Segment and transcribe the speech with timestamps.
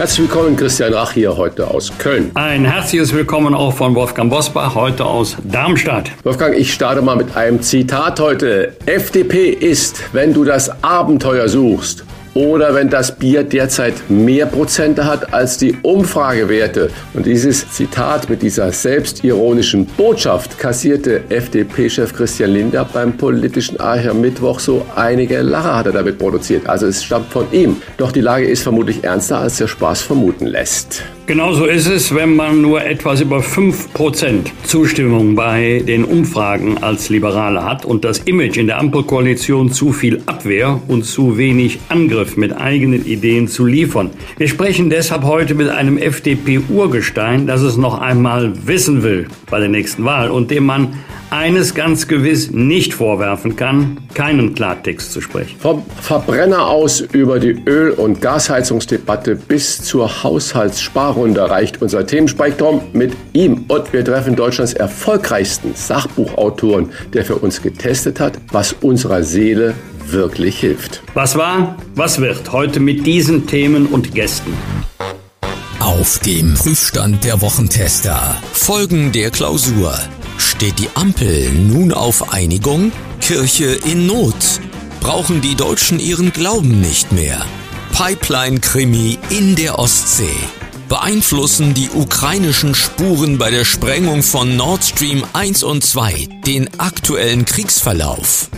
[0.00, 2.30] Herzlich willkommen, Christian Rach hier heute aus Köln.
[2.32, 6.10] Ein herzliches Willkommen auch von Wolfgang Bosbach, heute aus Darmstadt.
[6.24, 8.74] Wolfgang, ich starte mal mit einem Zitat heute.
[8.86, 15.32] FDP ist, wenn du das Abenteuer suchst, oder wenn das Bier derzeit mehr Prozente hat
[15.34, 16.90] als die Umfragewerte.
[17.14, 24.60] Und dieses Zitat mit dieser selbstironischen Botschaft kassierte FDP-Chef Christian Lindner beim politischen Archer Mittwoch
[24.60, 26.68] so einige Lacher hat er damit produziert.
[26.68, 27.76] Also es stammt von ihm.
[27.96, 31.02] Doch die Lage ist vermutlich ernster, als der Spaß vermuten lässt.
[31.30, 37.62] Genauso ist es, wenn man nur etwas über 5% Zustimmung bei den Umfragen als Liberale
[37.62, 42.52] hat und das Image in der Ampelkoalition zu viel Abwehr und zu wenig Angriff mit
[42.52, 44.10] eigenen Ideen zu liefern.
[44.38, 49.68] Wir sprechen deshalb heute mit einem FDP-Urgestein, das es noch einmal wissen will bei der
[49.68, 50.94] nächsten Wahl und dem man
[51.30, 55.56] eines ganz gewiss nicht vorwerfen kann, keinen Klartext zu sprechen.
[55.58, 63.16] Vom Verbrenner aus über die Öl- und Gasheizungsdebatte bis zur Haushaltssparrunde reicht unser Themenspektrum mit
[63.32, 63.64] ihm.
[63.68, 69.74] Und wir treffen Deutschlands erfolgreichsten Sachbuchautoren, der für uns getestet hat, was unserer Seele
[70.06, 71.02] wirklich hilft.
[71.14, 74.52] Was war, was wird heute mit diesen Themen und Gästen?
[75.78, 78.36] Auf dem Prüfstand der Wochentester.
[78.52, 79.94] Folgen der Klausur.
[80.40, 82.92] Steht die Ampel nun auf Einigung?
[83.20, 84.34] Kirche in Not.
[85.00, 87.44] Brauchen die Deutschen ihren Glauben nicht mehr?
[87.92, 90.34] Pipeline-Krimi in der Ostsee.
[90.88, 97.44] Beeinflussen die ukrainischen Spuren bei der Sprengung von Nord Stream 1 und 2 den aktuellen
[97.44, 98.48] Kriegsverlauf?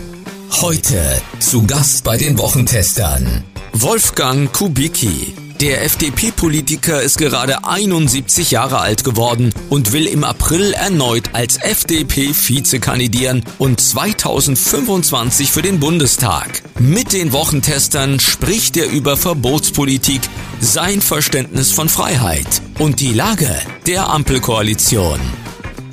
[0.61, 3.43] Heute zu Gast bei den Wochentestern
[3.73, 11.29] Wolfgang Kubicki, der FDP-Politiker ist gerade 71 Jahre alt geworden und will im April erneut
[11.31, 16.63] als FDP-Vize kandidieren und 2025 für den Bundestag.
[16.79, 20.19] Mit den Wochentestern spricht er über Verbotspolitik,
[20.59, 23.55] sein Verständnis von Freiheit und die Lage
[23.87, 25.21] der Ampelkoalition.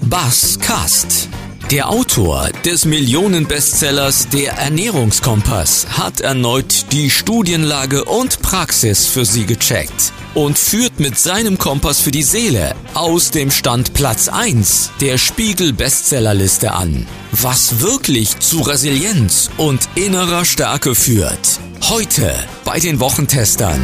[0.02, 1.28] Bas Kast
[1.70, 10.12] der Autor des Millionenbestsellers Der Ernährungskompass hat erneut die Studienlage und Praxis für Sie gecheckt
[10.34, 15.72] und führt mit seinem Kompass für die Seele aus dem Stand Platz 1 der Spiegel
[15.72, 17.06] Bestsellerliste an.
[17.32, 21.60] Was wirklich zu Resilienz und innerer Stärke führt.
[21.82, 23.80] Heute bei den Wochentestern.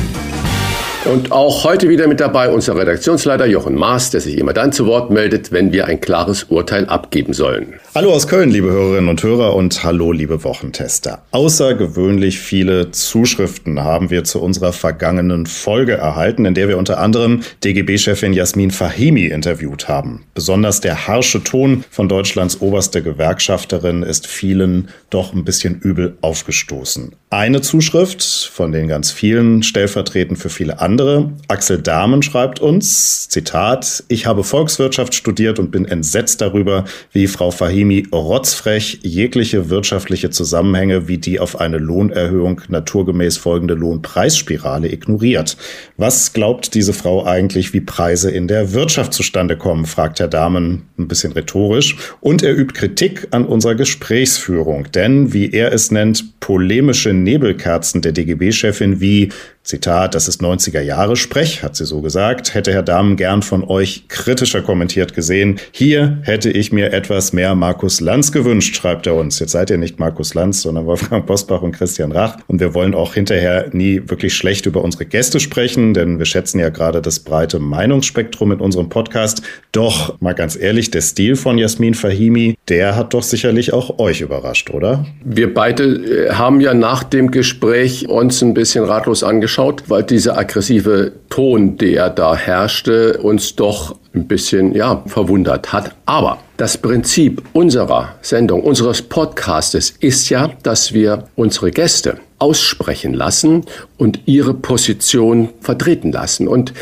[1.12, 4.86] Und auch heute wieder mit dabei unser Redaktionsleiter Jochen Maas, der sich immer dann zu
[4.86, 7.74] Wort meldet, wenn wir ein klares Urteil abgeben sollen.
[7.94, 11.22] Hallo aus Köln, liebe Hörerinnen und Hörer und hallo, liebe Wochentester.
[11.30, 17.42] Außergewöhnlich viele Zuschriften haben wir zu unserer vergangenen Folge erhalten, in der wir unter anderem
[17.62, 20.24] DGB-Chefin Jasmin Fahimi interviewt haben.
[20.34, 27.12] Besonders der harsche Ton von Deutschlands oberster Gewerkschafterin ist vielen doch ein bisschen übel aufgestoßen.
[27.28, 31.32] Eine Zuschrift von den ganz vielen, stellvertretend für viele andere, andere.
[31.48, 37.50] Axel Dahmen schreibt uns, Zitat, ich habe Volkswirtschaft studiert und bin entsetzt darüber, wie Frau
[37.50, 45.58] Fahimi rotzfrech jegliche wirtschaftliche Zusammenhänge wie die auf eine Lohnerhöhung naturgemäß folgende Lohnpreisspirale ignoriert.
[45.98, 50.88] Was glaubt diese Frau eigentlich, wie Preise in der Wirtschaft zustande kommen, fragt Herr Dahmen
[50.98, 51.96] ein bisschen rhetorisch.
[52.20, 58.12] Und er übt Kritik an unserer Gesprächsführung, denn, wie er es nennt, polemische Nebelkerzen der
[58.12, 59.30] DGB-Chefin wie
[59.66, 63.64] Zitat, das ist 90er Jahre Sprech, hat sie so gesagt, hätte Herr Dahmen gern von
[63.64, 65.58] euch kritischer kommentiert gesehen.
[65.72, 69.40] Hier hätte ich mir etwas mehr Markus Lanz gewünscht, schreibt er uns.
[69.40, 72.36] Jetzt seid ihr nicht Markus Lanz, sondern Wolfgang Bosbach und Christian Rach.
[72.46, 76.60] Und wir wollen auch hinterher nie wirklich schlecht über unsere Gäste sprechen, denn wir schätzen
[76.60, 79.42] ja gerade das breite Meinungsspektrum in unserem Podcast.
[79.72, 84.20] Doch, mal ganz ehrlich, der Stil von Jasmin Fahimi, der hat doch sicherlich auch euch
[84.20, 85.04] überrascht, oder?
[85.24, 85.84] Wir beide
[86.28, 91.12] äh, haben ja nach dem Gespräch uns ein bisschen ratlos angeschaut angeschaut, weil dieser aggressive
[91.30, 95.94] Ton, der da herrschte, uns doch ein bisschen ja, verwundert hat.
[96.06, 103.64] Aber das Prinzip unserer Sendung, unseres Podcastes ist ja, dass wir unsere Gäste aussprechen lassen
[103.98, 106.48] und ihre Position vertreten lassen.
[106.48, 106.72] Und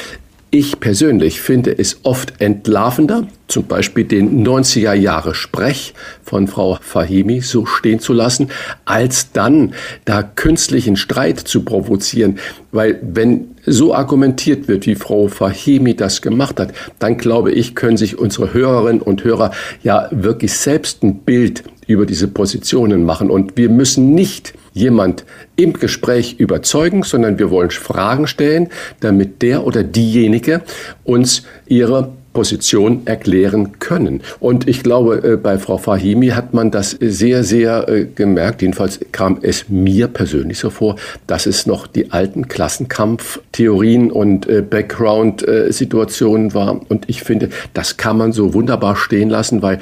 [0.56, 7.40] Ich persönlich finde es oft entlarvender, zum Beispiel den 90er Jahre Sprech von Frau Fahimi
[7.40, 8.50] so stehen zu lassen,
[8.84, 9.74] als dann
[10.04, 12.38] da künstlichen Streit zu provozieren.
[12.70, 17.96] Weil wenn so argumentiert wird, wie Frau Fahimi das gemacht hat, dann glaube ich, können
[17.96, 19.50] sich unsere Hörerinnen und Hörer
[19.82, 23.28] ja wirklich selbst ein Bild über diese Positionen machen.
[23.28, 25.24] Und wir müssen nicht jemand
[25.56, 28.68] im Gespräch überzeugen, sondern wir wollen Fragen stellen,
[29.00, 30.60] damit der oder diejenige
[31.04, 34.20] uns ihre Position erklären können.
[34.40, 38.60] Und ich glaube, äh, bei Frau Fahimi hat man das sehr, sehr äh, gemerkt.
[38.60, 40.96] Jedenfalls kam es mir persönlich so vor,
[41.26, 46.80] dass es noch die alten Klassenkampftheorien und äh, Background-Situationen war.
[46.90, 49.78] Und ich finde, das kann man so wunderbar stehen lassen, weil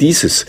[0.00, 0.46] dieses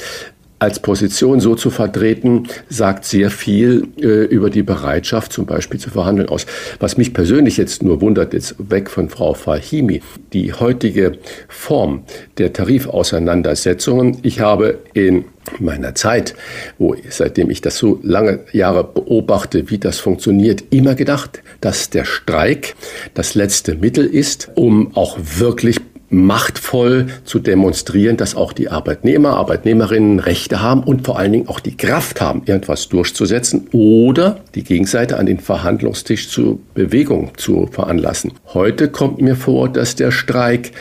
[0.59, 5.89] als Position so zu vertreten, sagt sehr viel äh, über die Bereitschaft, zum Beispiel zu
[5.89, 6.45] verhandeln aus.
[6.79, 10.01] Was mich persönlich jetzt nur wundert, jetzt weg von Frau Fahimi,
[10.33, 11.17] die heutige
[11.47, 12.03] Form
[12.37, 14.17] der Tarifauseinandersetzungen.
[14.23, 15.25] Ich habe in
[15.59, 16.33] meiner Zeit,
[16.77, 22.05] wo seitdem ich das so lange Jahre beobachte, wie das funktioniert, immer gedacht, dass der
[22.05, 22.75] Streik
[23.13, 30.19] das letzte Mittel ist, um auch wirklich machtvoll zu demonstrieren, dass auch die Arbeitnehmer, Arbeitnehmerinnen
[30.19, 35.17] Rechte haben und vor allen Dingen auch die Kraft haben, irgendwas durchzusetzen oder die Gegenseite
[35.17, 38.33] an den Verhandlungstisch zur Bewegung zu veranlassen.
[38.53, 40.71] Heute kommt mir vor, dass der Streik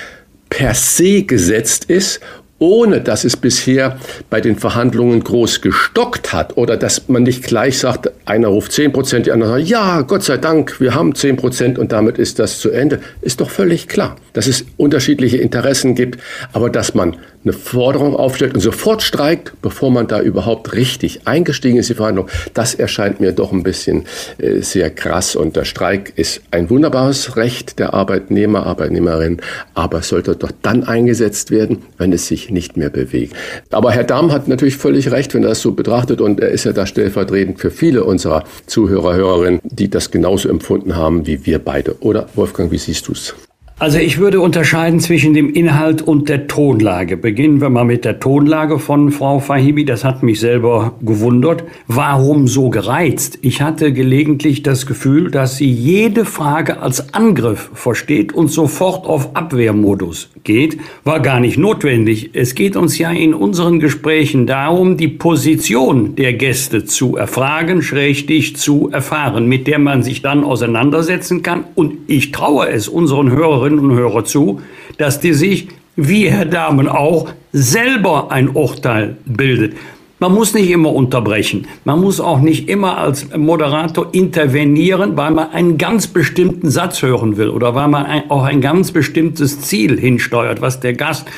[0.49, 2.21] per se gesetzt ist
[2.59, 3.99] ohne dass es bisher
[4.31, 8.93] bei den Verhandlungen groß gestockt hat oder dass man nicht gleich sagt, einer ruft 10
[8.93, 12.39] Prozent, die andere sagen, ja, Gott sei Dank, wir haben 10 Prozent und damit ist
[12.39, 16.19] das zu Ende, ist doch völlig klar, dass es unterschiedliche Interessen gibt,
[16.53, 21.79] aber dass man eine Forderung aufstellt und sofort streikt, bevor man da überhaupt richtig eingestiegen
[21.79, 24.05] ist die Verhandlung, das erscheint mir doch ein bisschen
[24.39, 25.37] äh, sehr krass.
[25.37, 29.41] Und der Streik ist ein wunderbares Recht der Arbeitnehmer, Arbeitnehmerinnen,
[29.75, 33.35] aber sollte doch dann eingesetzt werden, wenn es sich nicht mehr bewegt.
[33.71, 36.65] Aber Herr Dahm hat natürlich völlig recht, wenn er das so betrachtet und er ist
[36.65, 41.61] ja da stellvertretend für viele unserer Zuhörer, Hörerinnen, die das genauso empfunden haben wie wir
[41.61, 41.97] beide.
[42.01, 43.35] Oder Wolfgang, wie siehst du es?
[43.79, 47.19] Also ich würde unterscheiden zwischen dem Inhalt und der Tonlage.
[47.19, 49.85] Beginnen wir mal mit der Tonlage von Frau Fahibi.
[49.85, 51.63] Das hat mich selber gewundert.
[51.87, 53.39] Warum so gereizt?
[53.43, 59.37] Ich hatte gelegentlich das Gefühl, dass sie jede Frage als Angriff versteht und sofort auf
[59.37, 60.79] Abwehrmodus geht.
[61.05, 62.31] War gar nicht notwendig.
[62.33, 68.57] Es geht uns ja in unseren Gesprächen darum, die Position der Gäste zu erfragen, schrägstich
[68.57, 71.65] zu erfahren, mit der man sich dann auseinandersetzen kann.
[71.75, 74.61] Und ich traue es unseren Hörerinnen Hörerinnen und Hörer zu,
[74.99, 79.75] dass die sich, wie Herr Damen auch, selber ein Urteil bildet.
[80.19, 81.67] Man muss nicht immer unterbrechen.
[81.85, 87.37] Man muss auch nicht immer als Moderator intervenieren, weil man einen ganz bestimmten Satz hören
[87.37, 91.29] will oder weil man ein, auch ein ganz bestimmtes Ziel hinsteuert, was der Gast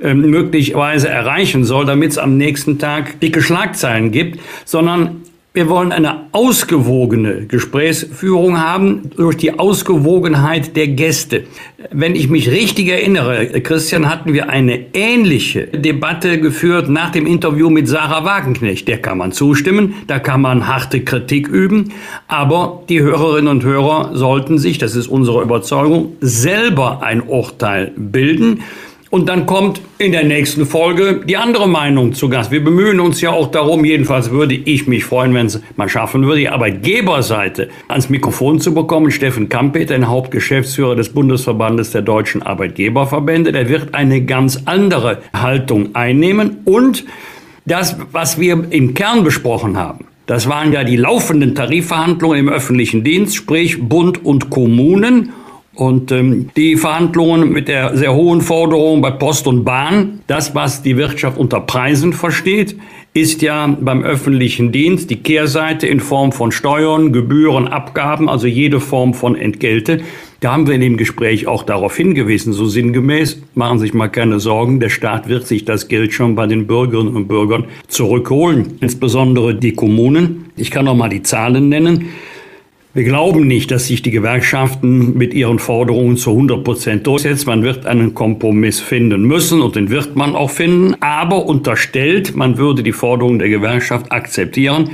[0.00, 5.90] äh, möglicherweise erreichen soll, damit es am nächsten Tag dicke Schlagzeilen gibt, sondern wir wollen
[5.90, 11.44] eine ausgewogene Gesprächsführung haben durch die Ausgewogenheit der Gäste.
[11.90, 17.70] Wenn ich mich richtig erinnere, Christian, hatten wir eine ähnliche Debatte geführt nach dem Interview
[17.70, 18.88] mit Sarah Wagenknecht.
[18.88, 21.92] Der kann man zustimmen, da kann man harte Kritik üben,
[22.26, 28.60] aber die Hörerinnen und Hörer sollten sich, das ist unsere Überzeugung, selber ein Urteil bilden.
[29.10, 32.50] Und dann kommt in der nächsten Folge die andere Meinung zu Gast.
[32.50, 36.26] Wir bemühen uns ja auch darum, jedenfalls würde ich mich freuen, wenn es mal schaffen
[36.26, 39.10] würde, die Arbeitgeberseite ans Mikrofon zu bekommen.
[39.10, 45.94] Steffen Kampeter, ein Hauptgeschäftsführer des Bundesverbandes der deutschen Arbeitgeberverbände, der wird eine ganz andere Haltung
[45.94, 46.58] einnehmen.
[46.66, 47.06] Und
[47.64, 53.02] das, was wir im Kern besprochen haben, das waren ja die laufenden Tarifverhandlungen im öffentlichen
[53.04, 55.32] Dienst, sprich Bund und Kommunen.
[55.78, 60.82] Und ähm, die Verhandlungen mit der sehr hohen Forderung bei Post und Bahn, das, was
[60.82, 62.76] die Wirtschaft unter Preisen versteht,
[63.14, 68.80] ist ja beim öffentlichen Dienst die Kehrseite in Form von Steuern, Gebühren, Abgaben, also jede
[68.80, 70.00] Form von Entgelte.
[70.40, 74.08] Da haben wir in dem Gespräch auch darauf hingewiesen, so sinngemäß, machen Sie sich mal
[74.08, 78.78] keine Sorgen, der Staat wird sich das Geld schon bei den Bürgerinnen und Bürgern zurückholen,
[78.80, 80.46] insbesondere die Kommunen.
[80.56, 82.08] Ich kann noch mal die Zahlen nennen.
[82.98, 87.48] Wir glauben nicht, dass sich die Gewerkschaften mit ihren Forderungen zu 100 Prozent durchsetzen.
[87.48, 90.96] Man wird einen Kompromiss finden müssen und den wird man auch finden.
[90.98, 94.90] Aber unterstellt, man würde die Forderungen der Gewerkschaft akzeptieren,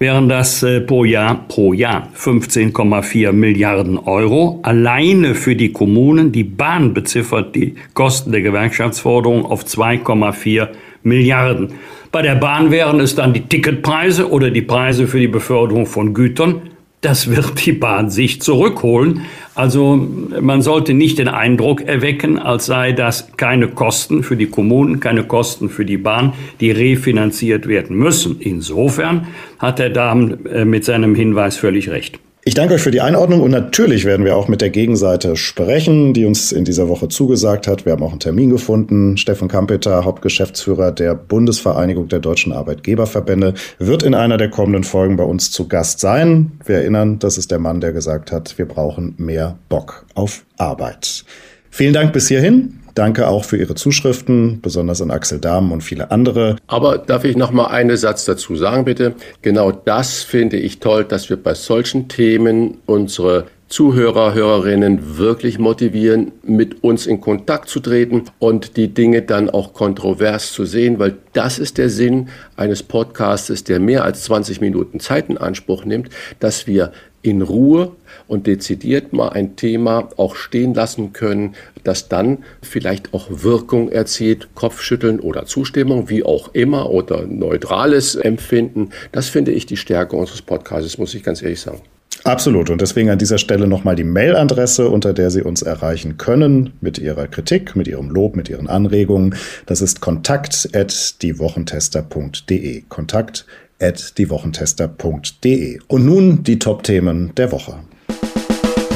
[0.00, 4.58] wären das äh, pro Jahr pro Jahr 15,4 Milliarden Euro.
[4.64, 10.70] Alleine für die Kommunen, die Bahn beziffert die Kosten der Gewerkschaftsforderung auf 2,4
[11.04, 11.68] Milliarden.
[12.10, 16.14] Bei der Bahn wären es dann die Ticketpreise oder die Preise für die Beförderung von
[16.14, 16.73] Gütern
[17.04, 19.22] das wird die Bahn sich zurückholen.
[19.54, 20.08] Also
[20.40, 25.24] man sollte nicht den Eindruck erwecken, als sei das keine Kosten für die Kommunen, keine
[25.24, 28.40] Kosten für die Bahn, die refinanziert werden müssen.
[28.40, 32.18] Insofern hat der Damen äh, mit seinem Hinweis völlig recht.
[32.46, 36.12] Ich danke euch für die Einordnung und natürlich werden wir auch mit der Gegenseite sprechen,
[36.12, 37.86] die uns in dieser Woche zugesagt hat.
[37.86, 39.16] Wir haben auch einen Termin gefunden.
[39.16, 45.24] Steffen Kampeter, Hauptgeschäftsführer der Bundesvereinigung der deutschen Arbeitgeberverbände, wird in einer der kommenden Folgen bei
[45.24, 46.52] uns zu Gast sein.
[46.66, 51.24] Wir erinnern, das ist der Mann, der gesagt hat, wir brauchen mehr Bock auf Arbeit.
[51.70, 52.83] Vielen Dank bis hierhin.
[52.94, 56.56] Danke auch für Ihre Zuschriften, besonders an Axel Dahmen und viele andere.
[56.68, 59.14] Aber darf ich noch mal einen Satz dazu sagen, bitte?
[59.42, 66.30] Genau das finde ich toll, dass wir bei solchen Themen unsere Zuhörer, Hörerinnen wirklich motivieren,
[66.44, 71.16] mit uns in Kontakt zu treten und die Dinge dann auch kontrovers zu sehen, weil
[71.32, 76.10] das ist der Sinn eines Podcastes, der mehr als 20 Minuten Zeit in Anspruch nimmt,
[76.38, 77.90] dass wir in Ruhe
[78.28, 84.54] und dezidiert mal ein Thema auch stehen lassen können, das dann vielleicht auch Wirkung erzielt,
[84.54, 88.90] Kopfschütteln oder Zustimmung, wie auch immer, oder neutrales Empfinden.
[89.10, 91.80] Das finde ich die Stärke unseres Podcasts, muss ich ganz ehrlich sagen.
[92.24, 92.68] Absolut.
[92.70, 96.96] Und deswegen an dieser Stelle nochmal die Mailadresse, unter der Sie uns erreichen können, mit
[96.98, 99.34] Ihrer Kritik, mit Ihrem Lob, mit Ihren Anregungen.
[99.66, 102.84] Das ist kontakt.diewochentester.de.
[102.88, 105.80] Kontakt.diewochentester.de.
[105.86, 107.74] Und nun die Top-Themen der Woche.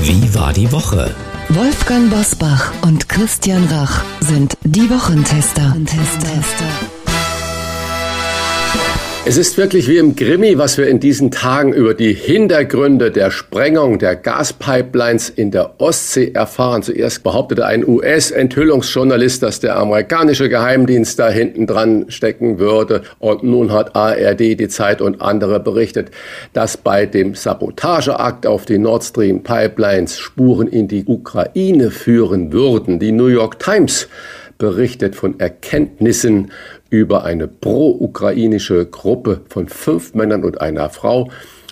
[0.03, 1.15] Wie war die Woche?
[1.51, 5.77] Wolfgang Bosbach und Christian Rach sind die Wochentester.
[9.29, 13.31] Es ist wirklich wie im Grimmi, was wir in diesen Tagen über die Hintergründe der
[13.31, 16.83] Sprengung der Gaspipelines in der Ostsee erfahren.
[16.83, 23.03] Zuerst behauptete ein US-Enthüllungsjournalist, dass der amerikanische Geheimdienst da hinten dran stecken würde.
[23.19, 26.11] Und nun hat ARD, die Zeit und andere berichtet,
[26.55, 32.99] dass bei dem Sabotageakt auf die Nord Stream Pipelines Spuren in die Ukraine führen würden.
[32.99, 34.09] Die New York Times
[34.59, 36.51] berichtet von Erkenntnissen
[36.91, 41.31] über eine pro-ukrainische Gruppe von fünf Männern und einer Frau.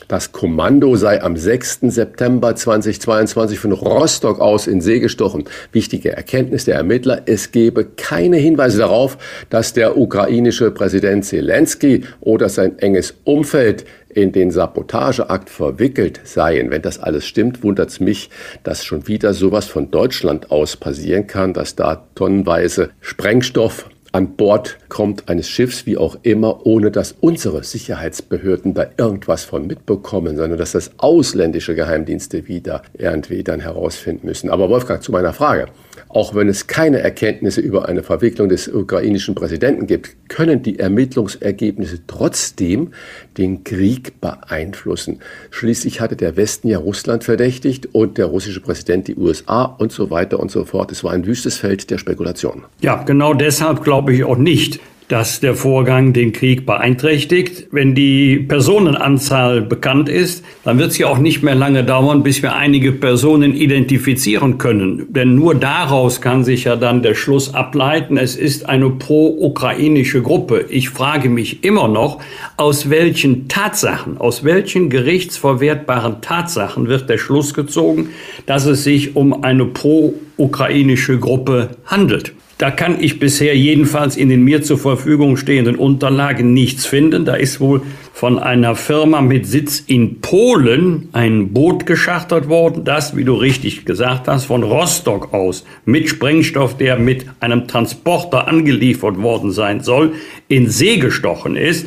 [0.09, 1.81] Das Kommando sei am 6.
[1.89, 5.45] September 2022 von Rostock aus in See gestochen.
[5.73, 9.19] Wichtige Erkenntnis der Ermittler, es gebe keine Hinweise darauf,
[9.51, 16.71] dass der ukrainische Präsident Zelensky oder sein enges Umfeld in den Sabotageakt verwickelt seien.
[16.71, 18.31] Wenn das alles stimmt, wundert es mich,
[18.63, 24.79] dass schon wieder sowas von Deutschland aus passieren kann, dass da tonnenweise Sprengstoff an Bord
[24.89, 30.59] kommt eines Schiffs, wie auch immer, ohne dass unsere Sicherheitsbehörden da irgendwas von mitbekommen, sondern
[30.59, 34.49] dass das ausländische Geheimdienste wieder irgendwie dann herausfinden müssen.
[34.49, 35.67] Aber Wolfgang, zu meiner Frage.
[36.09, 42.01] Auch wenn es keine Erkenntnisse über eine Verwicklung des ukrainischen Präsidenten gibt, können die Ermittlungsergebnisse
[42.07, 42.93] trotzdem
[43.39, 45.21] den Krieg beeinflussen.
[45.51, 50.11] Schließlich hatte der Westen ja Russland verdächtigt und der russische Präsident die USA und so
[50.11, 50.93] weiter und so fort.
[50.93, 52.65] Es war ein wüstes Feld der Spekulation.
[52.81, 57.69] Ja, genau deshalb glaube ich auch nicht, dass der Vorgang den Krieg beeinträchtigt.
[57.71, 62.43] Wenn die Personenanzahl bekannt ist, dann wird es ja auch nicht mehr lange dauern, bis
[62.43, 65.07] wir einige Personen identifizieren können.
[65.13, 70.67] Denn nur daraus kann sich ja dann der Schluss ableiten, es ist eine pro-ukrainische Gruppe.
[70.69, 72.21] Ich frage mich immer noch,
[72.57, 78.11] aus welchen Tatsachen, aus welchen gerichtsverwertbaren Tatsachen wird der Schluss gezogen,
[78.47, 82.33] dass es sich um eine pro-ukrainische Gruppe handelt.
[82.59, 87.27] Da kann ich bisher jedenfalls in den mir zur Verfügung stehenden Unterlagen nichts finden.
[87.27, 87.83] Da ist wohl
[88.15, 93.85] von einer Firma mit Sitz in Polen ein Boot geschachtet worden, das, wie du richtig
[93.85, 100.15] gesagt hast, von Rostock aus mit Sprengstoff, der mit einem Transporter angeliefert worden sein soll,
[100.49, 101.87] in See gestochen ist.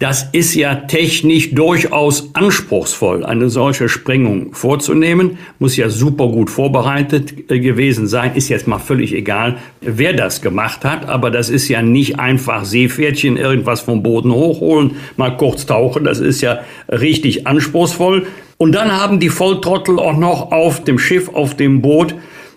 [0.00, 5.36] Das ist ja technisch durchaus anspruchsvoll, eine solche Sprengung vorzunehmen.
[5.58, 8.34] Muss ja super gut vorbereitet äh, gewesen sein.
[8.34, 11.06] Ist jetzt mal völlig egal, wer das gemacht hat.
[11.06, 16.04] Aber das ist ja nicht einfach Seepferdchen, irgendwas vom Boden hochholen, mal kurz tauchen.
[16.04, 18.26] Das ist ja richtig anspruchsvoll.
[18.56, 22.14] Und dann haben die Volltrottel auch noch auf dem Schiff, auf dem Boot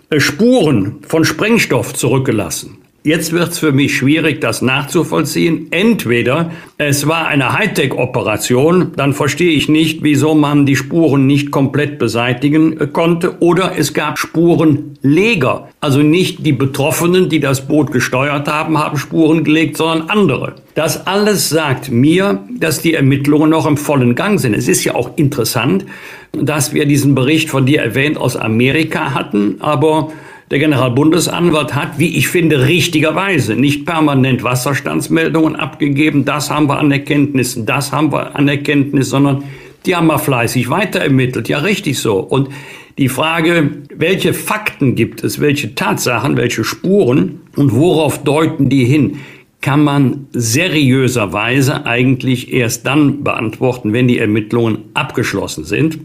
[0.08, 2.78] äh, Spuren von Sprengstoff zurückgelassen.
[3.06, 5.66] Jetzt wird es für mich schwierig, das nachzuvollziehen.
[5.72, 11.98] Entweder es war eine Hightech-Operation, dann verstehe ich nicht, wieso man die Spuren nicht komplett
[11.98, 15.68] beseitigen äh, konnte, oder es gab Spurenleger.
[15.80, 20.54] Also nicht die Betroffenen, die das Boot gesteuert haben, haben Spuren gelegt, sondern andere.
[20.74, 24.54] Das alles sagt mir, dass die Ermittlungen noch im vollen Gang sind.
[24.54, 25.84] Es ist ja auch interessant,
[26.32, 30.08] dass wir diesen Bericht von dir erwähnt aus Amerika hatten, aber
[30.54, 36.24] der Generalbundesanwalt hat, wie ich finde, richtigerweise nicht permanent Wasserstandsmeldungen abgegeben.
[36.24, 39.42] Das haben wir an Erkenntnissen, das haben wir an Erkenntnis, sondern
[39.86, 41.48] Die haben mal fleißig weiter ermittelt.
[41.48, 42.18] Ja, richtig so.
[42.18, 42.48] Und
[42.96, 49.18] die Frage, welche Fakten gibt es, welche Tatsachen, welche Spuren und worauf deuten die hin,
[49.60, 55.98] kann man seriöserweise eigentlich erst dann beantworten, wenn die Ermittlungen abgeschlossen sind.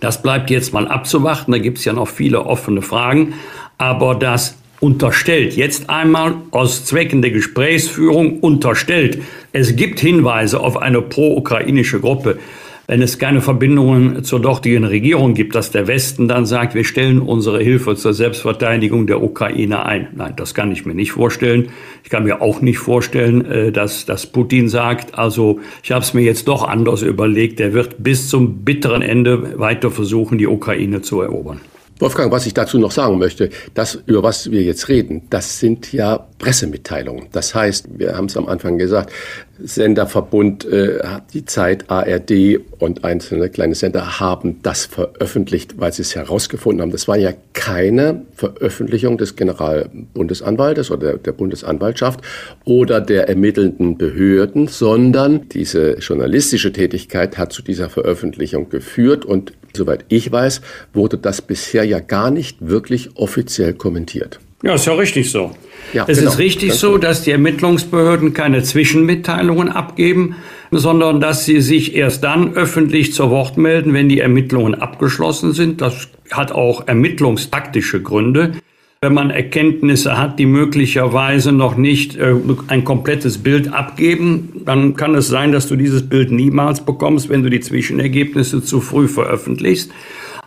[0.00, 3.32] Das bleibt jetzt mal abzuwarten, da gibt es ja noch viele offene Fragen,
[3.78, 11.00] aber das unterstellt, jetzt einmal aus Zwecken der Gesprächsführung unterstellt, es gibt Hinweise auf eine
[11.02, 12.38] pro-ukrainische Gruppe,
[12.86, 17.20] wenn es keine Verbindungen zur dortigen Regierung gibt, dass der Westen dann sagt, wir stellen
[17.20, 20.08] unsere Hilfe zur Selbstverteidigung der Ukraine ein.
[20.14, 21.70] Nein, das kann ich mir nicht vorstellen.
[22.04, 26.14] Ich kann mir auch nicht vorstellen, äh, dass, dass Putin sagt, also ich habe es
[26.14, 31.02] mir jetzt doch anders überlegt, er wird bis zum bitteren Ende weiter versuchen, die Ukraine
[31.02, 31.60] zu erobern.
[31.98, 35.92] Wolfgang, was ich dazu noch sagen möchte, das, über was wir jetzt reden, das sind
[35.92, 37.28] ja Pressemitteilungen.
[37.32, 39.12] Das heißt, wir haben es am Anfang gesagt,
[39.58, 40.98] Senderverbund, äh,
[41.32, 46.90] die Zeit, ARD und einzelne kleine Sender haben das veröffentlicht, weil sie es herausgefunden haben.
[46.90, 52.20] Das war ja keine Veröffentlichung des Generalbundesanwaltes oder der, der Bundesanwaltschaft
[52.64, 60.04] oder der ermittelnden Behörden, sondern diese journalistische Tätigkeit hat zu dieser Veröffentlichung geführt und soweit
[60.08, 60.60] ich weiß,
[60.92, 64.40] wurde das bisher ja gar nicht wirklich offiziell kommentiert.
[64.66, 65.52] Ja, ist ja richtig so.
[65.92, 66.32] Ja, es genau.
[66.32, 66.98] ist richtig so, genau.
[67.02, 70.34] dass die Ermittlungsbehörden keine Zwischenmitteilungen abgeben,
[70.72, 75.80] sondern dass sie sich erst dann öffentlich zu Wort melden, wenn die Ermittlungen abgeschlossen sind.
[75.80, 78.54] Das hat auch ermittlungstaktische Gründe.
[79.00, 82.34] Wenn man Erkenntnisse hat, die möglicherweise noch nicht äh,
[82.66, 87.44] ein komplettes Bild abgeben, dann kann es sein, dass du dieses Bild niemals bekommst, wenn
[87.44, 89.92] du die Zwischenergebnisse zu früh veröffentlichst.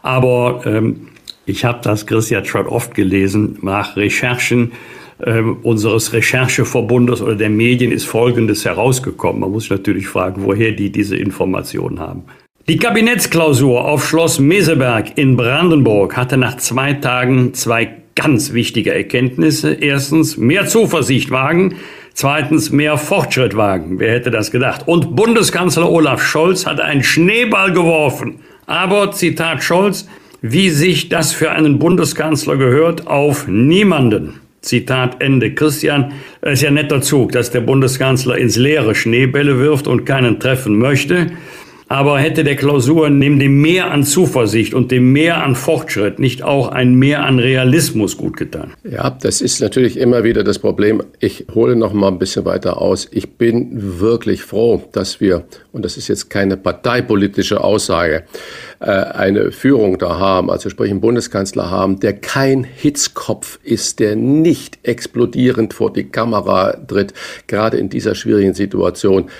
[0.01, 1.07] Aber ähm,
[1.49, 4.71] ich habe das, Christian, schon oft gelesen, nach Recherchen
[5.19, 9.41] äh, unseres Rechercheverbundes oder der Medien ist Folgendes herausgekommen.
[9.41, 12.23] Man muss sich natürlich fragen, woher die diese Informationen haben.
[12.67, 19.73] Die Kabinettsklausur auf Schloss Meseberg in Brandenburg hatte nach zwei Tagen zwei ganz wichtige Erkenntnisse.
[19.73, 21.75] Erstens, mehr Zuversicht wagen.
[22.13, 23.99] Zweitens, mehr Fortschritt wagen.
[23.99, 24.87] Wer hätte das gedacht?
[24.87, 28.41] Und Bundeskanzler Olaf Scholz hat einen Schneeball geworfen.
[28.65, 30.07] Aber, Zitat Scholz,
[30.41, 34.41] wie sich das für einen Bundeskanzler gehört, auf niemanden.
[34.61, 35.53] Zitat Ende.
[35.53, 40.77] Christian, ist ja netter Zug, dass der Bundeskanzler ins Leere Schneebälle wirft und keinen treffen
[40.77, 41.27] möchte.
[41.91, 46.43] Aber hätte der Klausur neben dem Mehr an Zuversicht und dem Mehr an Fortschritt nicht
[46.43, 48.75] auch ein Mehr an Realismus gut getan?
[48.83, 51.01] Ja, das ist natürlich immer wieder das Problem.
[51.19, 53.07] Ich hole noch mal ein bisschen weiter aus.
[53.09, 58.23] Ich bin wirklich froh, dass wir, und das ist jetzt keine parteipolitische Aussage,
[58.81, 64.15] äh, eine Führung da haben, also sprich einen Bundeskanzler haben, der kein Hitzkopf ist, der
[64.15, 67.15] nicht explodierend vor die Kamera tritt,
[67.47, 69.31] gerade in dieser schwierigen Situation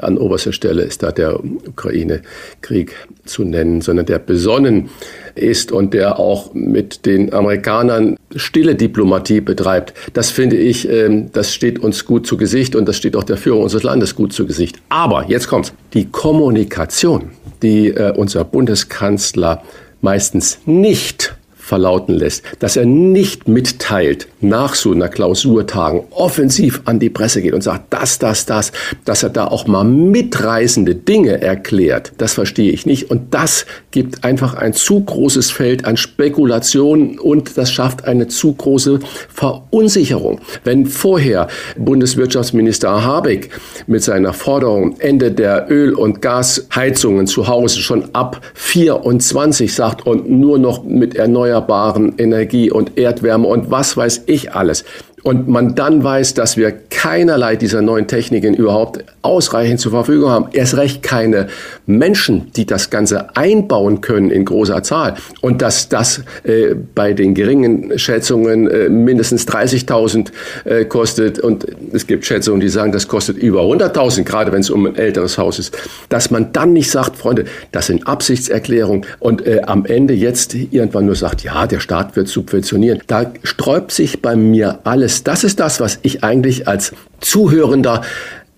[0.00, 4.90] an oberster Stelle ist da der Ukraine-Krieg zu nennen, sondern der besonnen
[5.34, 9.94] ist und der auch mit den Amerikanern stille Diplomatie betreibt.
[10.12, 13.36] Das finde ich, ähm, das steht uns gut zu Gesicht und das steht auch der
[13.36, 14.80] Führung unseres Landes gut zu Gesicht.
[14.88, 15.72] Aber jetzt kommt's.
[15.94, 17.30] Die Kommunikation,
[17.62, 19.62] die äh, unser Bundeskanzler
[20.00, 21.34] meistens nicht
[21.72, 27.54] verlauten lässt, dass er nicht mitteilt, nach so einer Klausurtagung offensiv an die Presse geht
[27.54, 28.72] und sagt, das, das, das,
[29.06, 33.10] dass er da auch mal mitreißende Dinge erklärt, das verstehe ich nicht.
[33.10, 38.54] Und das gibt einfach ein zu großes Feld an Spekulationen und das schafft eine zu
[38.54, 40.40] große Verunsicherung.
[40.64, 43.50] Wenn vorher Bundeswirtschaftsminister Habeck
[43.86, 50.28] mit seiner Forderung Ende der Öl- und Gasheizungen zu Hause schon ab 24 sagt und
[50.28, 54.84] nur noch mit erneuerbaren Energie und Erdwärme und was weiß ich alles
[55.22, 60.48] und man dann weiß, dass wir keinerlei dieser neuen Techniken überhaupt ausreichend zur Verfügung haben,
[60.52, 61.48] erst recht keine
[61.86, 65.14] Menschen, die das Ganze einbauen können in großer Zahl.
[65.40, 70.30] Und dass das äh, bei den geringen Schätzungen äh, mindestens 30.000
[70.64, 71.38] äh, kostet.
[71.38, 74.96] Und es gibt Schätzungen, die sagen, das kostet über 100.000, gerade wenn es um ein
[74.96, 75.76] älteres Haus ist,
[76.08, 79.06] dass man dann nicht sagt, Freunde, das sind Absichtserklärungen.
[79.20, 83.00] Und äh, am Ende jetzt irgendwann nur sagt, ja, der Staat wird subventionieren.
[83.06, 88.02] Da sträubt sich bei mir alles das ist das, was ich eigentlich als Zuhörender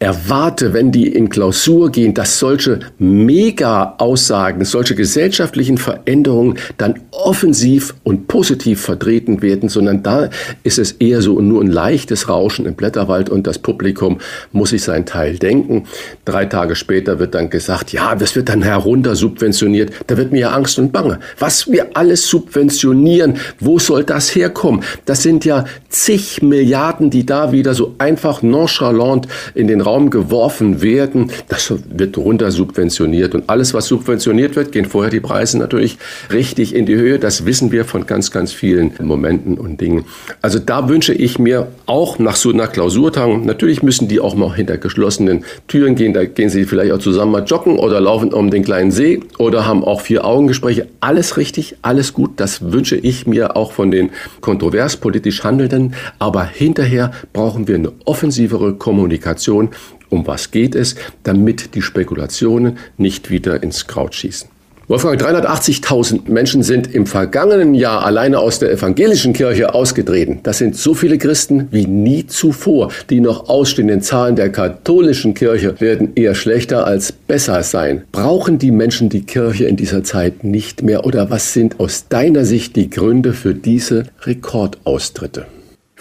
[0.05, 8.29] erwarte, wenn die in Klausur gehen, dass solche Mega-Aussagen, solche gesellschaftlichen Veränderungen dann offensiv und
[8.29, 10.29] positiv vertreten werden, sondern da
[10.63, 14.19] ist es eher so nur ein leichtes Rauschen im Blätterwald und das Publikum
[14.53, 15.85] muss sich seinen Teil denken.
[16.27, 19.91] Drei Tage später wird dann gesagt, ja, das wird dann herunter subventioniert.
[20.07, 21.19] Da wird mir ja Angst und Bange.
[21.39, 24.83] Was wir alles subventionieren, wo soll das herkommen?
[25.07, 30.11] Das sind ja zig Milliarden, die da wieder so einfach nonchalant in den Raum Raum
[30.11, 33.35] geworfen werden, das wird runter subventioniert.
[33.35, 35.99] Und alles, was subventioniert wird, gehen vorher die Preise natürlich
[36.33, 37.21] richtig in die Höhe.
[37.21, 40.05] Das wissen wir von ganz, ganz vielen Momenten und Dingen.
[40.43, 44.53] Also da wünsche ich mir auch nach so einer Klausurtagung, natürlich müssen die auch mal
[44.55, 46.13] hinter geschlossenen Türen gehen.
[46.13, 49.65] Da gehen sie vielleicht auch zusammen mal joggen oder laufen um den kleinen See oder
[49.65, 50.89] haben auch vier Augengespräche.
[51.01, 52.33] Alles richtig, alles gut.
[52.37, 55.95] Das wünsche ich mir auch von den kontrovers politisch Handelnden.
[56.19, 59.71] Aber hinterher brauchen wir eine offensivere Kommunikation.
[60.11, 64.49] Um was geht es, damit die Spekulationen nicht wieder ins Kraut schießen?
[64.87, 70.41] Wolfgang, 380.000 Menschen sind im vergangenen Jahr alleine aus der evangelischen Kirche ausgetreten.
[70.43, 72.91] Das sind so viele Christen wie nie zuvor.
[73.09, 78.03] Die noch ausstehenden Zahlen der katholischen Kirche werden eher schlechter als besser sein.
[78.13, 81.07] Brauchen die Menschen die Kirche in dieser Zeit nicht mehr?
[81.07, 85.47] Oder was sind aus deiner Sicht die Gründe für diese Rekordaustritte?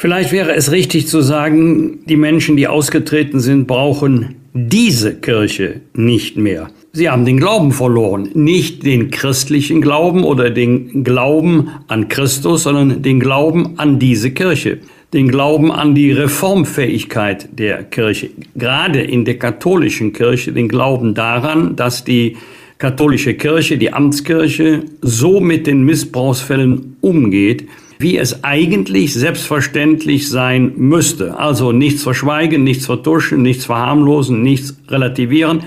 [0.03, 6.35] Vielleicht wäre es richtig zu sagen, die Menschen, die ausgetreten sind, brauchen diese Kirche nicht
[6.35, 6.71] mehr.
[6.91, 8.29] Sie haben den Glauben verloren.
[8.33, 14.79] Nicht den christlichen Glauben oder den Glauben an Christus, sondern den Glauben an diese Kirche.
[15.13, 18.29] Den Glauben an die Reformfähigkeit der Kirche.
[18.55, 22.35] Gerade in der katholischen Kirche den Glauben daran, dass die
[22.77, 27.69] katholische Kirche, die Amtskirche, so mit den Missbrauchsfällen umgeht,
[28.03, 31.39] wie es eigentlich selbstverständlich sein müsste.
[31.39, 35.63] Also nichts verschweigen, nichts vertuschen, nichts verharmlosen, nichts relativieren,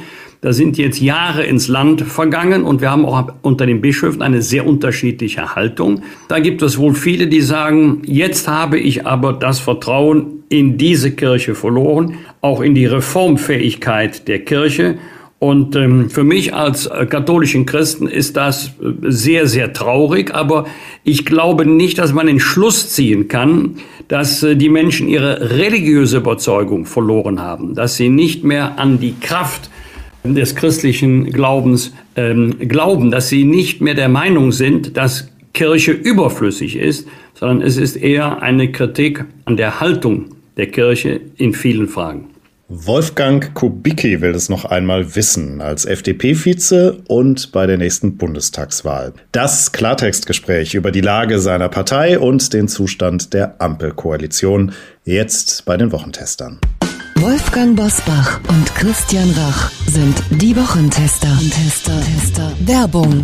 [0.46, 4.42] da sind jetzt Jahre ins Land vergangen und wir haben auch unter den Bischöfen eine
[4.42, 6.02] sehr unterschiedliche Haltung.
[6.28, 11.10] Da gibt es wohl viele, die sagen, jetzt habe ich aber das Vertrauen in diese
[11.10, 14.98] Kirche verloren, auch in die Reformfähigkeit der Kirche.
[15.38, 20.34] Und ähm, für mich als äh, katholischen Christen ist das äh, sehr, sehr traurig.
[20.34, 20.64] Aber
[21.04, 23.76] ich glaube nicht, dass man den Schluss ziehen kann,
[24.08, 29.14] dass äh, die Menschen ihre religiöse Überzeugung verloren haben, dass sie nicht mehr an die
[29.20, 29.70] Kraft
[30.24, 36.76] des christlichen Glaubens ähm, glauben, dass sie nicht mehr der Meinung sind, dass Kirche überflüssig
[36.76, 42.28] ist, sondern es ist eher eine Kritik an der Haltung der Kirche in vielen Fragen.
[42.68, 49.12] Wolfgang Kubicki will es noch einmal wissen, als FDP-Vize und bei der nächsten Bundestagswahl.
[49.30, 54.72] Das Klartextgespräch über die Lage seiner Partei und den Zustand der Ampelkoalition
[55.04, 56.58] jetzt bei den Wochentestern.
[57.14, 61.38] Wolfgang Bosbach und Christian Rach sind die Wochentester.
[61.50, 62.52] Tester, Tester.
[62.66, 63.22] Werbung.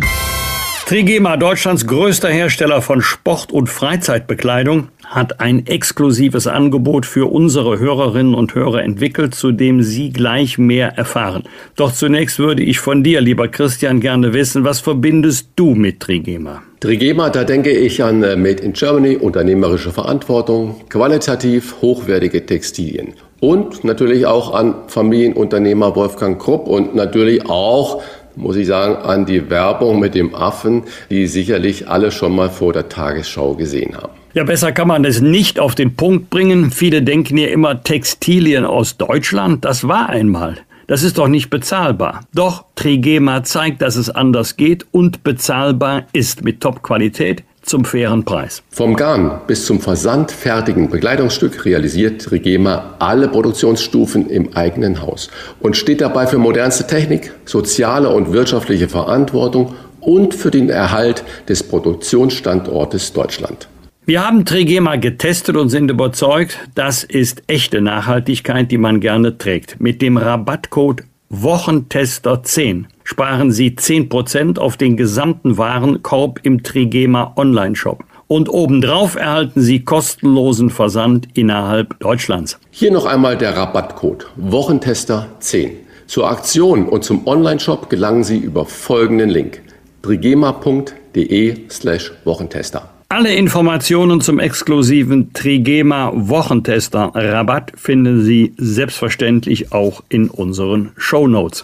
[0.85, 8.35] Trigema, Deutschlands größter Hersteller von Sport- und Freizeitbekleidung, hat ein exklusives Angebot für unsere Hörerinnen
[8.35, 11.43] und Hörer entwickelt, zu dem Sie gleich mehr erfahren.
[11.77, 16.63] Doch zunächst würde ich von dir, lieber Christian, gerne wissen, was verbindest du mit Trigema?
[16.81, 23.83] Trigema, da denke ich an äh, Made in Germany, unternehmerische Verantwortung, qualitativ hochwertige Textilien und
[23.83, 28.01] natürlich auch an Familienunternehmer Wolfgang Krupp und natürlich auch
[28.35, 32.73] muss ich sagen, an die Werbung mit dem Affen, die sicherlich alle schon mal vor
[32.73, 34.13] der Tagesschau gesehen haben.
[34.33, 36.71] Ja, besser kann man es nicht auf den Punkt bringen.
[36.71, 39.63] Viele denken ja immer Textilien aus Deutschland.
[39.63, 40.57] Das war einmal.
[40.87, 42.21] Das ist doch nicht bezahlbar.
[42.33, 48.61] Doch Trigema zeigt, dass es anders geht und bezahlbar ist mit Top-Qualität zum fairen Preis.
[48.69, 56.01] Vom Garn bis zum versandfertigen Bekleidungsstück realisiert Regema alle Produktionsstufen im eigenen Haus und steht
[56.01, 63.67] dabei für modernste Technik, soziale und wirtschaftliche Verantwortung und für den Erhalt des Produktionsstandortes Deutschland.
[64.05, 69.79] Wir haben Trigema getestet und sind überzeugt, das ist echte Nachhaltigkeit, die man gerne trägt.
[69.79, 71.03] Mit dem Rabattcode
[71.35, 78.03] Wochentester 10 sparen Sie 10% auf den gesamten Warenkorb im Trigema Online-Shop.
[78.27, 82.59] Und obendrauf erhalten Sie kostenlosen Versand innerhalb Deutschlands.
[82.69, 85.71] Hier noch einmal der Rabattcode Wochentester 10.
[86.05, 89.63] Zur Aktion und zum Online-Shop gelangen Sie über folgenden Link
[90.03, 92.92] trigema.de slash Wochentester.
[93.15, 101.63] Alle Informationen zum exklusiven Trigema Wochentester Rabatt finden Sie selbstverständlich auch in unseren Show Notes.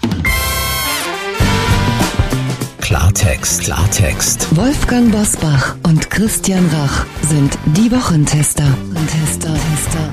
[2.82, 4.56] Klartext, Klartext.
[4.56, 8.66] Wolfgang Bosbach und Christian Rach sind die Wochentester.
[9.08, 10.09] Tester, Tester.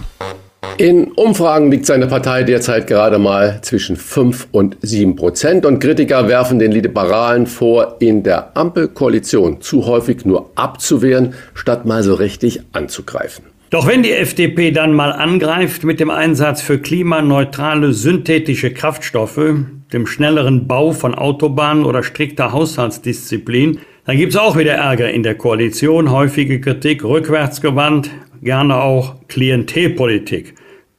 [0.79, 6.29] In Umfragen liegt seine Partei derzeit gerade mal zwischen 5 und 7 Prozent und Kritiker
[6.29, 12.61] werfen den Liberalen vor, in der Ampelkoalition zu häufig nur abzuwehren, statt mal so richtig
[12.73, 13.47] anzugreifen.
[13.71, 19.55] Doch wenn die FDP dann mal angreift mit dem Einsatz für klimaneutrale synthetische Kraftstoffe,
[19.95, 25.37] dem schnelleren Bau von Autobahnen oder strikter Haushaltsdisziplin, dann gibt's auch wieder Ärger in der
[25.37, 28.11] Koalition, häufige Kritik rückwärtsgewandt,
[28.43, 30.55] gerne auch Klientelpolitik.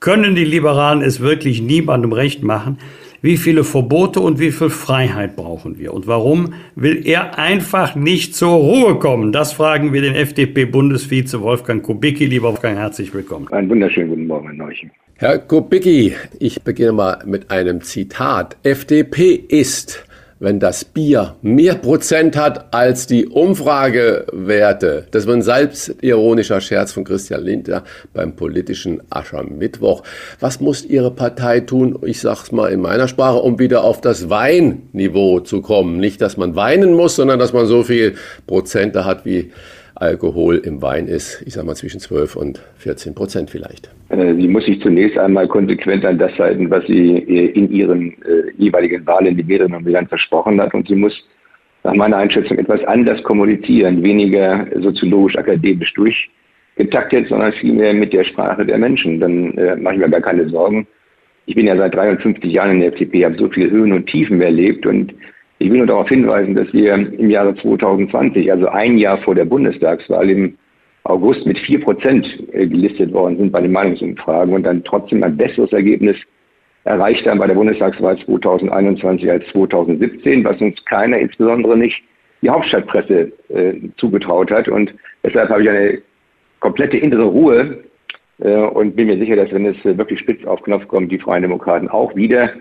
[0.07, 2.77] Können die Liberalen es wirklich niemandem recht machen?
[3.21, 5.93] Wie viele Verbote und wie viel Freiheit brauchen wir?
[5.93, 9.33] Und warum will er einfach nicht zur Ruhe kommen?
[9.33, 12.25] Das fragen wir den FDP-Bundesvize Wolfgang Kubicki.
[12.25, 13.49] Lieber Wolfgang, herzlich willkommen.
[13.49, 14.91] Einen wunderschönen guten Morgen, Herr Neuchen.
[15.17, 18.55] Herr Kubicki, ich beginne mal mit einem Zitat.
[18.63, 20.06] FDP ist
[20.39, 25.07] wenn das Bier mehr Prozent hat als die Umfragewerte.
[25.11, 30.03] Das war ein selbstironischer Scherz von Christian Lindner beim politischen Aschermittwoch.
[30.39, 34.29] Was muss Ihre Partei tun, ich sag's mal in meiner Sprache, um wieder auf das
[34.29, 35.97] Weinniveau zu kommen?
[35.97, 39.51] Nicht, dass man weinen muss, sondern dass man so viel Prozente hat wie
[39.99, 43.89] Alkohol im Wein ist, ich sage mal zwischen 12 und 14 Prozent vielleicht.
[44.09, 48.11] Äh, sie muss sich zunächst einmal konsequent an das halten, was sie äh, in ihren
[48.23, 50.73] äh, jeweiligen Wahlen die Wählerinnen und Wählern versprochen hat.
[50.73, 51.13] Und sie muss
[51.83, 58.77] nach meiner Einschätzung etwas anders kommunizieren, weniger soziologisch-akademisch durchgetaktet, sondern vielmehr mit der Sprache der
[58.77, 59.19] Menschen.
[59.19, 60.85] Dann äh, mache ich mir gar keine Sorgen.
[61.45, 64.41] Ich bin ja seit 53 Jahren in der FDP, habe so viele Höhen und Tiefen
[64.41, 65.13] erlebt und
[65.59, 69.45] ich will nur darauf hinweisen, dass wir im Jahre 2020, also ein Jahr vor der
[69.45, 70.57] Bundestagswahl, im
[71.03, 75.37] August mit vier Prozent äh, gelistet worden sind bei den Meinungsumfragen und dann trotzdem ein
[75.37, 76.17] besseres Ergebnis
[76.83, 82.01] erreicht haben bei der Bundestagswahl 2021 als 2017, was uns keiner, insbesondere nicht
[82.41, 84.67] die Hauptstadtpresse, äh, zugetraut hat.
[84.67, 84.93] Und
[85.23, 86.01] deshalb habe ich eine
[86.59, 87.83] komplette innere Ruhe
[88.39, 91.41] äh, und bin mir sicher, dass wenn es wirklich spitz auf Knopf kommt, die Freien
[91.41, 92.51] Demokraten auch wieder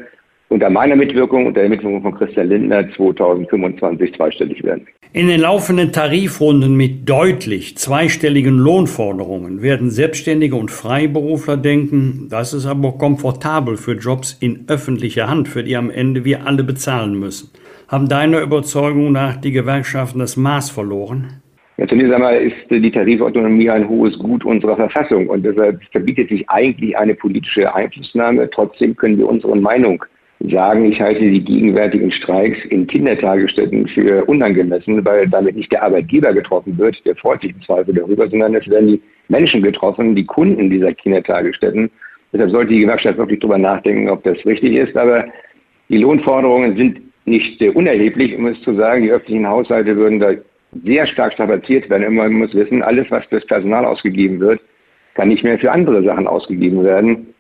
[0.48, 4.86] unter meiner Mitwirkung, unter der Mitwirkung von Christian Lindner 2025 zweistellig werden.
[5.12, 12.66] In den laufenden Tarifrunden mit deutlich zweistelligen Lohnforderungen werden Selbstständige und Freiberufler denken, das ist
[12.66, 17.50] aber komfortabel für Jobs in öffentlicher Hand, für die am Ende wir alle bezahlen müssen.
[17.88, 21.40] Haben deiner Überzeugung nach die Gewerkschaften das Maß verloren?
[21.78, 26.48] Ja, zunächst einmal ist die Tarifautonomie ein hohes Gut unserer Verfassung und deshalb verbietet sich
[26.48, 28.50] eigentlich eine politische Einflussnahme.
[28.50, 30.02] Trotzdem können wir unsere Meinung
[30.40, 36.32] sagen, ich halte die gegenwärtigen Streiks in Kindertagesstätten für unangemessen, weil damit nicht der Arbeitgeber
[36.34, 40.26] getroffen wird, der freut sich im Zweifel darüber, sondern es werden die Menschen getroffen, die
[40.26, 41.90] Kunden dieser Kindertagesstätten.
[42.32, 44.96] Deshalb sollte die Gewerkschaft wirklich darüber nachdenken, ob das richtig ist.
[44.96, 45.24] Aber
[45.88, 49.02] die Lohnforderungen sind nicht unerheblich, um es zu sagen.
[49.02, 50.32] Die öffentlichen Haushalte würden da
[50.84, 52.14] sehr stark strapaziert werden.
[52.14, 54.60] Man muss wissen, alles, was fürs Personal ausgegeben wird,
[55.14, 57.34] kann nicht mehr für andere Sachen ausgegeben werden.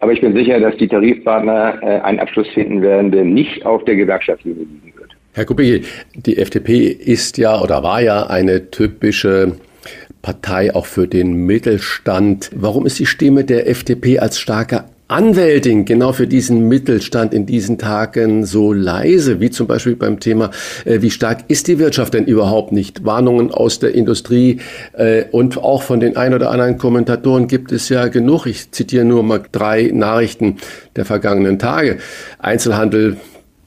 [0.00, 3.84] Aber ich bin sicher, dass die Tarifpartner äh, einen Abschluss finden werden, der nicht auf
[3.84, 5.10] der Gewerkschaftslinie liegen wird.
[5.34, 5.84] Herr Kubicki,
[6.14, 9.56] die FDP ist ja oder war ja eine typische
[10.22, 12.50] Partei auch für den Mittelstand.
[12.54, 17.78] Warum ist die Stimme der FDP als starker Anwältin genau für diesen Mittelstand in diesen
[17.78, 20.50] Tagen so leise, wie zum Beispiel beim Thema,
[20.84, 23.06] äh, wie stark ist die Wirtschaft denn überhaupt nicht?
[23.06, 24.60] Warnungen aus der Industrie
[24.92, 28.44] äh, und auch von den ein oder anderen Kommentatoren gibt es ja genug.
[28.44, 30.58] Ich zitiere nur mal drei Nachrichten
[30.94, 31.96] der vergangenen Tage.
[32.38, 33.16] Einzelhandel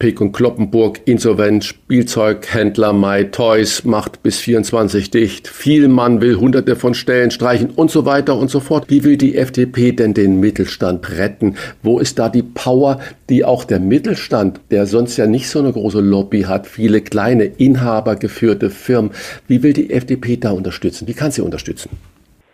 [0.02, 6.96] Pick und Kloppenburg, Insolvenz, Spielzeughändler My Toys macht bis 24 dicht, Vielmann will hunderte von
[6.96, 8.86] Stellen streichen und so weiter und so fort.
[8.88, 11.56] Wie will die FDP denn den Mittelstand retten?
[11.84, 15.72] Wo ist da die Power, die auch der Mittelstand, der sonst ja nicht so eine
[15.72, 19.12] große Lobby hat, viele kleine inhabergeführte Firmen,
[19.48, 21.08] wie will die FDP da unterstützen?
[21.08, 21.92] Wie kann sie unterstützen?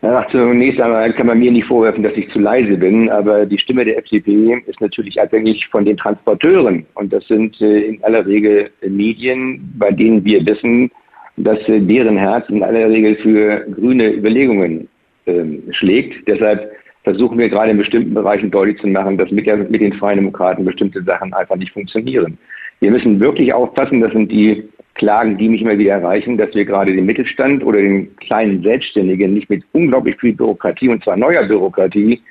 [0.04, 3.58] Ja, zunächst einmal kann man mir nicht vorwerfen, dass ich zu leise bin, aber die
[3.58, 6.86] Stimme der FDP ist natürlich abhängig von den Transporteuren.
[6.94, 10.92] Und das sind äh, in aller Regel Medien, bei denen wir wissen,
[11.38, 14.88] dass äh, deren Herz in aller Regel für grüne Überlegungen
[15.26, 16.28] äh, schlägt.
[16.28, 16.72] Deshalb
[17.04, 21.02] versuchen wir gerade in bestimmten Bereichen deutlich zu machen, dass mit den Freien Demokraten bestimmte
[21.04, 22.38] Sachen einfach nicht funktionieren.
[22.82, 26.66] Wir müssen wirklich aufpassen, das sind die Klagen, die mich immer wieder erreichen, dass wir
[26.66, 31.44] gerade den Mittelstand oder den kleinen Selbstständigen nicht mit unglaublich viel Bürokratie und zwar neuer
[31.44, 32.22] Bürokratie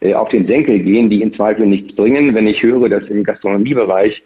[0.00, 2.34] äh, auf den Senkel gehen, die im Zweifel nichts bringen.
[2.34, 4.22] Wenn ich höre, dass im Gastronomiebereich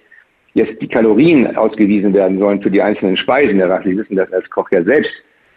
[0.54, 4.48] jetzt die Kalorien ausgewiesen werden sollen für die einzelnen Speisen, Herr Sie wissen das als
[4.50, 5.12] Koch ja selbst.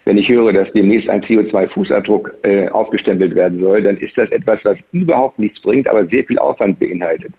[0.06, 4.60] Wenn ich höre, dass demnächst ein CO2-Fußabdruck äh, aufgestempelt werden soll, dann ist das etwas,
[4.63, 7.32] was überhaupt nichts bringt, aber sehr viel Aufwand beinhaltet.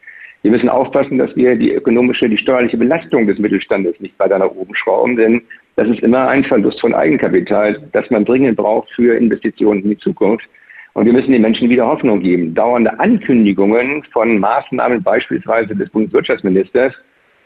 [0.43, 4.51] Wir müssen aufpassen, dass wir die ökonomische, die steuerliche Belastung des Mittelstandes nicht weiter nach
[4.51, 5.43] oben schrauben, denn
[5.77, 9.99] das ist immer ein Verlust von Eigenkapital, das man dringend braucht für Investitionen in die
[9.99, 10.47] Zukunft.
[10.95, 12.55] Und wir müssen den Menschen wieder Hoffnung geben.
[12.55, 16.93] Dauernde Ankündigungen von Maßnahmen beispielsweise des Bundeswirtschaftsministers,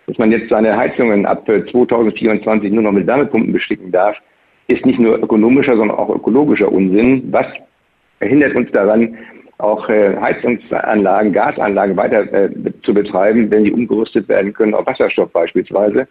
[0.06, 4.16] dass man jetzt seine Heizungen ab 2024 nur noch mit Wärmepumpen besticken darf,
[4.68, 7.28] ist nicht nur ökonomischer, sondern auch ökologischer Unsinn.
[7.30, 7.46] Was
[8.18, 9.16] verhindert uns daran,
[9.58, 12.50] auch äh, Heizungsanlagen, Gasanlagen weiter äh,
[12.82, 16.06] zu betreiben, wenn die umgerüstet werden können auf Wasserstoff beispielsweise,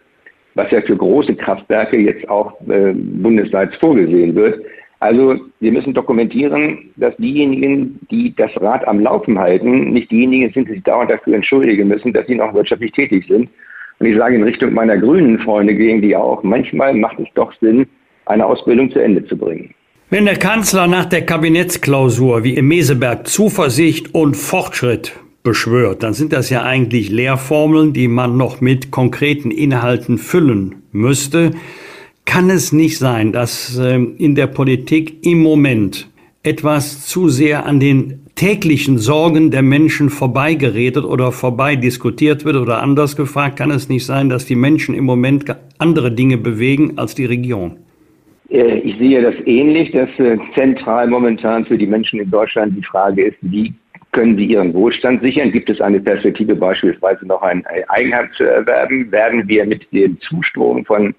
[0.54, 4.60] was ja für große Kraftwerke jetzt auch äh, bundesweit vorgesehen wird.
[4.98, 10.68] Also wir müssen dokumentieren, dass diejenigen, die das Rad am Laufen halten, nicht diejenigen sind,
[10.68, 13.50] die sich dauernd dafür entschuldigen müssen, dass sie noch wirtschaftlich tätig sind.
[13.98, 17.52] Und ich sage in Richtung meiner grünen Freunde gegen die auch, manchmal macht es doch
[17.60, 17.86] Sinn,
[18.24, 19.74] eine Ausbildung zu Ende zu bringen.
[20.08, 26.32] Wenn der Kanzler nach der Kabinettsklausur wie im Meseberg Zuversicht und Fortschritt beschwört, dann sind
[26.32, 31.50] das ja eigentlich Lehrformeln, die man noch mit konkreten Inhalten füllen müsste.
[32.24, 36.08] Kann es nicht sein, dass äh, in der Politik im Moment
[36.44, 42.80] etwas zu sehr an den täglichen Sorgen der Menschen vorbeigeredet oder vorbei diskutiert wird oder
[42.80, 45.46] anders gefragt, kann es nicht sein, dass die Menschen im Moment
[45.78, 47.78] andere Dinge bewegen als die Regierung?
[48.50, 52.84] Äh, ich sehe das ähnlich, dass äh, zentral momentan für die Menschen in Deutschland die
[52.84, 53.74] Frage ist, wie
[54.12, 55.52] können sie ihren Wohlstand sichern?
[55.52, 59.12] Gibt es eine Perspektive, beispielsweise noch ein Eigenheim zu erwerben?
[59.12, 61.14] Werden wir mit dem Zustrom von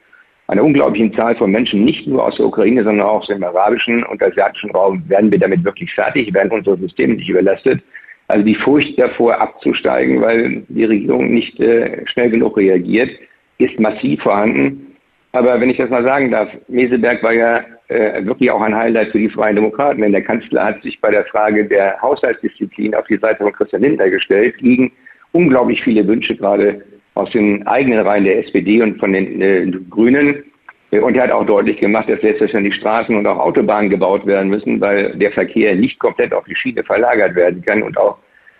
[0.47, 4.03] einer unglaublichen Zahl von Menschen, nicht nur aus der Ukraine, sondern auch aus dem arabischen
[4.03, 7.81] und asiatischen Raum, werden wir damit wirklich fertig, werden unsere Systeme nicht überlastet.
[8.29, 13.11] Also die Furcht davor abzusteigen, weil die Regierung nicht äh, schnell genug reagiert,
[13.57, 14.86] ist massiv vorhanden.
[15.33, 19.11] Aber wenn ich das mal sagen darf, Meseberg war ja äh, wirklich auch ein Highlight
[19.11, 23.05] für die Freien Demokraten, denn der Kanzler hat sich bei der Frage der Haushaltsdisziplin auf
[23.07, 24.91] die Seite von Christian Lindner gestellt, gegen
[25.31, 26.81] unglaublich viele Wünsche gerade
[27.15, 30.43] aus den eigenen Reihen der SPD und von den äh, Grünen.
[30.91, 34.79] Und er hat auch deutlich gemacht, dass selbstverständlich Straßen und auch Autobahnen gebaut werden müssen,
[34.79, 38.17] weil der Verkehr nicht komplett auf die Schiene verlagert werden kann und auch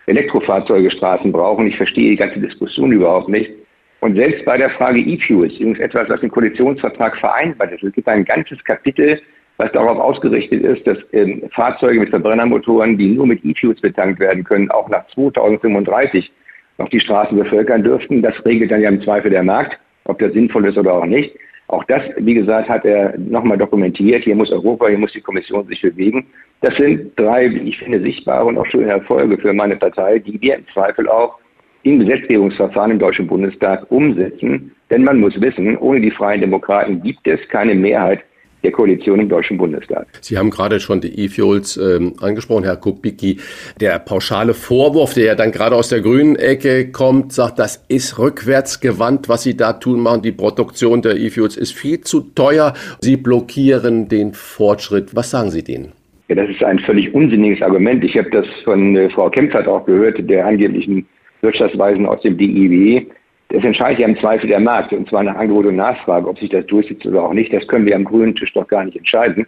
[0.08, 1.68] Elektrofahrzeuge Straßen brauchen.
[1.68, 3.52] Ich verstehe die ganze Diskussion überhaupt nicht.
[4.00, 8.08] Und selbst bei der Frage E-Fuels, übrigens etwas, was im Koalitionsvertrag vereinbart ist, es gibt
[8.08, 9.20] ein ganzes Kapitel,
[9.58, 14.44] was darauf ausgerichtet ist, dass ähm, Fahrzeuge mit Verbrennermotoren, die nur mit E-Fuels betankt werden
[14.44, 16.32] können, auch nach 2035
[16.78, 18.22] noch die Straßen bevölkern dürften.
[18.22, 21.36] Das regelt dann ja im Zweifel der Markt, ob das sinnvoll ist oder auch nicht.
[21.70, 24.24] Auch das, wie gesagt, hat er nochmal dokumentiert.
[24.24, 26.28] Hier muss Europa, hier muss die Kommission sich bewegen.
[26.62, 30.40] Das sind drei, wie ich finde, sichtbare und auch schöne Erfolge für meine Partei, die
[30.42, 31.40] wir im Zweifel auch
[31.88, 34.72] im Gesetzgebungsverfahren im Deutschen Bundestag umsetzen.
[34.90, 38.22] Denn man muss wissen, ohne die Freien Demokraten gibt es keine Mehrheit
[38.64, 40.08] der Koalition im Deutschen Bundestag.
[40.22, 43.40] Sie haben gerade schon die E-Fuels ähm, angesprochen, Herr Kubicki.
[43.80, 48.18] Der pauschale Vorwurf, der ja dann gerade aus der grünen Ecke kommt, sagt, das ist
[48.18, 50.22] rückwärtsgewandt, was Sie da tun machen.
[50.22, 52.74] Die Produktion der E-Fuels ist viel zu teuer.
[53.00, 55.16] Sie blockieren den Fortschritt.
[55.16, 55.94] Was sagen Sie denen?
[56.28, 58.04] Ja, das ist ein völlig unsinniges Argument.
[58.04, 61.08] Ich habe das von äh, Frau Kempfert auch gehört, der angeblichen
[61.42, 63.06] Wirtschaftsweisen aus dem DIW.
[63.50, 66.50] Das entscheidet ja im Zweifel der Markt, und zwar nach Angebot und Nachfrage, ob sich
[66.50, 67.54] das durchsetzt oder auch nicht.
[67.54, 69.48] Das können wir am grünen Tisch doch gar nicht entscheiden.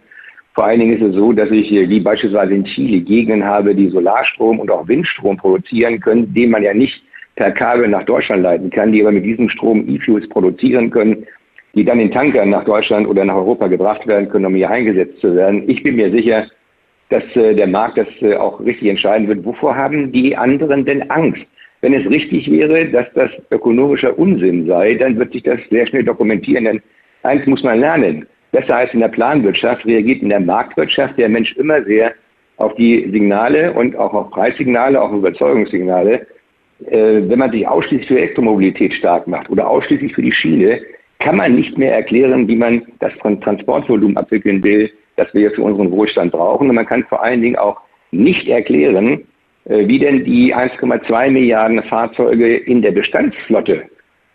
[0.54, 3.88] Vor allen Dingen ist es so, dass ich, wie beispielsweise in Chile, Gegenden habe, die
[3.88, 7.02] Solarstrom und auch Windstrom produzieren können, den man ja nicht
[7.36, 11.26] per Kabel nach Deutschland leiten kann, die aber mit diesem Strom E-Fuels produzieren können,
[11.74, 15.20] die dann in Tankern nach Deutschland oder nach Europa gebracht werden können, um hier eingesetzt
[15.20, 15.68] zu werden.
[15.68, 16.46] Ich bin mir sicher,
[17.10, 19.44] dass äh, der Markt das äh, auch richtig entscheiden wird.
[19.44, 21.46] Wovor haben die anderen denn Angst?
[21.82, 26.04] Wenn es richtig wäre, dass das ökonomischer Unsinn sei, dann wird sich das sehr schnell
[26.04, 26.64] dokumentieren.
[26.64, 26.82] Denn
[27.22, 28.26] eins muss man lernen.
[28.52, 32.12] Besser als in der Planwirtschaft reagiert in der Marktwirtschaft der Mensch immer sehr
[32.56, 36.26] auf die Signale und auch auf Preissignale, auch Überzeugungssignale.
[36.86, 40.80] Äh, wenn man sich ausschließlich für Elektromobilität stark macht oder ausschließlich für die Schiene,
[41.20, 45.90] kann man nicht mehr erklären, wie man das Transportvolumen abwickeln will, das wir für unseren
[45.90, 46.68] Wohlstand brauchen.
[46.68, 49.22] Und man kann vor allen Dingen auch nicht erklären,
[49.64, 53.82] wie denn die 1,2 Milliarden Fahrzeuge in der Bestandsflotte,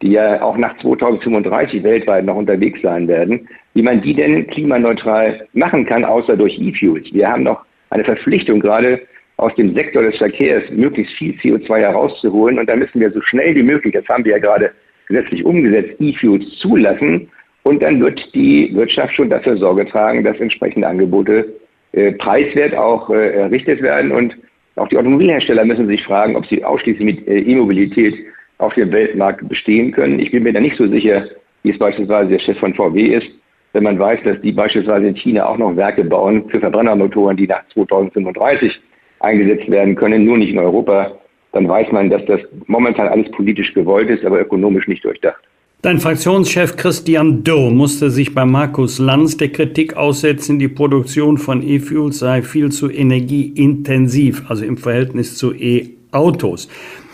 [0.02, 5.48] die ja auch nach 2035 weltweit noch unterwegs sein werden, wie man die denn klimaneutral
[5.54, 7.12] machen kann, außer durch E-Fuels.
[7.12, 9.02] Wir haben noch eine Verpflichtung gerade
[9.38, 12.60] aus dem Sektor des Verkehrs möglichst viel CO2 herauszuholen.
[12.60, 14.72] Und da müssen wir so schnell wie möglich, das haben wir ja gerade
[15.08, 17.30] gesetzlich umgesetzt, E-Fuels zulassen.
[17.64, 21.54] Und dann wird die Wirtschaft schon dafür Sorge tragen, dass entsprechende Angebote
[21.94, 24.12] äh, preiswert auch äh, errichtet werden.
[24.12, 24.38] Und
[24.76, 28.16] auch die Automobilhersteller müssen sich fragen, ob sie ausschließlich mit äh, E-Mobilität
[28.58, 30.20] auf dem Weltmarkt bestehen können.
[30.20, 31.26] Ich bin mir da nicht so sicher,
[31.64, 33.28] wie es beispielsweise der Chef von VW ist,
[33.74, 37.48] wenn man weiß, dass die beispielsweise in China auch noch Werke bauen für Verbrennermotoren, die
[37.48, 38.80] nach 2035
[39.20, 41.12] eingesetzt werden können, nur nicht in Europa,
[41.52, 45.42] dann weiß man, dass das momentan alles politisch gewollt ist, aber ökonomisch nicht durchdacht.
[45.86, 51.62] Dein Fraktionschef Christian Doe musste sich bei Markus Lanz der Kritik aussetzen, die Produktion von
[51.62, 56.70] E-Fuels sei viel zu energieintensiv, also im Verhältnis zu E-Autos.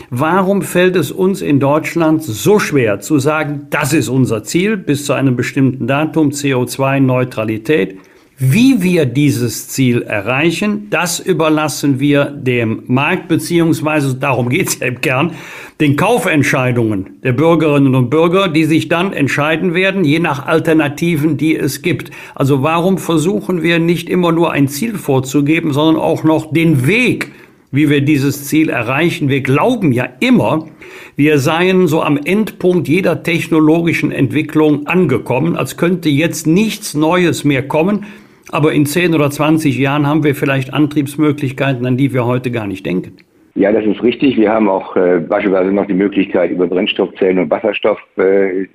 [0.10, 5.03] Warum fällt es uns in Deutschland so schwer zu sagen, das ist unser Ziel bis
[5.05, 7.97] zu einem bestimmten Datum CO2-Neutralität?
[8.43, 14.88] Wie wir dieses Ziel erreichen, das überlassen wir dem Markt, beziehungsweise darum geht es ja
[14.88, 15.34] im Kern,
[15.82, 21.55] den Kaufentscheidungen der Bürgerinnen und Bürger, die sich dann entscheiden werden, je nach Alternativen, die
[21.55, 22.11] es gibt.
[22.36, 27.32] Also warum versuchen wir nicht immer nur ein Ziel vorzugeben, sondern auch noch den Weg,
[27.71, 29.27] wie wir dieses Ziel erreichen?
[29.27, 30.67] Wir glauben ja immer,
[31.15, 37.67] wir seien so am Endpunkt jeder technologischen Entwicklung angekommen, als könnte jetzt nichts Neues mehr
[37.67, 38.05] kommen.
[38.51, 42.67] Aber in 10 oder 20 Jahren haben wir vielleicht Antriebsmöglichkeiten, an die wir heute gar
[42.67, 43.13] nicht denken.
[43.56, 44.38] Ja, das ist richtig.
[44.38, 48.66] Wir haben auch äh, beispielsweise noch die Möglichkeit, über Brennstoffzellen und Wasserstoff äh,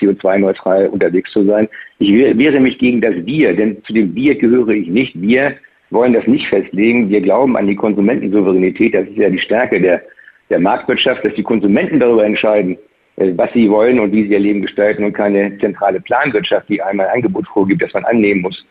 [0.00, 1.68] CO2-neutral unterwegs zu sein.
[1.98, 5.20] Ich wehre mich gegen das Wir, denn zu dem Wir gehöre ich nicht.
[5.20, 5.54] Wir
[5.90, 7.10] wollen das nicht festlegen.
[7.10, 8.94] Wir glauben an die Konsumentensouveränität.
[8.94, 10.02] Das ist ja die Stärke der,
[10.48, 12.78] der Marktwirtschaft, dass die Konsumenten darüber entscheiden,
[13.16, 16.80] äh, was sie wollen und wie sie ihr Leben gestalten und keine zentrale Planwirtschaft, die
[16.80, 18.64] einmal ein Angebot vorgibt, das man annehmen muss.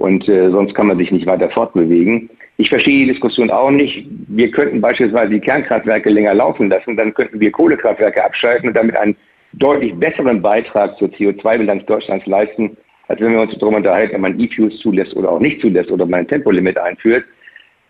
[0.00, 2.30] Und äh, sonst kann man sich nicht weiter fortbewegen.
[2.56, 4.06] Ich verstehe die Diskussion auch nicht.
[4.28, 8.96] Wir könnten beispielsweise die Kernkraftwerke länger laufen lassen, dann könnten wir Kohlekraftwerke abschalten und damit
[8.96, 9.14] einen
[9.52, 12.78] deutlich besseren Beitrag zur CO2-Bilanz Deutschlands leisten,
[13.08, 16.06] als wenn wir uns darüber unterhalten, ob man E-Fuels zulässt oder auch nicht zulässt oder
[16.06, 17.26] man ein Tempolimit einführt.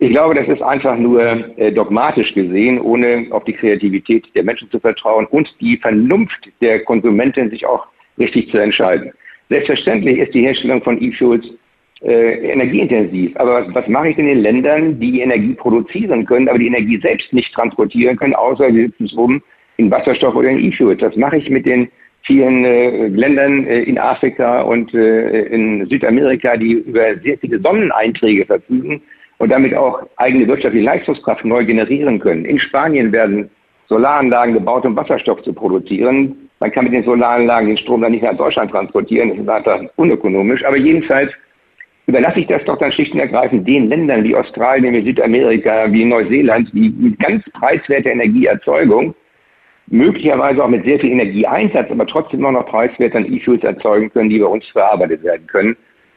[0.00, 1.22] Ich glaube, das ist einfach nur
[1.58, 6.80] äh, dogmatisch gesehen, ohne auf die Kreativität der Menschen zu vertrauen und die Vernunft der
[6.80, 7.86] Konsumenten, sich auch
[8.18, 9.12] richtig zu entscheiden.
[9.48, 11.46] Selbstverständlich ist die Herstellung von E-Fuels
[12.02, 13.36] äh, energieintensiv.
[13.36, 16.98] Aber was, was mache ich denn in Ländern, die Energie produzieren können, aber die Energie
[17.00, 19.42] selbst nicht transportieren können, außer sie sitzen es rum
[19.76, 21.02] in Wasserstoff oder in E-Fuels?
[21.02, 21.88] Was mache ich mit den
[22.22, 28.44] vielen äh, Ländern äh, in Afrika und äh, in Südamerika, die über sehr viele Sonneneinträge
[28.44, 29.02] verfügen
[29.38, 32.44] und damit auch eigene wirtschaftliche Leistungskraft neu generieren können.
[32.44, 33.50] In Spanien werden
[33.88, 36.48] Solaranlagen gebaut, um Wasserstoff zu produzieren.
[36.60, 39.80] Man kann mit den Solaranlagen den Strom dann nicht nach Deutschland transportieren, das ist einfach
[39.96, 40.64] unökonomisch.
[40.64, 41.32] Aber jedenfalls
[42.06, 46.04] überlasse ich das doch dann schlicht und ergreifend den Ländern wie Australien, wie Südamerika, wie
[46.04, 49.14] Neuseeland, die mit ganz preiswerter Energieerzeugung,
[49.86, 54.30] möglicherweise auch mit sehr viel Energieeinsatz, aber trotzdem noch, noch preiswert an E-Fuels erzeugen können,
[54.30, 55.76] die bei uns verarbeitet werden können.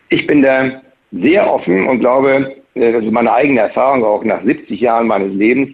[0.09, 0.81] Ich bin da
[1.11, 5.33] sehr offen und glaube, äh, das ist meine eigene Erfahrung auch nach 70 Jahren meines
[5.33, 5.69] Lebens,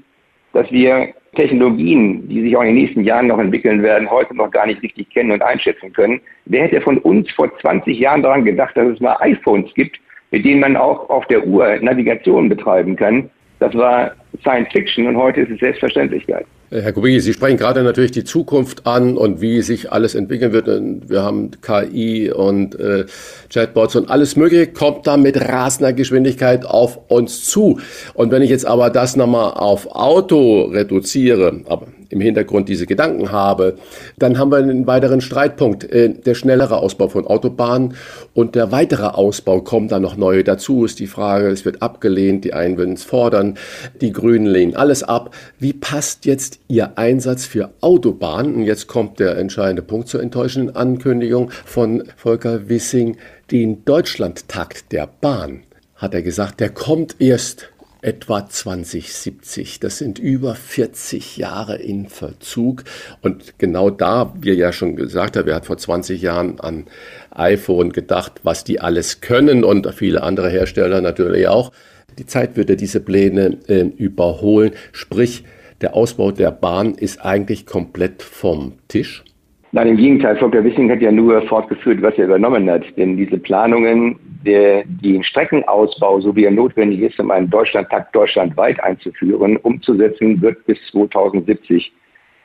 [0.54, 4.52] dass wir Technologien, die sich auch in den nächsten Jahren noch entwickeln werden, heute noch
[4.52, 6.20] gar nicht richtig kennen und einschätzen können.
[6.46, 10.00] Wer hätte von uns vor 20 Jahren daran gedacht, dass es mal iPhones gibt,
[10.32, 13.30] mit denen man auch auf der Uhr Navigation betreiben kann.
[13.60, 14.12] Das war
[14.42, 16.46] Science Fiction und heute ist es Selbstverständlichkeit.
[16.72, 20.54] Äh, Herr Kubicki, Sie sprechen gerade natürlich die Zukunft an und wie sich alles entwickeln
[20.54, 20.68] wird.
[21.10, 23.06] Wir haben KI und äh,
[23.52, 27.80] Chatbots und alles Mögliche kommt da mit rasender Geschwindigkeit auf uns zu.
[28.14, 33.32] Und wenn ich jetzt aber das nochmal auf Auto reduziere, aber im Hintergrund diese Gedanken
[33.32, 33.78] habe,
[34.18, 35.84] dann haben wir einen weiteren Streitpunkt.
[35.84, 37.96] Äh, der schnellere Ausbau von Autobahnen
[38.34, 40.86] und der weitere Ausbau kommen dann noch neue dazu.
[40.86, 43.58] Ist die Frage, es wird abgelehnt, die einen würden es fordern,
[44.02, 45.36] die Grünen lehnen alles ab.
[45.60, 48.56] Wie passt jetzt Ihr Einsatz für Autobahnen?
[48.56, 53.18] Und jetzt kommt der entscheidende Punkt zur enttäuschenden Ankündigung von Volker Wissing,
[53.52, 55.62] den Deutschlandtakt der Bahn.
[55.96, 57.70] Hat er gesagt, der kommt erst
[58.02, 59.80] etwa 2070.
[59.80, 62.84] Das sind über 40 Jahre in Verzug.
[63.22, 66.86] Und genau da, wie er ja schon gesagt hat, er hat vor 20 Jahren an
[67.32, 71.72] iPhone gedacht, was die alles können und viele andere Hersteller natürlich auch.
[72.18, 74.72] Die Zeit würde diese Pläne äh, überholen.
[74.92, 75.44] Sprich,
[75.82, 79.24] der Ausbau der Bahn ist eigentlich komplett vom Tisch.
[79.72, 82.84] Nein, im Gegenteil, Volker Wissing hat ja nur fortgeführt, was er übernommen hat.
[82.98, 88.82] Denn diese Planungen, der, den Streckenausbau, so wie er notwendig ist, um einen Deutschlandtakt deutschlandweit
[88.84, 91.92] einzuführen, umzusetzen, wird bis 2070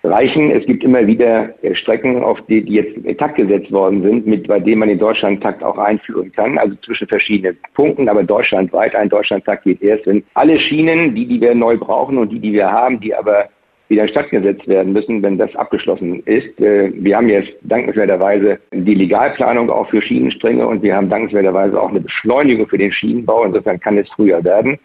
[0.04, 0.50] reichen.
[0.50, 4.26] Es gibt immer wieder äh, Strecken, auf die, die jetzt in Takt gesetzt worden sind,
[4.26, 8.94] mit, bei denen man den Deutschlandtakt auch einführen kann, also zwischen verschiedenen Punkten, aber deutschlandweit.
[8.94, 12.52] Ein Deutschlandtakt geht erst, wenn alle Schienen, die, die wir neu brauchen und die, die
[12.52, 13.48] wir haben, die aber
[13.94, 16.60] wieder in Stadt gesetzt werden müssen, wenn das abgeschlossen ist.
[16.60, 21.90] Äh, wir haben jetzt dankenswerterweise die Legalplanung auch für Schienenstränge und wir haben dankenswerterweise auch
[21.90, 23.44] eine Beschleunigung für den Schienenbau.
[23.44, 24.78] Insofern kann es früher werden.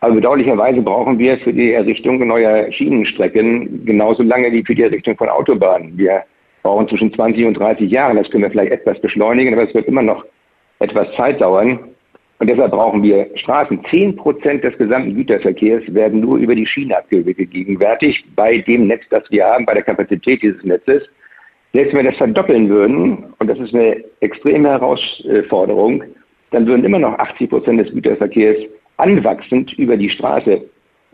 [0.00, 5.16] Aber bedauerlicherweise brauchen wir für die Errichtung neuer Schienenstrecken genauso lange wie für die Errichtung
[5.16, 5.96] von Autobahnen.
[5.96, 6.24] Wir
[6.62, 8.16] brauchen zwischen 20 und 30 Jahren.
[8.16, 10.24] Das können wir vielleicht etwas beschleunigen, aber es wird immer noch
[10.78, 11.78] etwas Zeit dauern.
[12.44, 13.80] Und deshalb brauchen wir Straßen.
[13.90, 19.02] Zehn Prozent des gesamten Güterverkehrs werden nur über die Schiene abgewickelt gegenwärtig bei dem Netz,
[19.08, 21.04] das wir haben, bei der Kapazität dieses Netzes.
[21.72, 26.04] Selbst wenn wir das verdoppeln würden, und das ist eine extreme Herausforderung,
[26.50, 28.58] dann würden immer noch 80 Prozent des Güterverkehrs
[28.98, 30.60] anwachsend über die Straße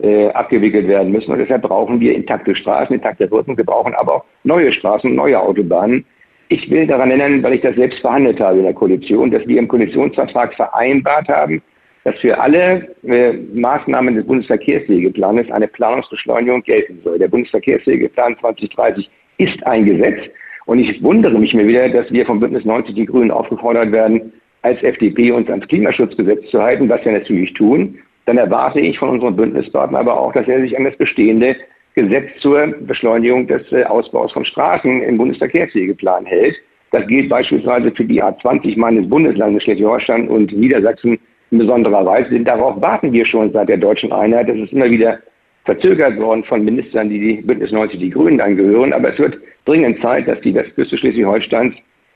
[0.01, 1.31] äh, abgewickelt werden müssen.
[1.31, 3.55] Und deshalb brauchen wir intakte Straßen, intakte Brücken.
[3.55, 6.03] Wir brauchen aber auch neue Straßen, neue Autobahnen,
[6.51, 9.57] Ich will daran erinnern, weil ich das selbst verhandelt habe in der Koalition, dass wir
[9.57, 11.61] im Koalitionsvertrag vereinbart haben,
[12.03, 17.19] dass für alle äh, Maßnahmen des Bundesverkehrswegeplanes eine Planungsbeschleunigung gelten soll.
[17.19, 20.29] Der Bundesverkehrswegeplan 2030 ist ein Gesetz
[20.65, 24.33] und ich wundere mich mir wieder, dass wir vom Bündnis 90 Die Grünen aufgefordert werden,
[24.61, 27.97] als FDP uns ans Klimaschutzgesetz zu halten, was wir natürlich tun.
[28.25, 31.55] Dann erwarte ich von unserem Bündnispartner aber auch, dass er sich an das bestehende
[31.95, 36.55] Gesetz zur Beschleunigung des äh, Ausbaus von Straßen im Bundesverkehrswegeplan hält.
[36.91, 41.17] Das gilt beispielsweise für die A20 meines Bundeslandes Schleswig-Holstein und Niedersachsen
[41.51, 42.29] in besonderer Weise.
[42.31, 44.49] Denn darauf warten wir schon seit der deutschen Einheit.
[44.49, 45.19] Das ist immer wieder
[45.65, 48.93] verzögert worden von Ministern, die die Bündnis 90 die Grünen angehören.
[48.93, 51.75] Aber es wird dringend Zeit, dass die Westküste Schleswig-Holsteins,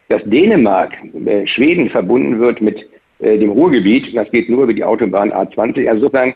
[0.09, 0.93] dass Dänemark,
[1.25, 2.85] äh, Schweden verbunden wird mit
[3.19, 4.15] äh, dem Ruhrgebiet.
[4.15, 5.89] Das geht nur über die Autobahn A20.
[5.89, 6.33] Insofern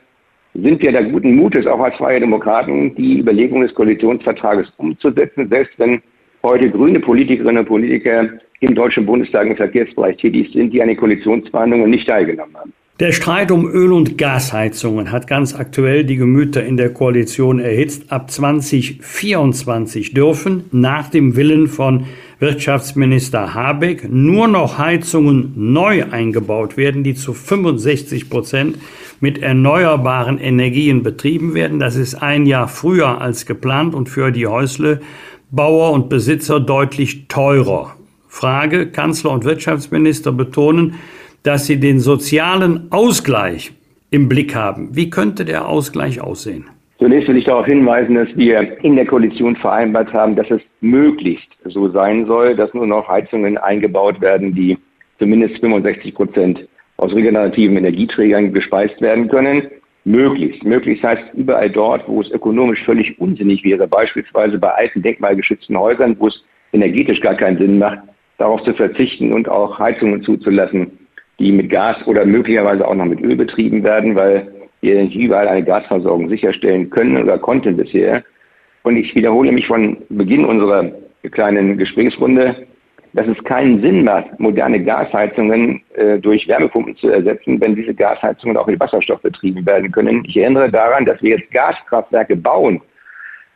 [0.62, 5.78] sind wir da guten Mutes, auch als Freie Demokraten, die Überlegung des Koalitionsvertrages umzusetzen, selbst
[5.78, 6.02] wenn
[6.44, 8.30] heute grüne Politikerinnen und Politiker
[8.62, 12.74] im Deutschen Bundestag im Verkehrsbereich tätig sind, die an den Koalitionsverhandlungen nicht teilgenommen haben.
[13.00, 18.12] Der Streit um Öl- und Gasheizungen hat ganz aktuell die Gemüter in der Koalition erhitzt.
[18.12, 22.08] Ab 2024 dürfen nach dem Willen von
[22.40, 28.78] Wirtschaftsminister Habeck nur noch Heizungen neu eingebaut werden, die zu 65 Prozent
[29.20, 31.80] mit erneuerbaren Energien betrieben werden.
[31.80, 37.96] Das ist ein Jahr früher als geplant und für die Häuslebauer und Besitzer deutlich teurer.
[38.28, 40.96] Frage, Kanzler und Wirtschaftsminister betonen,
[41.44, 43.72] dass Sie den sozialen Ausgleich
[44.12, 44.96] im Blick haben.
[44.96, 46.66] Wie könnte der Ausgleich aussehen?
[47.00, 51.48] Zunächst will ich darauf hinweisen, dass wir in der Koalition vereinbart haben, dass es möglichst
[51.64, 54.78] so sein soll, dass nur noch Heizungen eingebaut werden, die
[55.18, 56.68] zumindest 65 Prozent
[57.00, 59.68] aus regenerativen Energieträgern gespeist werden können.
[60.04, 60.64] Möglichst.
[60.64, 66.16] Möglichst heißt überall dort, wo es ökonomisch völlig unsinnig wäre, beispielsweise bei alten denkmalgeschützten Häusern,
[66.20, 66.44] wo es
[66.74, 68.00] energetisch gar keinen Sinn macht,
[68.38, 70.92] darauf zu verzichten und auch Heizungen zuzulassen,
[71.40, 74.48] die mit Gas oder möglicherweise auch noch mit Öl betrieben werden, weil
[74.82, 78.24] wir nicht überall eine Gasversorgung sicherstellen können oder konnten bisher.
[78.84, 80.92] Und ich wiederhole mich von Beginn unserer
[81.32, 82.56] kleinen Gesprächsrunde,
[83.14, 88.58] dass es keinen Sinn macht, moderne Gasheizungen äh, durch Wärmepumpen zu ersetzen, wenn diese Gasheizungen
[88.58, 90.24] auch mit Wasserstoff betrieben werden können.
[90.26, 92.82] Ich erinnere daran, dass wir jetzt Gaskraftwerke bauen,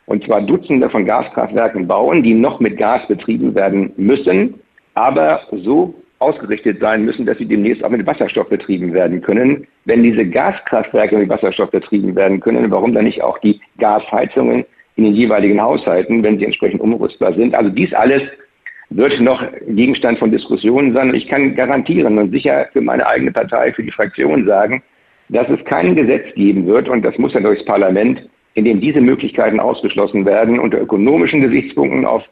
[0.06, 4.56] und zwar Dutzende von Gaskraftwerken bauen, die noch mit Gas betrieben werden müssen,
[4.96, 9.68] aber so ausgerichtet sein müssen, dass sie demnächst auch mit Wasserstoff betrieben werden können.
[9.86, 15.04] Wenn diese Gaskraftwerke mit Wasserstoff betrieben werden können, warum dann nicht auch die Gasheizungen in
[15.06, 17.56] den jeweiligen Haushalten, wenn sie entsprechend umrüstbar sind?
[17.56, 18.24] Also dies alles
[18.96, 21.14] wird noch Gegenstand von Diskussionen sein.
[21.14, 24.84] Ich kann garantieren und sicher für meine eigene Partei, für die Fraktion sagen,
[25.30, 29.02] dass es kein Gesetz geben wird, und das muss ja durchs Parlament, in dem diese
[29.02, 32.24] Möglichkeiten ausgeschlossen werden, unter ökonomischen Gesichtspunkten auf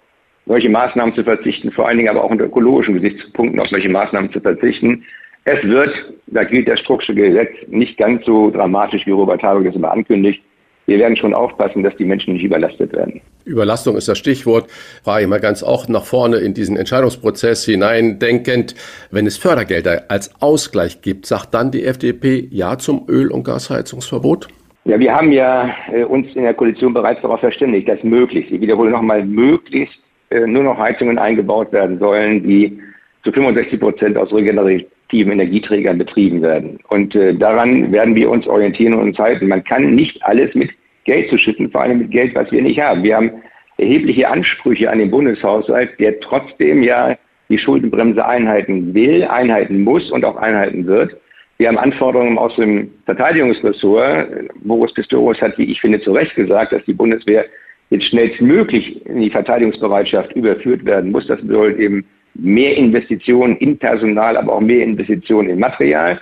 [0.45, 4.31] solche Maßnahmen zu verzichten, vor allen Dingen aber auch unter ökologischen Gesichtspunkten auf solche Maßnahmen
[4.31, 5.03] zu verzichten.
[5.45, 9.75] Es wird, da gilt das Strucksche Gesetz, nicht ganz so dramatisch, wie Robert Habeck es
[9.75, 10.43] immer ankündigt.
[10.87, 13.21] Wir werden schon aufpassen, dass die Menschen nicht überlastet werden.
[13.45, 14.69] Überlastung ist das Stichwort.
[15.03, 18.75] Frage ich mal ganz auch nach vorne in diesen Entscheidungsprozess hineindenkend.
[19.11, 24.47] Wenn es Fördergelder als Ausgleich gibt, sagt dann die FDP Ja zum Öl- und Gasheizungsverbot?
[24.85, 28.61] Ja, wir haben ja äh, uns in der Koalition bereits darauf verständigt, dass möglichst, ich
[28.61, 29.99] wiederhole nochmal, möglichst
[30.31, 32.79] äh, nur noch Heizungen eingebaut werden sollen, die
[33.23, 34.87] zu 65 Prozent aus regenerativen
[35.19, 36.79] Energieträgern betrieben werden.
[36.89, 39.47] Und äh, daran werden wir uns orientieren und uns halten.
[39.47, 40.71] Man kann nicht alles mit
[41.03, 43.03] Geld zu schütten, vor allem mit Geld, was wir nicht haben.
[43.03, 43.31] Wir haben
[43.77, 47.17] erhebliche Ansprüche an den Bundeshaushalt, der trotzdem ja
[47.49, 51.17] die Schuldenbremse einhalten will, einhalten muss und auch einhalten wird.
[51.57, 54.29] Wir haben Anforderungen aus dem Verteidigungsressort.
[54.63, 57.45] Boris Pistorius hat, wie ich finde, zu Recht gesagt, dass die Bundeswehr
[57.91, 61.27] jetzt schnellstmöglich in die Verteidigungsbereitschaft überführt werden muss.
[61.27, 66.19] Das bedeutet eben mehr Investitionen in Personal, aber auch mehr Investitionen in Material.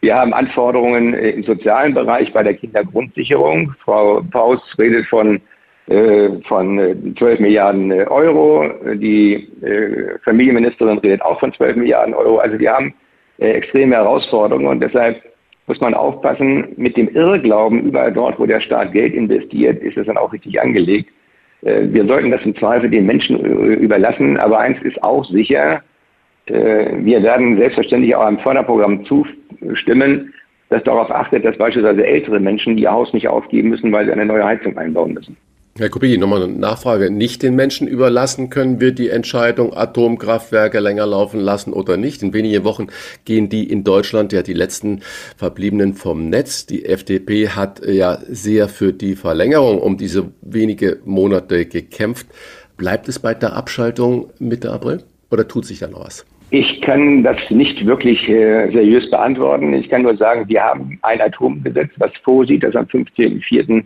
[0.00, 3.74] Wir haben Anforderungen äh, im sozialen Bereich bei der Kindergrundsicherung.
[3.84, 5.40] Frau Paus redet von,
[5.88, 8.68] äh, von 12 äh, Milliarden äh, Euro.
[8.94, 12.38] Die äh, Familienministerin redet auch von 12 Milliarden Euro.
[12.38, 12.94] Also wir haben
[13.38, 15.22] äh, extreme Herausforderungen und deshalb
[15.66, 20.06] muss man aufpassen, mit dem Irrglauben, überall dort, wo der Staat Geld investiert, ist es
[20.06, 21.10] dann auch richtig angelegt.
[21.62, 25.82] Äh, wir sollten das im Zweifel den Menschen äh, überlassen, aber eins ist auch sicher,
[26.46, 30.32] äh, wir werden selbstverständlich auch einem Förderprogramm zustimmen,
[30.68, 34.26] das darauf achtet, dass beispielsweise ältere Menschen ihr Haus nicht aufgeben müssen, weil sie eine
[34.26, 35.36] neue Heizung einbauen müssen.
[35.78, 37.10] Herr Kubicki, nochmal eine Nachfrage.
[37.10, 42.22] Nicht den Menschen überlassen können wir die Entscheidung, Atomkraftwerke länger laufen lassen oder nicht.
[42.22, 42.86] In wenigen Wochen
[43.24, 45.00] gehen die in Deutschland ja die letzten
[45.36, 46.66] verbliebenen vom Netz.
[46.66, 52.26] Die FDP hat ja sehr für die Verlängerung um diese wenige Monate gekämpft.
[52.76, 55.04] Bleibt es bei der Abschaltung Mitte April?
[55.30, 56.24] oder tut sich da noch was?
[56.50, 59.72] Ich kann das nicht wirklich äh, seriös beantworten.
[59.74, 63.84] Ich kann nur sagen, wir haben ein Atomgesetz, was vorsieht, dass am 15.04.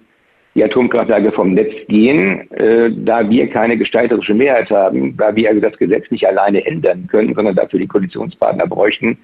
[0.54, 2.50] die Atomkraftwerke vom Netz gehen.
[2.52, 7.06] Äh, da wir keine gestalterische Mehrheit haben, da wir also das Gesetz nicht alleine ändern
[7.06, 9.18] können, sondern dafür die Koalitionspartner bräuchten,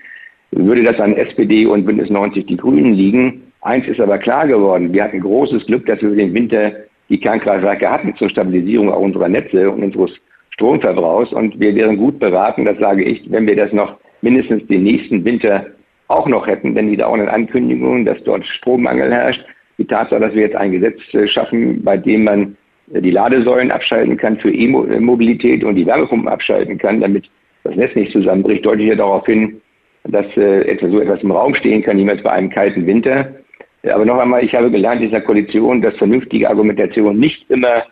[0.53, 3.53] würde das an SPD und Bündnis 90 die Grünen liegen.
[3.63, 4.93] Eins ist aber klar geworden.
[4.93, 6.73] Wir hatten großes Glück, dass wir den Winter
[7.09, 10.13] die Kernkraftwerke hatten zur Stabilisierung auch unserer Netze und unseres
[10.51, 11.33] Stromverbrauchs.
[11.33, 15.25] Und wir wären gut beraten, das sage ich, wenn wir das noch mindestens den nächsten
[15.25, 15.67] Winter
[16.09, 19.45] auch noch hätten, denn die dauernden Ankündigungen, dass dort Strommangel herrscht,
[19.79, 22.57] die Tatsache, dass wir jetzt ein Gesetz äh, schaffen, bei dem man
[22.93, 27.29] äh, die Ladesäulen abschalten kann für E-Mobilität und die Wärmepumpen abschalten kann, damit
[27.65, 29.61] das Netz nicht zusammenbricht, deutet ja darauf hin,
[30.05, 33.35] dass äh, etwa so etwas im Raum stehen kann, niemals bei einem kalten Winter.
[33.83, 37.85] Aber noch einmal, ich habe gelernt in dieser Koalition, dass vernünftige Argumentation nicht immer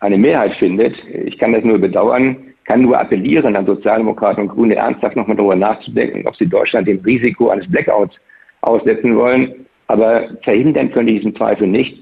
[0.00, 0.94] eine Mehrheit findet.
[1.24, 5.56] Ich kann das nur bedauern, kann nur appellieren an Sozialdemokraten und Grüne ernsthaft nochmal darüber
[5.56, 8.16] nachzudenken, ob sie Deutschland dem Risiko eines Blackouts
[8.60, 9.66] aussetzen wollen.
[9.88, 11.98] Aber verhindern können die diesen Zweifel nicht.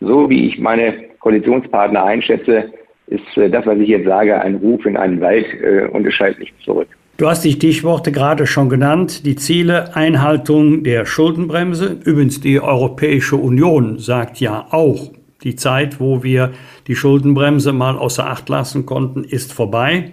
[0.00, 2.72] So wie ich meine Koalitionspartner einschätze,
[3.08, 6.14] ist äh, das, was ich jetzt sage, ein Ruf in einen Wald äh, und es
[6.14, 6.88] schaltet nicht zurück.
[7.16, 11.98] Du hast die Stichworte gerade schon genannt, die Ziele Einhaltung der Schuldenbremse.
[12.02, 15.10] Übrigens, die Europäische Union sagt ja auch,
[15.42, 16.52] die Zeit, wo wir
[16.86, 20.12] die Schuldenbremse mal außer Acht lassen konnten, ist vorbei.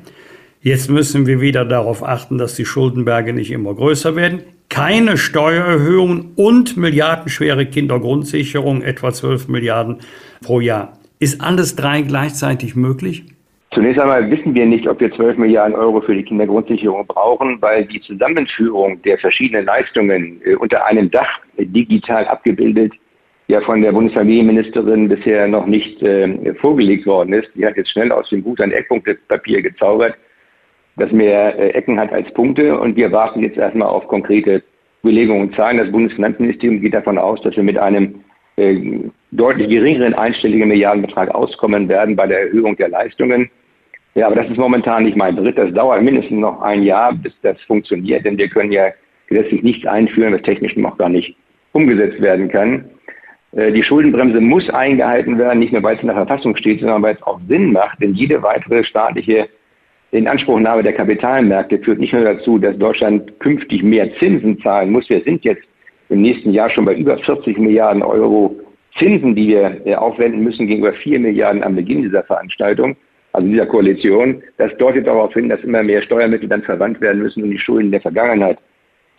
[0.62, 4.42] Jetzt müssen wir wieder darauf achten, dass die Schuldenberge nicht immer größer werden.
[4.70, 9.98] Keine Steuererhöhungen und milliardenschwere Kindergrundsicherung, etwa 12 Milliarden
[10.42, 10.94] pro Jahr.
[11.20, 13.26] Ist alles drei gleichzeitig möglich?
[13.74, 17.86] Zunächst einmal wissen wir nicht, ob wir 12 Milliarden Euro für die Kindergrundsicherung brauchen, weil
[17.86, 22.94] die Zusammenführung der verschiedenen Leistungen äh, unter einem Dach digital abgebildet
[23.48, 27.50] ja von der Bundesfamilienministerin bisher noch nicht äh, vorgelegt worden ist.
[27.56, 30.16] Die hat jetzt schnell aus dem Gut ein Eckpunktepapier gezaubert,
[30.98, 32.80] das mehr äh, Ecken hat als Punkte.
[32.80, 34.64] Und wir warten jetzt erstmal auf konkrete
[35.04, 35.78] Belegungen und Zahlen.
[35.78, 38.16] Das Bundesfinanzministerium geht davon aus, dass wir mit einem
[38.58, 38.78] äh,
[39.32, 43.50] deutlich geringeren einstelligen Milliardenbetrag auskommen werden bei der Erhöhung der Leistungen.
[44.16, 45.60] Ja, aber das ist momentan nicht mein Bericht.
[45.60, 48.88] Das dauert mindestens noch ein Jahr, bis das funktioniert, denn wir können ja
[49.28, 51.38] gesetzlich nichts einführen, was technisch noch gar nicht
[51.74, 52.86] umgesetzt werden kann.
[53.52, 57.04] Äh, die Schuldenbremse muss eingehalten werden, nicht nur weil es in der Verfassung steht, sondern
[57.04, 59.50] weil es auch Sinn macht, denn jede weitere staatliche
[60.12, 65.10] Inanspruchnahme der Kapitalmärkte führt nicht nur dazu, dass Deutschland künftig mehr Zinsen zahlen muss.
[65.10, 65.64] Wir sind jetzt
[66.10, 68.56] im nächsten Jahr schon bei über 40 Milliarden Euro
[68.98, 72.96] Zinsen, die wir äh, aufwenden müssen gegenüber 4 Milliarden am Beginn dieser Veranstaltung,
[73.34, 74.42] also dieser Koalition.
[74.58, 77.92] Das deutet darauf hin, dass immer mehr Steuermittel dann verwandt werden müssen, um die Schulden
[77.92, 78.58] der Vergangenheit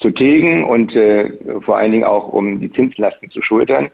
[0.01, 1.31] zu tilgen und äh,
[1.61, 3.91] vor allen Dingen auch um die Zinslasten zu schultern.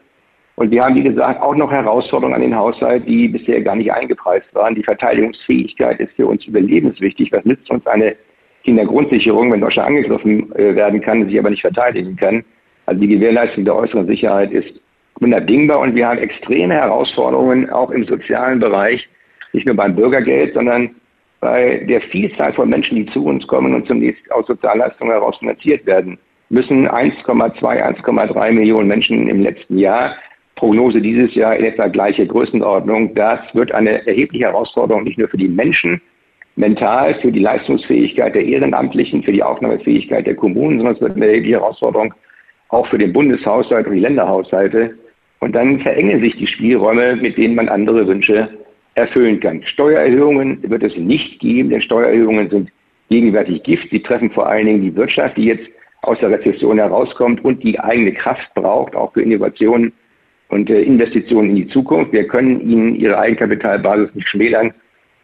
[0.55, 3.91] Und wir haben, wie gesagt, auch noch Herausforderungen an den Haushalt, die bisher gar nicht
[3.91, 4.75] eingepreist waren.
[4.75, 7.31] Die Verteidigungsfähigkeit ist für uns überlebenswichtig.
[7.31, 8.15] Was nützt uns eine
[8.63, 12.43] Kindergrundsicherung, wenn Deutschland angegriffen äh, werden kann, sich aber nicht verteidigen kann?
[12.85, 14.79] Also die Gewährleistung der äußeren Sicherheit ist
[15.19, 19.07] unabdingbar und wir haben extreme Herausforderungen auch im sozialen Bereich,
[19.53, 20.91] nicht nur beim Bürgergeld, sondern
[21.41, 25.85] bei der Vielzahl von Menschen, die zu uns kommen und zunächst aus Sozialleistungen heraus finanziert
[25.85, 26.17] werden
[26.49, 30.15] müssen 1,2, 1,3 Millionen Menschen im letzten Jahr
[30.55, 33.13] Prognose dieses Jahr in etwa gleiche Größenordnung.
[33.15, 36.01] Das wird eine erhebliche Herausforderung nicht nur für die Menschen
[36.55, 41.27] mental, für die Leistungsfähigkeit der Ehrenamtlichen, für die Aufnahmefähigkeit der Kommunen, sondern es wird eine
[41.27, 42.13] erhebliche Herausforderung
[42.69, 44.97] auch für den Bundeshaushalt und die Länderhaushalte.
[45.39, 48.49] Und dann verengen sich die Spielräume, mit denen man andere Wünsche
[48.95, 49.61] erfüllen kann.
[49.63, 52.71] Steuererhöhungen wird es nicht geben, denn Steuererhöhungen sind
[53.09, 53.89] gegenwärtig Gift.
[53.91, 55.69] Sie treffen vor allen Dingen die Wirtschaft, die jetzt
[56.01, 59.91] aus der Rezession herauskommt und die eigene Kraft braucht, auch für Innovationen
[60.55, 62.13] und äh, Investitionen in die Zukunft.
[62.13, 64.73] Wir können ihnen ihre Eigenkapitalbasis nicht schmälern,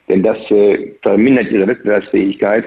[0.09, 2.65] denn das äh, vermindert ihre Wettbewerbsfähigkeit.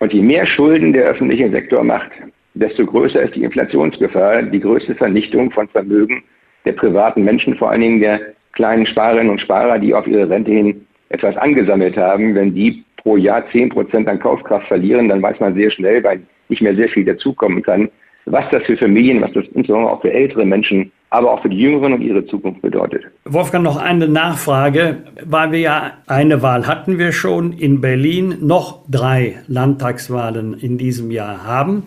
[0.00, 2.10] Und je mehr Schulden der öffentliche Sektor macht,
[2.52, 6.22] desto größer ist die Inflationsgefahr, die größte Vernichtung von Vermögen
[6.66, 8.20] der privaten Menschen, vor allen Dingen der
[8.52, 12.34] kleinen Sparerinnen und Sparer, die auf ihre Rente hin etwas angesammelt haben.
[12.34, 16.20] Wenn die pro Jahr 10 Prozent an Kaufkraft verlieren, dann weiß man sehr schnell, weil
[16.50, 17.88] nicht mehr sehr viel dazukommen kann,
[18.26, 21.58] was das für Familien, was das insbesondere auch für ältere Menschen aber auch für die
[21.58, 23.04] Jüngeren und ihre Zukunft bedeutet.
[23.24, 28.80] Wolfgang, noch eine Nachfrage, weil wir ja eine Wahl hatten wir schon in Berlin, noch
[28.90, 31.84] drei Landtagswahlen in diesem Jahr haben.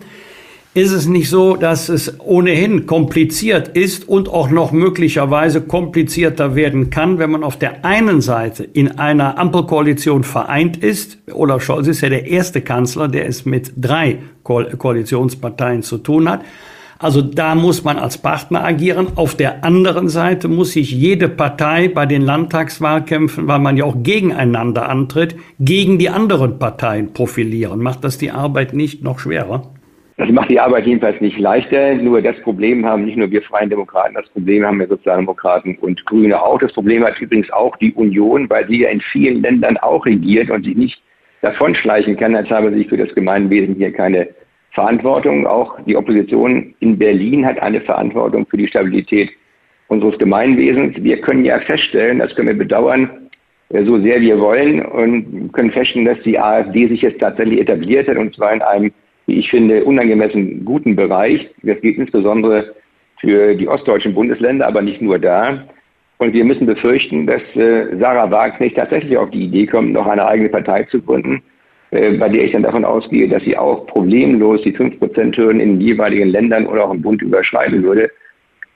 [0.72, 6.88] Ist es nicht so, dass es ohnehin kompliziert ist und auch noch möglicherweise komplizierter werden
[6.88, 11.18] kann, wenn man auf der einen Seite in einer Ampelkoalition vereint ist?
[11.32, 16.42] Olaf Scholz ist ja der erste Kanzler, der es mit drei Koalitionsparteien zu tun hat.
[17.00, 19.08] Also da muss man als Partner agieren.
[19.14, 24.02] Auf der anderen Seite muss sich jede Partei bei den Landtagswahlkämpfen, weil man ja auch
[24.02, 27.80] gegeneinander antritt, gegen die anderen Parteien profilieren.
[27.80, 29.62] Macht das die Arbeit nicht noch schwerer?
[30.16, 31.94] Das macht die Arbeit jedenfalls nicht leichter.
[31.94, 36.04] Nur das Problem haben nicht nur wir Freien Demokraten, das Problem haben wir Sozialdemokraten und
[36.06, 36.58] Grüne auch.
[36.58, 40.50] Das Problem hat übrigens auch die Union, weil sie ja in vielen Ländern auch regiert
[40.50, 41.00] und sich nicht
[41.42, 44.26] davonschleichen kann, als habe sie für das Gemeinwesen hier keine
[44.78, 45.46] Verantwortung.
[45.46, 49.30] Auch die Opposition in Berlin hat eine Verantwortung für die Stabilität
[49.88, 51.02] unseres Gemeinwesens.
[51.02, 53.10] Wir können ja feststellen, das können wir bedauern,
[53.70, 58.06] äh, so sehr wir wollen und können feststellen, dass die AfD sich jetzt tatsächlich etabliert
[58.08, 58.92] hat und zwar in einem
[59.28, 61.50] wie ich finde, unangemessen guten Bereich.
[61.62, 62.74] Das gilt insbesondere
[63.20, 65.64] für die ostdeutschen Bundesländer, aber nicht nur da.
[66.16, 70.26] Und wir müssen befürchten, dass äh, Sarah Wagenknecht tatsächlich auf die Idee kommt, noch eine
[70.26, 71.42] eigene Partei zu gründen,
[71.90, 76.28] bei der ich dann davon ausgehe, dass sie auch problemlos die 5%-Hürden in den jeweiligen
[76.28, 78.10] Ländern oder auch im Bund überschreiten würde.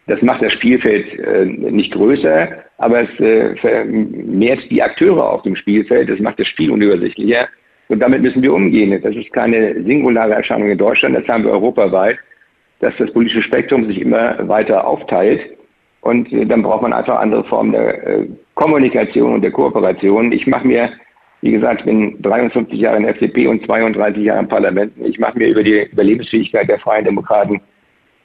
[0.06, 2.48] Das macht das Spielfeld äh, nicht größer,
[2.78, 6.08] aber es äh, vermehrt die Akteure auf dem Spielfeld.
[6.08, 7.48] Das macht das Spiel unübersichtlicher.
[7.88, 8.98] Und damit müssen wir umgehen.
[9.02, 12.18] Das ist keine singulare Erscheinung in Deutschland, das haben wir europaweit,
[12.80, 15.40] dass das politische Spektrum sich immer weiter aufteilt.
[16.00, 20.32] Und äh, dann braucht man einfach andere Formen der äh, Kommunikation und der Kooperation.
[20.32, 20.90] Ich mache mir,
[21.42, 24.92] wie gesagt, ich bin 53 Jahre in der FDP und 32 Jahre im Parlament.
[25.04, 27.60] Ich mache mir über die Überlebensfähigkeit der Freien Demokraten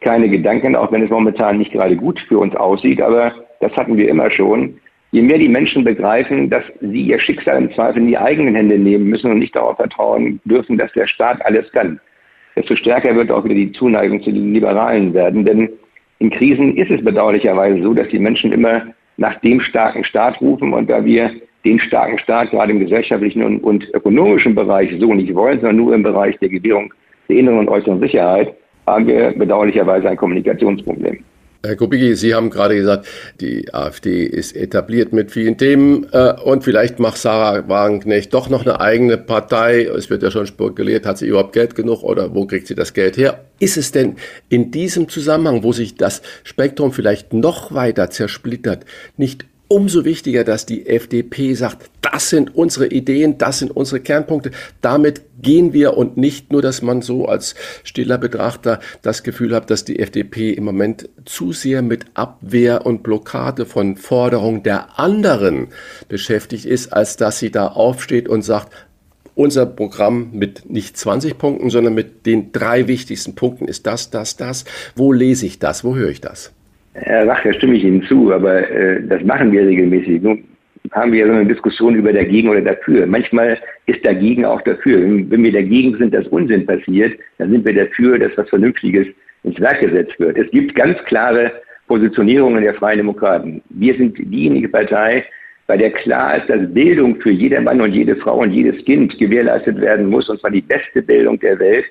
[0.02, 3.02] keine Gedanken, auch wenn es momentan nicht gerade gut für uns aussieht.
[3.02, 4.78] Aber das hatten wir immer schon.
[5.12, 8.78] Je mehr die Menschen begreifen, dass sie ihr Schicksal im Zweifel in die eigenen Hände
[8.78, 12.00] nehmen müssen und nicht darauf vertrauen dürfen, dass der Staat alles kann,
[12.56, 15.44] desto stärker wird auch wieder die Zuneigung zu den Liberalen werden.
[15.44, 15.70] Denn
[16.20, 18.84] in Krisen ist es bedauerlicherweise so, dass die Menschen immer
[19.16, 21.32] nach dem starken Staat rufen und da wir
[21.68, 25.94] den starken Staat gerade im gesellschaftlichen und, und ökonomischen Bereich so nicht wollen, sondern nur
[25.94, 26.94] im Bereich der Gewährung
[27.28, 28.54] der inneren und äußeren Sicherheit,
[28.86, 31.20] haben wir bedauerlicherweise ein Kommunikationsproblem.
[31.66, 33.08] Herr Kubicki, Sie haben gerade gesagt,
[33.42, 38.62] die AfD ist etabliert mit vielen Themen äh, und vielleicht macht Sarah Wagenknecht doch noch
[38.62, 39.82] eine eigene Partei.
[39.82, 42.94] Es wird ja schon spekuliert, hat sie überhaupt Geld genug oder wo kriegt sie das
[42.94, 43.44] Geld her?
[43.60, 44.16] Ist es denn
[44.48, 48.86] in diesem Zusammenhang, wo sich das Spektrum vielleicht noch weiter zersplittert,
[49.18, 54.52] nicht umso wichtiger, dass die FDP sagt, das sind unsere Ideen, das sind unsere Kernpunkte.
[54.82, 59.70] Damit gehen wir und nicht nur, dass man so als stiller Betrachter das Gefühl hat,
[59.70, 65.68] dass die FDP im Moment zu sehr mit Abwehr und Blockade von Forderungen der anderen
[66.08, 68.74] beschäftigt ist, als dass sie da aufsteht und sagt,
[69.36, 74.36] unser Programm mit nicht 20 Punkten, sondern mit den drei wichtigsten Punkten ist das, das,
[74.36, 74.66] das.
[74.96, 75.84] Wo lese ich das?
[75.84, 76.52] Wo höre ich das?
[77.00, 80.22] Herr Rach, da stimme ich Ihnen zu, aber äh, das machen wir regelmäßig.
[80.22, 80.44] Nun
[80.92, 83.06] haben wir so eine Diskussion über dagegen oder dafür.
[83.06, 85.02] Manchmal ist dagegen auch dafür.
[85.02, 89.08] Wenn, wenn wir dagegen sind, dass Unsinn passiert, dann sind wir dafür, dass was Vernünftiges
[89.44, 90.38] ins Werk gesetzt wird.
[90.38, 91.52] Es gibt ganz klare
[91.88, 93.62] Positionierungen der Freien Demokraten.
[93.70, 95.24] Wir sind diejenige Partei,
[95.68, 99.18] bei der klar ist, dass Bildung für jeder Mann und jede Frau und jedes Kind
[99.18, 101.86] gewährleistet werden muss, und zwar die beste Bildung der Welt,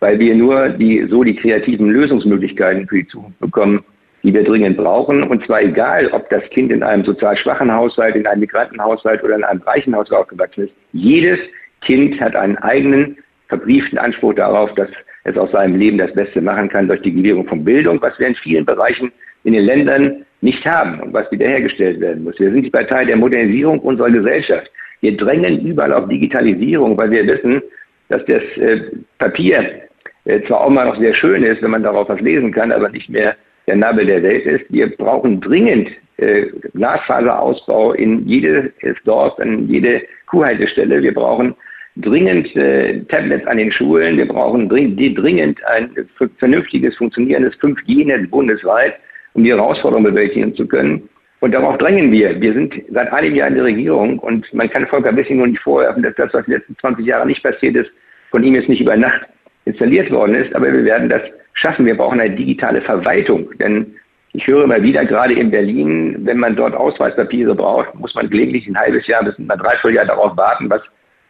[0.00, 3.84] weil wir nur die, so die kreativen Lösungsmöglichkeiten für die Zukunft bekommen,
[4.22, 5.22] die wir dringend brauchen.
[5.22, 9.36] Und zwar egal, ob das Kind in einem sozial schwachen Haushalt, in einem Migrantenhaushalt oder
[9.36, 10.74] in einem reichen Haushalt aufgewachsen ist.
[10.92, 11.38] Jedes
[11.80, 13.18] Kind hat einen eigenen
[13.48, 14.88] verbrieften Anspruch darauf, dass
[15.24, 18.28] es aus seinem Leben das Beste machen kann durch die Gewährung von Bildung, was wir
[18.28, 19.12] in vielen Bereichen
[19.44, 22.38] in den Ländern nicht haben und was wiederhergestellt werden muss.
[22.38, 24.70] Wir sind die Partei der Modernisierung unserer Gesellschaft.
[25.00, 27.62] Wir drängen überall auf Digitalisierung, weil wir wissen,
[28.08, 28.82] dass das äh,
[29.18, 29.82] Papier
[30.24, 32.88] äh, zwar auch mal noch sehr schön ist, wenn man darauf was lesen kann, aber
[32.88, 33.36] nicht mehr
[33.66, 34.64] der Nabel der Welt ist.
[34.70, 38.70] Wir brauchen dringend äh, Glasfaserausbau in jedes
[39.04, 41.02] Dorf, in jede Kuhhaltestelle.
[41.02, 41.54] Wir brauchen
[41.96, 44.16] dringend äh, Tablets an den Schulen.
[44.16, 45.90] Wir brauchen dringend, dringend ein
[46.38, 48.94] vernünftiges, funktionierendes 5G-Netz bundesweit,
[49.34, 51.08] um die Herausforderungen bewältigen zu können.
[51.40, 52.40] Und darauf drängen wir.
[52.40, 55.60] Wir sind seit einem Jahr in der Regierung und man kann Volker Wissing nur nicht
[55.60, 57.90] vorwerfen, dass das, was die letzten 20 Jahre nicht passiert ist,
[58.30, 59.22] von ihm jetzt nicht über Nacht
[59.64, 60.54] installiert worden ist.
[60.54, 61.22] Aber wir werden das
[61.54, 61.86] schaffen.
[61.86, 63.94] Wir brauchen eine digitale Verwaltung, denn
[64.34, 68.66] ich höre immer wieder, gerade in Berlin, wenn man dort Ausweispapiere braucht, muss man gelegentlich
[68.66, 70.80] ein halbes Jahr bis ein Dreivierteljahr darauf warten, was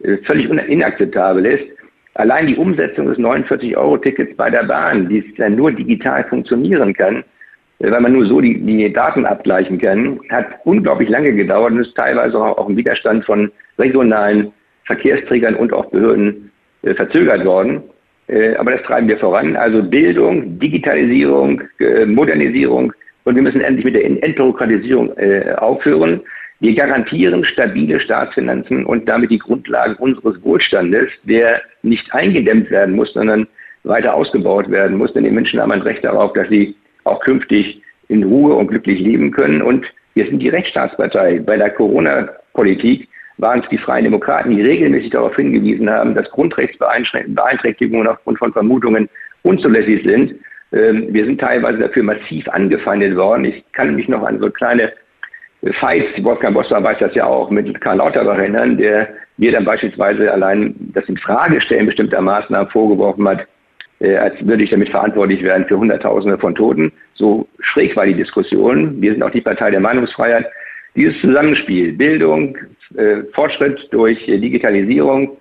[0.04, 1.64] äh, völlig inakzeptabel ist.
[2.14, 7.24] Allein die Umsetzung des 49-Euro-Tickets bei der Bahn, die dann nur digital funktionieren kann,
[7.80, 11.80] äh, weil man nur so die, die Daten abgleichen kann, hat unglaublich lange gedauert und
[11.80, 14.52] ist teilweise auch im Widerstand von regionalen
[14.84, 16.52] Verkehrsträgern und auch Behörden
[16.82, 17.82] äh, verzögert worden.
[18.28, 19.56] Äh, aber das treiben wir voran.
[19.56, 22.92] Also Bildung, Digitalisierung, äh, Modernisierung
[23.24, 26.20] und wir müssen endlich mit der Entbürokratisierung äh, aufhören.
[26.60, 33.12] Wir garantieren stabile Staatsfinanzen und damit die Grundlagen unseres Wohlstandes, der nicht eingedämmt werden muss,
[33.12, 33.46] sondern
[33.84, 37.82] weiter ausgebaut werden muss, denn die Menschen haben ein Recht darauf, dass sie auch künftig
[38.08, 39.60] in Ruhe und glücklich leben können.
[39.60, 41.40] Und wir sind die Rechtsstaatspartei.
[41.40, 43.08] Bei der Corona-Politik
[43.42, 49.10] waren es die Freien Demokraten, die regelmäßig darauf hingewiesen haben, dass Grundrechtsbeeinträchtigungen aufgrund von Vermutungen
[49.42, 50.36] unzulässig sind.
[50.72, 53.44] Ähm, wir sind teilweise dafür massiv angefeindet worden.
[53.44, 54.92] Ich kann mich noch an so kleine
[55.78, 60.32] Fights, Wolfgang Bosser weiß das ja auch, mit Karl Lauterbach erinnern, der mir dann beispielsweise
[60.32, 63.46] allein das in Frage stellen bestimmter Maßnahmen vorgeworfen hat,
[64.00, 66.92] äh, als würde ich damit verantwortlich werden für Hunderttausende von Toten.
[67.14, 69.00] So schräg war die Diskussion.
[69.00, 70.46] Wir sind auch die Partei der Meinungsfreiheit.
[70.96, 72.58] Dieses Zusammenspiel, Bildung,
[72.96, 75.36] äh, Fortschritt durch äh, Digitalisierung,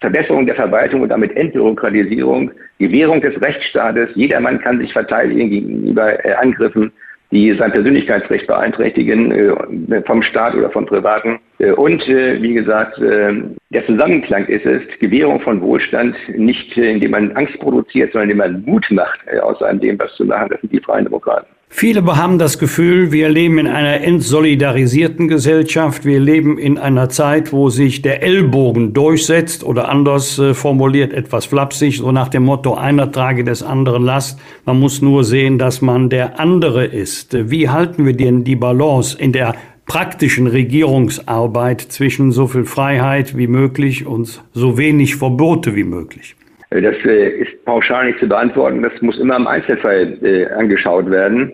[0.00, 4.10] Verbesserung der Verwaltung und damit Entbürokratisierung, Gewährung des Rechtsstaates.
[4.14, 6.92] Jedermann kann sich verteidigen gegenüber äh, Angriffen
[7.32, 11.40] die sein Persönlichkeitsrecht beeinträchtigen, äh, vom Staat oder von Privaten.
[11.58, 17.32] Äh, und äh, wie gesagt, der Zusammenklang ist es, Gewährung von Wohlstand nicht, indem man
[17.32, 20.48] Angst produziert, sondern indem man Mut macht, aus dem was zu machen.
[20.50, 21.46] Das sind die Freien Demokraten.
[21.68, 26.06] Viele haben das Gefühl, wir leben in einer entsolidarisierten Gesellschaft.
[26.06, 31.44] Wir leben in einer Zeit, wo sich der Ellbogen durchsetzt oder anders äh, formuliert, etwas
[31.44, 34.40] flapsig, so nach dem Motto, einer trage des anderen Last.
[34.64, 37.36] Man muss nur sehen, dass man der andere ist.
[37.50, 39.54] Wie halten wir denn die Balance in der
[39.86, 46.36] praktischen Regierungsarbeit zwischen so viel Freiheit wie möglich und so wenig Verbote wie möglich?
[46.70, 48.82] Äh, das äh, ist pauschal nicht zu beantworten.
[48.82, 51.52] Das muss immer im Einzelfall äh, angeschaut werden.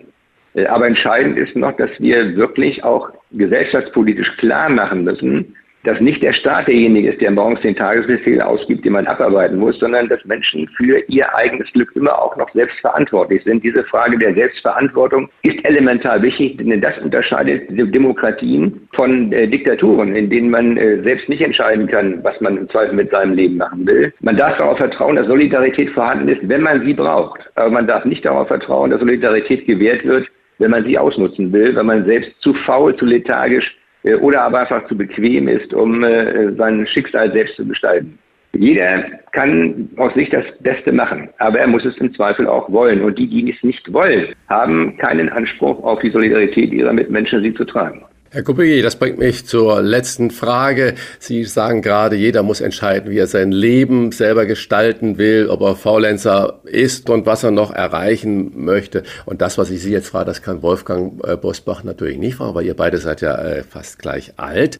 [0.67, 6.33] Aber entscheidend ist noch, dass wir wirklich auch gesellschaftspolitisch klar machen müssen, dass nicht der
[6.33, 10.67] Staat derjenige ist, der morgens den Tagesbefehl ausgibt, den man abarbeiten muss, sondern dass Menschen
[10.77, 13.63] für ihr eigenes Glück immer auch noch selbst verantwortlich sind.
[13.63, 20.29] Diese Frage der Selbstverantwortung ist elementar wichtig, denn das unterscheidet Demokratien von äh, Diktaturen, in
[20.29, 23.85] denen man äh, selbst nicht entscheiden kann, was man im Zweifel mit seinem Leben machen
[23.85, 24.13] will.
[24.21, 27.41] Man darf darauf vertrauen, dass Solidarität vorhanden ist, wenn man sie braucht.
[27.55, 30.27] Aber man darf nicht darauf vertrauen, dass Solidarität gewährt wird,
[30.59, 33.75] wenn man sie ausnutzen will, wenn man selbst zu faul, zu lethargisch
[34.21, 38.19] oder aber einfach zu bequem ist, um äh, sein Schicksal selbst zu gestalten.
[38.55, 43.01] Jeder kann aus sich das Beste machen, aber er muss es im Zweifel auch wollen.
[43.01, 47.53] Und die, die es nicht wollen, haben keinen Anspruch auf die Solidarität ihrer Mitmenschen, sie
[47.55, 48.05] zu tragen.
[48.33, 50.95] Herr Kubicki, das bringt mich zur letzten Frage.
[51.19, 55.75] Sie sagen gerade, jeder muss entscheiden, wie er sein Leben selber gestalten will, ob er
[55.75, 59.03] Faulenzer ist und was er noch erreichen möchte.
[59.27, 62.55] Und das, was ich Sie jetzt frage, das kann Wolfgang äh, Bosbach natürlich nicht fragen,
[62.55, 64.79] weil ihr beide seid ja äh, fast gleich alt.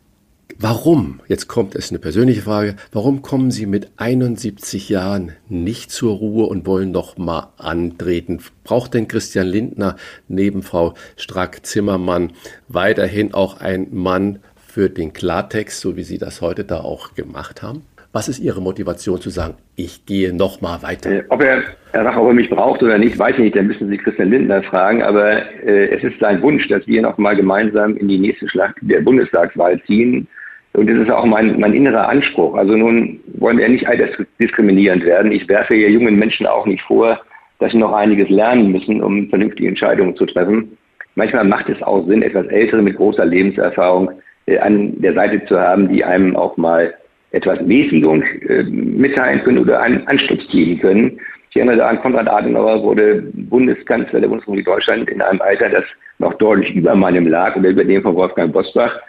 [0.60, 6.16] Warum, jetzt kommt es eine persönliche Frage, warum kommen Sie mit 71 Jahren nicht zur
[6.16, 8.40] Ruhe und wollen noch mal antreten?
[8.64, 12.34] Braucht denn Christian Lindner neben Frau Strack-Zimmermann
[12.68, 17.62] weiterhin auch ein Mann für den Klartext, so wie Sie das heute da auch gemacht
[17.62, 17.84] haben?
[18.16, 21.10] Was ist Ihre Motivation zu sagen, ich gehe noch mal weiter?
[21.10, 23.56] Äh, ob er, er ob er mich braucht oder nicht, weiß ich nicht.
[23.56, 25.02] Dann müssen Sie Christian Lindner fragen.
[25.02, 28.76] Aber äh, es ist sein Wunsch, dass wir noch mal gemeinsam in die nächste Schlacht
[28.82, 30.28] der Bundestagswahl ziehen.
[30.74, 32.54] Und das ist auch mein, mein innerer Anspruch.
[32.54, 35.32] Also nun wollen wir nicht altersdiskriminierend werden.
[35.32, 37.20] Ich werfe hier jungen Menschen auch nicht vor,
[37.58, 40.78] dass sie noch einiges lernen müssen, um vernünftige Entscheidungen zu treffen.
[41.16, 44.12] Manchmal macht es auch Sinn, etwas Ältere mit großer Lebenserfahrung
[44.46, 46.94] äh, an der Seite zu haben, die einem auch mal
[47.34, 51.20] etwas Mäßigung äh, mitteilen können oder einen Anschluss geben können.
[51.50, 55.84] Ich erinnere da an Konrad Adenauer wurde Bundeskanzler der Bundesrepublik Deutschland in einem Alter, das
[56.20, 59.00] noch deutlich über meinem lag oder über dem von Wolfgang Bosbach.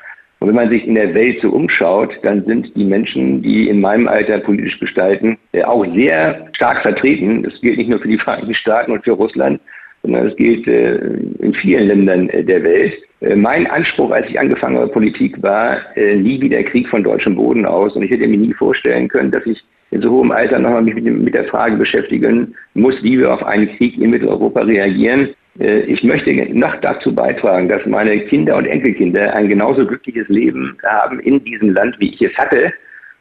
[0.40, 3.80] Und wenn man sich in der Welt so umschaut, dann sind die Menschen, die in
[3.80, 7.42] meinem Alter politisch gestalten, auch sehr stark vertreten.
[7.42, 9.60] Das gilt nicht nur für die Vereinigten Staaten und für Russland,
[10.04, 10.96] sondern es gilt äh,
[11.40, 12.94] in vielen Ländern äh, der Welt.
[13.36, 17.96] Mein Anspruch, als ich angefangen habe, Politik war, nie wieder Krieg von deutschem Boden aus.
[17.96, 20.94] Und ich hätte mir nie vorstellen können, dass ich in so hohem Alter nochmal mich
[20.96, 25.30] mit der Frage beschäftigen muss, wie wir auf einen Krieg in Mitteleuropa reagieren.
[25.58, 30.76] Äh, ich möchte noch dazu beitragen, dass meine Kinder und Enkelkinder ein genauso glückliches Leben
[30.84, 32.72] haben in diesem Land, wie ich es hatte.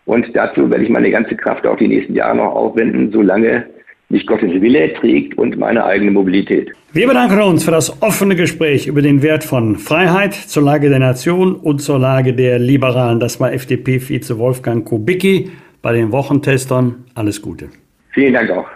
[0.05, 3.65] Und dazu werde ich meine ganze Kraft auch die nächsten Jahre noch aufwenden, solange
[4.13, 6.71] mich Gottes Wille trägt und meine eigene Mobilität.
[6.93, 10.99] Wir bedanken uns für das offene Gespräch über den Wert von Freiheit zur Lage der
[10.99, 13.19] Nation und zur Lage der Liberalen.
[13.19, 15.49] Das war FDP-Vize Wolfgang Kubicki
[15.81, 17.05] bei den Wochentestern.
[17.15, 17.69] Alles Gute.
[18.11, 18.67] Vielen Dank auch.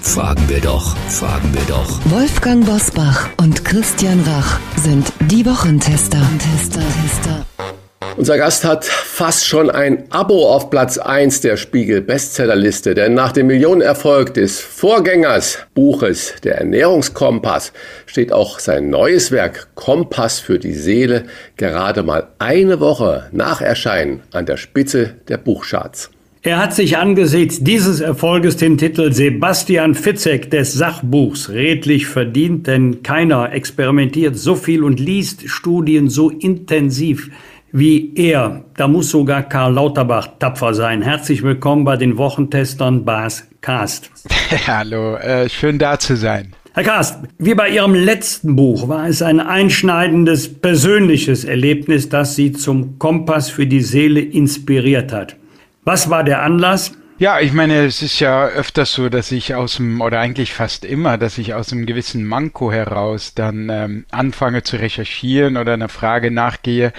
[0.00, 2.00] Fragen wir doch, fragen wir doch.
[2.10, 6.18] Wolfgang Bosbach und Christian Rach sind die Wochentester.
[6.38, 7.81] Tester, Tester.
[8.16, 13.32] Unser Gast hat fast schon ein Abo auf Platz 1 der Spiegel Bestsellerliste, denn nach
[13.32, 17.72] dem Millionenerfolg des Vorgängers Buches Der Ernährungskompass
[18.06, 21.24] steht auch sein neues Werk Kompass für die Seele
[21.56, 26.10] gerade mal eine Woche nach Erscheinen an der Spitze der Buchcharts.
[26.44, 33.04] Er hat sich angesichts dieses Erfolges den Titel Sebastian Fitzek des Sachbuchs redlich verdient, denn
[33.04, 37.30] keiner experimentiert so viel und liest Studien so intensiv
[37.72, 38.64] wie er.
[38.76, 41.02] Da muss sogar Karl Lauterbach tapfer sein.
[41.02, 44.10] Herzlich willkommen bei den Wochentestern Bas Cast.
[44.66, 46.52] Hallo, äh, schön da zu sein.
[46.74, 52.52] Herr Kast, wie bei Ihrem letzten Buch war es ein einschneidendes persönliches Erlebnis, das Sie
[52.52, 55.36] zum Kompass für die Seele inspiriert hat.
[55.84, 56.92] Was war der Anlass?
[57.18, 60.84] Ja, ich meine, es ist ja öfters so, dass ich aus dem, oder eigentlich fast
[60.84, 65.90] immer, dass ich aus einem gewissen Manko heraus dann ähm, anfange zu recherchieren oder einer
[65.90, 66.92] Frage nachgehe,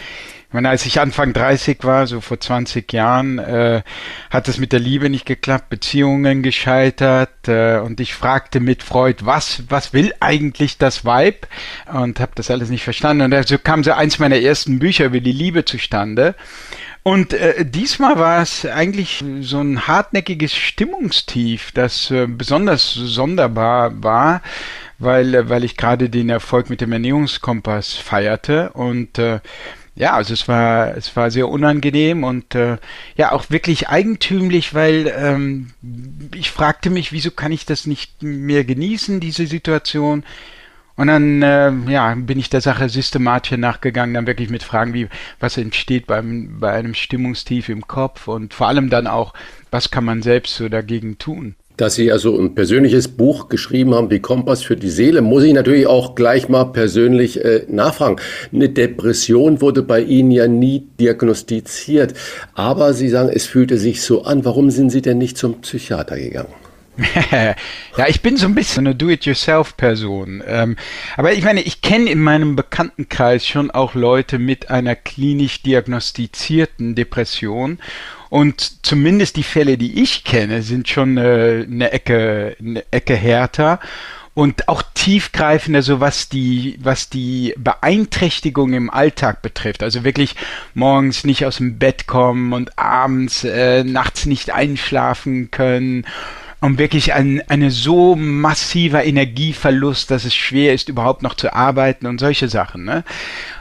[0.53, 3.81] meine, als ich Anfang 30 war, so vor 20 Jahren, äh,
[4.29, 9.25] hat es mit der Liebe nicht geklappt, Beziehungen gescheitert äh, und ich fragte mit Freud,
[9.25, 11.47] was, was will eigentlich das Weib?
[11.91, 13.33] Und habe das alles nicht verstanden.
[13.33, 16.35] Und so kam so eins meiner ersten Bücher über die Liebe zustande.
[17.03, 24.41] Und äh, diesmal war es eigentlich so ein hartnäckiges Stimmungstief, das äh, besonders sonderbar war,
[24.99, 29.41] weil, äh, weil ich gerade den Erfolg mit dem Ernährungskompass feierte und äh,
[29.95, 32.77] ja, also es war, es war sehr unangenehm und äh,
[33.15, 35.71] ja auch wirklich eigentümlich, weil ähm,
[36.33, 40.23] ich fragte mich, wieso kann ich das nicht mehr genießen, diese Situation?
[40.95, 45.09] Und dann äh, ja, bin ich der Sache systematisch nachgegangen, dann wirklich mit Fragen wie,
[45.39, 49.33] was entsteht beim, bei einem Stimmungstief im Kopf und vor allem dann auch,
[49.71, 51.55] was kann man selbst so dagegen tun?
[51.77, 55.53] Dass Sie also ein persönliches Buch geschrieben haben wie Kompass für die Seele, muss ich
[55.53, 58.17] natürlich auch gleich mal persönlich äh, nachfragen.
[58.53, 62.13] Eine Depression wurde bei Ihnen ja nie diagnostiziert,
[62.53, 64.45] aber Sie sagen, es fühlte sich so an.
[64.45, 66.62] Warum sind Sie denn nicht zum Psychiater gegangen?
[67.97, 70.43] ja, ich bin so ein bisschen eine Do-it-yourself-Person.
[70.45, 70.75] Ähm,
[71.17, 76.95] aber ich meine, ich kenne in meinem Bekanntenkreis schon auch Leute mit einer klinisch diagnostizierten
[76.95, 77.79] Depression.
[78.29, 83.79] Und zumindest die Fälle, die ich kenne, sind schon äh, eine Ecke, eine Ecke härter
[84.35, 89.83] und auch tiefgreifender, so was die, was die Beeinträchtigung im Alltag betrifft.
[89.83, 90.35] Also wirklich
[90.73, 96.05] morgens nicht aus dem Bett kommen und abends, äh, nachts nicht einschlafen können
[96.63, 102.05] und wirklich ein eine so massiver Energieverlust, dass es schwer ist, überhaupt noch zu arbeiten
[102.05, 102.85] und solche Sachen.
[102.85, 103.03] Ne?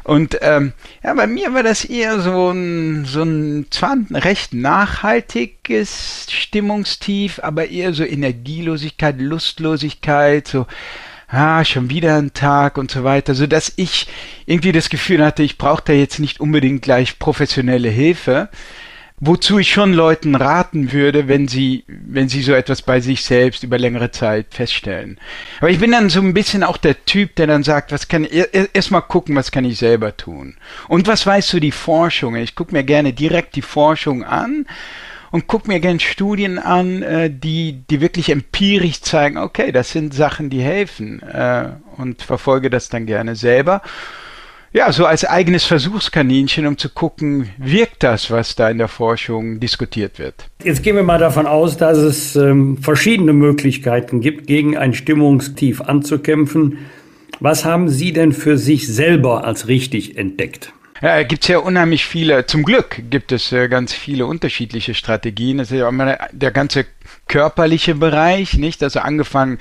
[0.05, 0.72] Und ähm,
[1.03, 7.40] ja, bei mir war das eher so ein, so ein zwar ein recht nachhaltiges Stimmungstief,
[7.42, 10.66] aber eher so Energielosigkeit, Lustlosigkeit, so
[11.26, 14.07] ah, schon wieder ein Tag und so weiter, so dass ich
[14.46, 18.48] irgendwie das Gefühl hatte, ich brauche da jetzt nicht unbedingt gleich professionelle Hilfe,
[19.25, 23.62] Wozu ich schon Leuten raten würde, wenn sie, wenn sie so etwas bei sich selbst
[23.62, 25.16] über längere Zeit feststellen.
[25.61, 28.25] Aber ich bin dann so ein bisschen auch der Typ, der dann sagt, was kann
[28.25, 30.57] ich, erstmal gucken, was kann ich selber tun?
[30.89, 32.35] Und was weißt du die Forschung?
[32.35, 34.66] Ich gucke mir gerne direkt die Forschung an
[35.31, 40.12] und gucke mir gerne Studien an, äh, die, die wirklich empirisch zeigen, okay, das sind
[40.14, 43.83] Sachen, die helfen äh, und verfolge das dann gerne selber
[44.73, 49.61] ja, so als eigenes Versuchskaninchen, um zu gucken, wirkt das, was da in der Forschung
[49.61, 50.35] diskutiert wird.
[50.64, 55.83] Jetzt gehen wir mal davon aus, dass es ähm, verschiedene Möglichkeiten gibt, gegen ein Stimmungstief
[55.83, 56.79] anzukämpfen.
[57.41, 60.73] Was haben Sie denn für sich selber als richtig entdeckt?
[61.03, 65.59] Ja, gibt es ja unheimlich viele, zum Glück gibt es äh, ganz viele unterschiedliche Strategien.
[65.59, 66.87] Immer der ganze
[67.33, 68.83] körperliche Bereich, nicht?
[68.83, 69.59] Also angefangen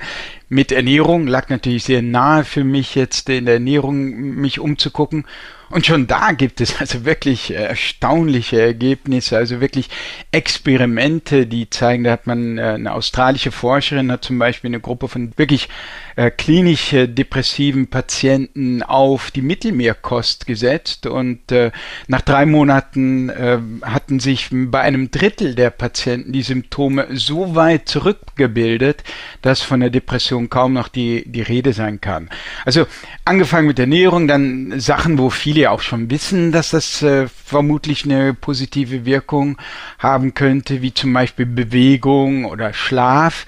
[0.50, 5.24] mit Ernährung, lag natürlich sehr nahe für mich jetzt in der Ernährung mich umzugucken.
[5.72, 9.88] Und schon da gibt es also wirklich erstaunliche Ergebnisse, also wirklich
[10.30, 15.08] Experimente, die zeigen, da hat man äh, eine australische Forscherin hat zum Beispiel eine Gruppe
[15.08, 15.70] von wirklich
[16.16, 21.70] äh, klinisch depressiven Patienten auf die Mittelmeerkost gesetzt und äh,
[22.06, 27.88] nach drei Monaten äh, hatten sich bei einem Drittel der Patienten die Symptome so weit
[27.88, 29.04] zurückgebildet,
[29.40, 32.28] dass von der Depression kaum noch die, die Rede sein kann.
[32.66, 32.86] Also
[33.24, 38.34] angefangen mit Ernährung, dann Sachen, wo viele auch schon wissen, dass das äh, vermutlich eine
[38.34, 39.58] positive Wirkung
[39.98, 43.46] haben könnte, wie zum Beispiel Bewegung oder Schlaf.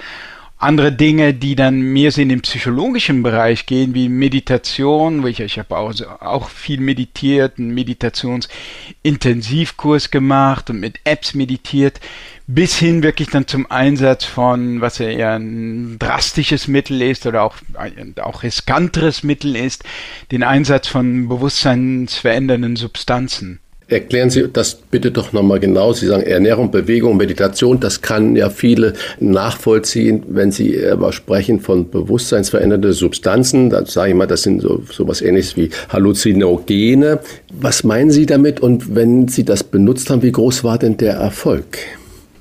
[0.56, 5.40] Andere Dinge, die dann mehr so in den psychologischen Bereich gehen, wie Meditation, wo ich,
[5.40, 12.00] ich habe auch, auch viel meditiert, einen Meditationsintensivkurs gemacht und mit Apps meditiert,
[12.46, 17.42] bis hin wirklich dann zum Einsatz von, was ja eher ein drastisches Mittel ist oder
[17.42, 17.56] auch,
[18.20, 19.82] auch riskanteres Mittel ist,
[20.30, 23.60] den Einsatz von bewusstseinsverändernden Substanzen.
[23.86, 25.92] Erklären Sie das bitte doch nochmal genau.
[25.92, 31.90] Sie sagen Ernährung, Bewegung, Meditation, das kann ja viele nachvollziehen, wenn Sie aber sprechen von
[31.90, 33.68] bewusstseinsverändernden Substanzen.
[33.68, 37.20] Dann sage ich mal, das sind so sowas ähnliches wie Halluzinogene.
[37.52, 38.60] Was meinen Sie damit?
[38.60, 41.78] Und wenn Sie das benutzt haben, wie groß war denn der Erfolg?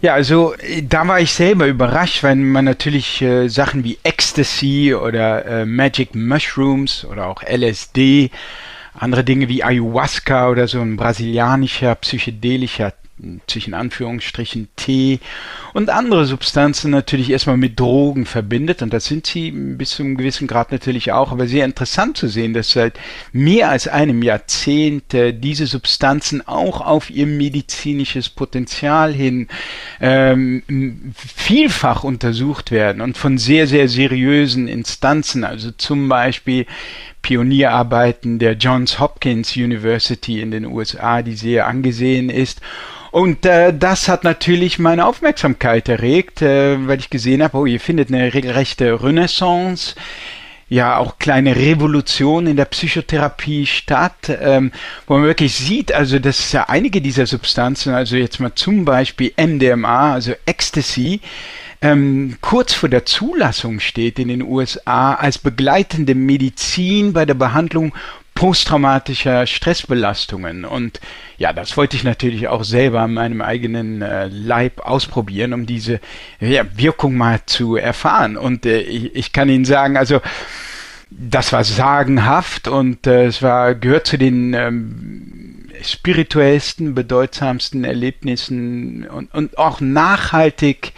[0.04, 4.94] Ja, also äh, da war ich selber überrascht, weil man natürlich äh, Sachen wie Ecstasy
[4.94, 8.30] oder äh, Magic Mushrooms oder auch LSD,
[8.94, 12.92] andere Dinge wie Ayahuasca oder so ein brasilianischer psychedelischer
[13.48, 15.20] zwischen Anführungsstrichen Tee
[15.74, 18.82] und andere Substanzen natürlich erstmal mit Drogen verbindet.
[18.82, 22.28] Und das sind sie bis zu einem gewissen Grad natürlich auch, aber sehr interessant zu
[22.28, 23.00] sehen, dass seit
[23.32, 29.48] mehr als einem Jahrzehnt äh, diese Substanzen auch auf ihr medizinisches Potenzial hin
[30.00, 30.64] ähm,
[31.16, 36.66] vielfach untersucht werden und von sehr, sehr seriösen Instanzen, also zum Beispiel
[37.24, 42.62] Pionierarbeiten der Johns Hopkins University in den USA, die sehr angesehen ist.
[43.10, 47.80] Und äh, das hat natürlich meine Aufmerksamkeit erregt, äh, weil ich gesehen habe, oh, ihr
[47.80, 49.96] findet eine regelrechte Renaissance.
[50.68, 54.72] Ja auch kleine Revolution in der Psychotherapie statt, ähm,
[55.06, 59.32] wo man wirklich sieht, also dass ja einige dieser Substanzen, also jetzt mal zum Beispiel
[59.38, 61.22] MDMA, also Ecstasy,
[61.84, 67.94] ähm, kurz vor der Zulassung steht in den USA als begleitende Medizin bei der Behandlung
[68.36, 70.64] posttraumatischer Stressbelastungen.
[70.64, 71.02] Und
[71.38, 76.00] ja, das wollte ich natürlich auch selber an meinem eigenen äh, Leib ausprobieren, um diese
[76.40, 78.38] ja, Wirkung mal zu erfahren.
[78.38, 80.22] Und äh, ich, ich, kann Ihnen sagen, also
[81.12, 89.34] das war sagenhaft und äh, es war gehört zu den ähm, spirituellsten, bedeutsamsten Erlebnissen und,
[89.34, 90.94] und auch nachhaltig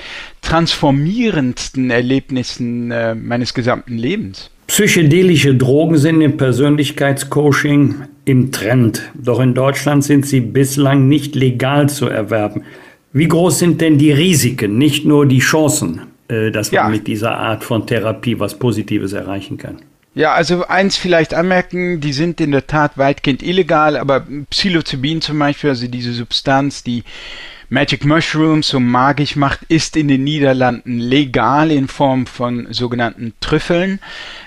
[0.45, 4.51] transformierendsten Erlebnissen äh, meines gesamten Lebens.
[4.67, 11.89] Psychedelische Drogen sind im Persönlichkeitscoaching im Trend, doch in Deutschland sind sie bislang nicht legal
[11.89, 12.63] zu erwerben.
[13.11, 16.89] Wie groß sind denn die Risiken, nicht nur die Chancen, äh, dass man ja.
[16.89, 19.77] mit dieser Art von Therapie was Positives erreichen kann?
[20.13, 25.37] Ja, also eins vielleicht anmerken, die sind in der Tat weitgehend illegal, aber Psilocybin zum
[25.39, 27.03] Beispiel, also diese Substanz, die
[27.69, 33.99] Magic Mushrooms so magisch macht, ist in den Niederlanden legal in Form von sogenannten Trüffeln.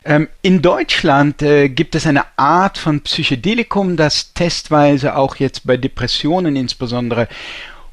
[0.05, 5.77] Ähm, in Deutschland äh, gibt es eine Art von Psychedelikum, das testweise auch jetzt bei
[5.77, 7.29] Depressionen insbesondere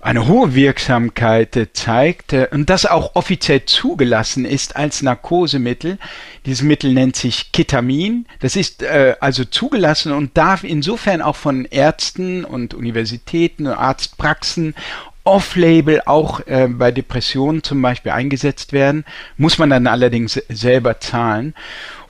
[0.05, 5.97] eine hohe Wirksamkeit äh, zeigt äh, und das auch offiziell zugelassen ist als Narkosemittel.
[6.45, 8.27] Dieses Mittel nennt sich Ketamin.
[8.39, 14.75] Das ist äh, also zugelassen und darf insofern auch von Ärzten und Universitäten, Arztpraxen
[15.25, 19.03] off-label auch äh, bei Depressionen zum Beispiel eingesetzt werden,
[19.37, 21.53] muss man dann allerdings selber zahlen.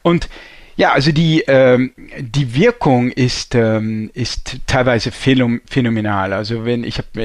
[0.04, 0.30] Und
[0.78, 6.34] ja, also die, ähm, die Wirkung ist, ähm, ist teilweise phänomenal.
[6.34, 7.24] Also wenn ich habe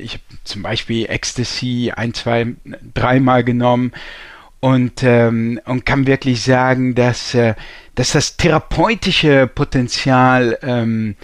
[0.00, 2.48] ich hab zum Beispiel Ecstasy ein, zwei,
[2.94, 3.92] dreimal genommen
[4.58, 7.54] und, ähm, und kann wirklich sagen, dass, äh,
[7.94, 11.14] dass das therapeutische Potenzial ähm,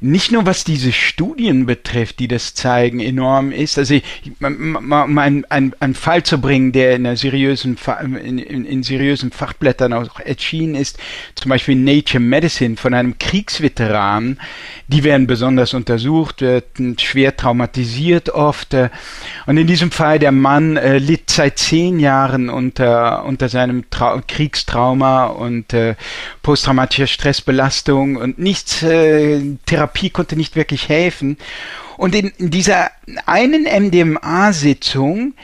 [0.00, 3.78] nicht nur was diese Studien betrifft, die das zeigen, enorm ist.
[3.78, 3.98] Also
[4.40, 9.92] um einen, einen, einen Fall zu bringen, der in, seriösen, in, in, in seriösen Fachblättern
[9.92, 10.98] auch erschienen ist,
[11.34, 14.38] zum Beispiel Nature Medicine von einem Kriegsveteran,
[14.88, 18.74] die werden besonders untersucht, werden schwer traumatisiert oft.
[18.74, 18.90] Äh,
[19.46, 24.20] und in diesem Fall der Mann äh, litt seit zehn Jahren unter, unter seinem Trau
[24.26, 25.94] Kriegstrauma und äh,
[26.42, 31.36] posttraumatischer Stressbelastung und nichts äh, Therapie konnte nicht wirklich helfen.
[31.96, 32.90] Und in, in dieser
[33.24, 35.34] einen MDMA-Sitzung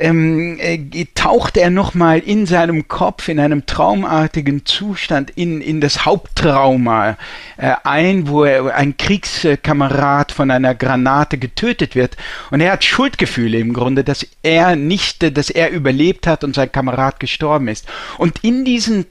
[0.00, 6.06] ähm, äh, taucht er nochmal in seinem Kopf in einem traumartigen Zustand in, in das
[6.06, 7.16] Haupttrauma
[7.58, 12.16] äh, ein, wo er, ein Kriegskamerad von einer Granate getötet wird.
[12.50, 16.72] Und er hat Schuldgefühle im Grunde, dass er nicht, dass er überlebt hat und sein
[16.72, 17.86] Kamerad gestorben ist.
[18.16, 19.04] Und in diesem,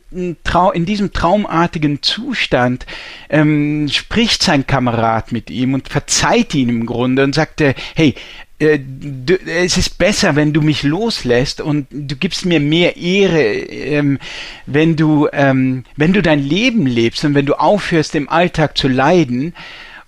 [0.44, 2.88] Trau in diesem traumartigen Zustand
[3.30, 7.76] ähm, spricht sein Kamerad mit ihm und verzeiht ihn im Grunde und sagt, hey,
[8.06, 13.41] äh, du, es ist besser, wenn du mich loslässt und du gibst mir mehr Ehre,
[13.41, 14.20] ähm,
[14.66, 18.89] wenn du, ähm, wenn du dein Leben lebst und wenn du aufhörst, im Alltag zu
[18.89, 19.53] leiden.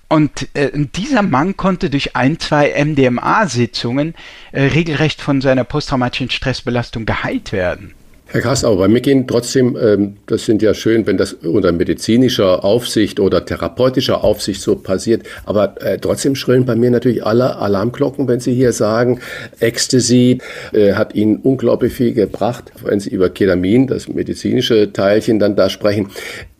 [0.09, 4.15] Und äh, dieser Mann konnte durch ein, zwei MDMA-Sitzungen
[4.51, 7.93] äh, regelrecht von seiner posttraumatischen Stressbelastung geheilt werden.
[8.31, 12.63] Herr Kastauer, bei mir gehen trotzdem, ähm, das sind ja schön, wenn das unter medizinischer
[12.63, 18.29] Aufsicht oder therapeutischer Aufsicht so passiert, aber äh, trotzdem schrillen bei mir natürlich alle Alarmglocken,
[18.29, 19.19] wenn Sie hier sagen,
[19.59, 20.37] Ecstasy
[20.71, 25.69] äh, hat Ihnen unglaublich viel gebracht, wenn Sie über Ketamin, das medizinische Teilchen, dann da
[25.69, 26.07] sprechen.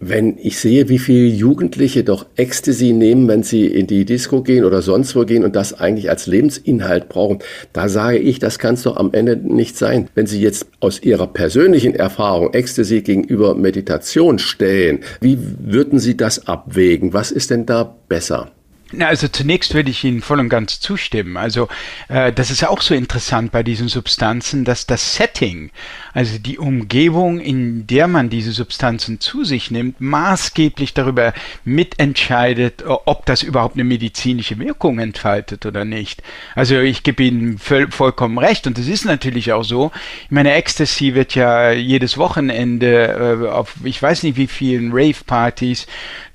[0.04, 4.66] Wenn ich sehe, wie viele Jugendliche doch Ecstasy nehmen, wenn sie in die Disco gehen
[4.66, 7.38] oder sonst wo gehen und das eigentlich als Lebensinhalt brauchen,
[7.72, 10.10] da sage ich, das kann es doch am Ende nicht sein.
[10.16, 16.48] Wenn Sie jetzt aus Ihrer persönlichen Erfahrung Ecstasy gegenüber Meditation stellen, wie würden Sie das
[16.48, 17.14] abwägen?
[17.14, 18.52] Was ist denn da besser?
[19.00, 21.38] Also zunächst würde ich Ihnen voll und ganz zustimmen.
[21.38, 21.68] Also
[22.10, 25.72] äh, das ist auch so interessant bei diesen Substanzen, dass das Setting,
[26.14, 33.26] also die Umgebung, in der man diese Substanzen zu sich nimmt, maßgeblich darüber mitentscheidet, ob
[33.26, 36.22] das überhaupt eine medizinische Wirkung entfaltet oder nicht.
[36.56, 39.92] Also ich gebe Ihnen voll, vollkommen recht und es ist natürlich auch so.
[40.26, 45.88] Ich meine, Ecstasy wird ja jedes Wochenende äh, auf ich weiß nicht wie vielen Rave-Partys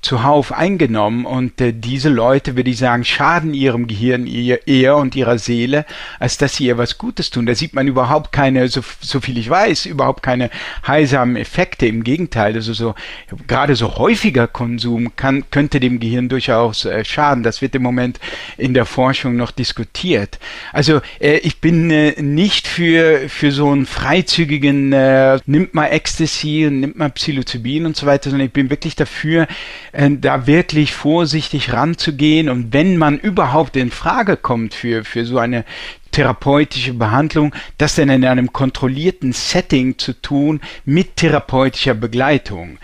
[0.07, 5.37] zuhauf eingenommen und äh, diese Leute, würde ich sagen, schaden ihrem Gehirn eher und ihrer
[5.37, 5.85] Seele,
[6.17, 7.45] als dass sie ihr was Gutes tun.
[7.45, 10.49] Da sieht man überhaupt keine, so, so viel ich weiß, überhaupt keine
[10.87, 11.87] heilsamen Effekte.
[11.87, 12.95] Im Gegenteil, also so
[13.47, 17.43] gerade so häufiger Konsum kann, könnte dem Gehirn durchaus äh, schaden.
[17.43, 18.21] Das wird im Moment
[18.57, 20.39] in der Forschung noch diskutiert.
[20.71, 26.65] Also äh, ich bin äh, nicht für für so einen freizügigen äh, nimmt mal Ecstasy
[26.65, 29.47] und nimmt mal Psilocybin und so weiter, sondern ich bin wirklich dafür,
[29.97, 35.39] äh, da wirklich vorsichtig ranzugehen und wenn man überhaupt in Frage kommt für, für so
[35.39, 35.65] eine
[36.11, 42.77] therapeutische Behandlung, das dann in einem kontrollierten Setting zu tun mit therapeutischer Begleitung.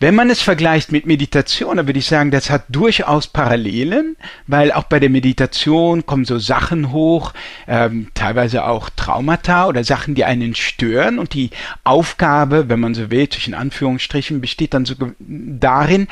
[0.00, 4.16] Wenn man es vergleicht mit Meditation, dann würde ich sagen, das hat durchaus Parallelen,
[4.46, 7.34] weil auch bei der Meditation kommen so Sachen hoch,
[7.68, 11.18] ähm, teilweise auch Traumata oder Sachen, die einen stören.
[11.18, 11.50] Und die
[11.84, 16.08] Aufgabe, wenn man so will, zwischen Anführungsstrichen, besteht dann so darin,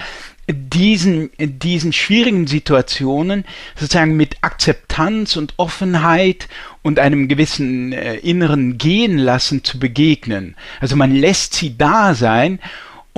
[0.48, 3.44] diesen, diesen schwierigen Situationen
[3.76, 6.48] sozusagen mit Akzeptanz und Offenheit
[6.82, 10.56] und einem gewissen äh, inneren Gehen lassen zu begegnen.
[10.80, 12.60] Also man lässt sie da sein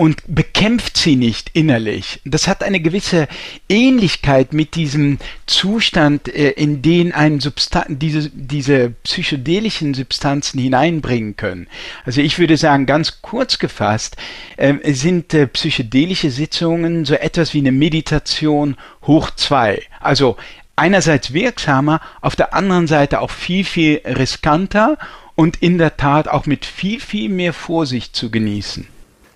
[0.01, 2.23] und bekämpft sie nicht innerlich.
[2.25, 3.29] Das hat eine gewisse
[3.69, 11.67] Ähnlichkeit mit diesem Zustand, äh, in den ein Substan diese, diese psychedelischen Substanzen hineinbringen können.
[12.07, 14.17] Also ich würde sagen, ganz kurz gefasst,
[14.57, 19.83] äh, sind äh, psychedelische Sitzungen so etwas wie eine Meditation hoch zwei.
[20.01, 20.39] Also
[20.77, 24.97] einerseits wirksamer, auf der anderen Seite auch viel, viel riskanter
[25.35, 28.87] und in der Tat auch mit viel, viel mehr Vorsicht zu genießen.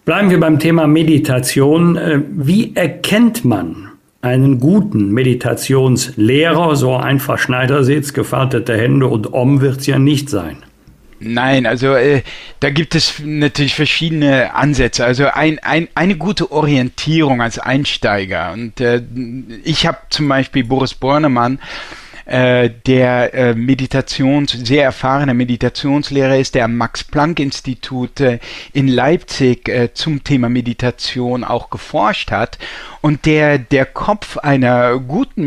[0.05, 1.97] Bleiben wir beim Thema Meditation.
[1.97, 6.77] Äh, wie erkennt man einen guten Meditationslehrer?
[6.77, 10.59] So einfach Schneidersitz, gefaltete Hände und Om wird es ja nicht sein.
[11.21, 12.23] Nein, also äh,
[12.61, 15.07] da gibt es natürlich verschiedene Ansätze.
[15.07, 18.53] Also ein, ein, eine gute Orientierung als Einsteiger.
[18.53, 19.01] Und äh,
[19.65, 21.61] ich habe zum Beispiel Boris Bornemann
[22.27, 28.39] äh, der äh, Meditations, sehr erfahrener Meditationslehrer ist, der am Max-Planck-Institut äh,
[28.73, 32.59] in Leipzig äh, zum Thema Meditation auch geforscht hat.
[33.01, 35.47] Und der der Kopf einer guten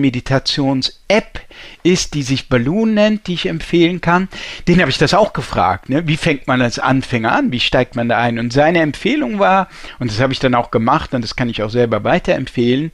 [1.07, 1.41] Meditations-App
[1.83, 4.27] ist, die sich Balloon nennt, die ich empfehlen kann.
[4.67, 5.89] Den habe ich das auch gefragt.
[5.89, 6.07] Ne?
[6.07, 7.51] Wie fängt man als Anfänger an?
[7.51, 8.39] Wie steigt man da ein?
[8.39, 9.69] Und seine Empfehlung war,
[9.99, 12.91] und das habe ich dann auch gemacht und das kann ich auch selber weiterempfehlen,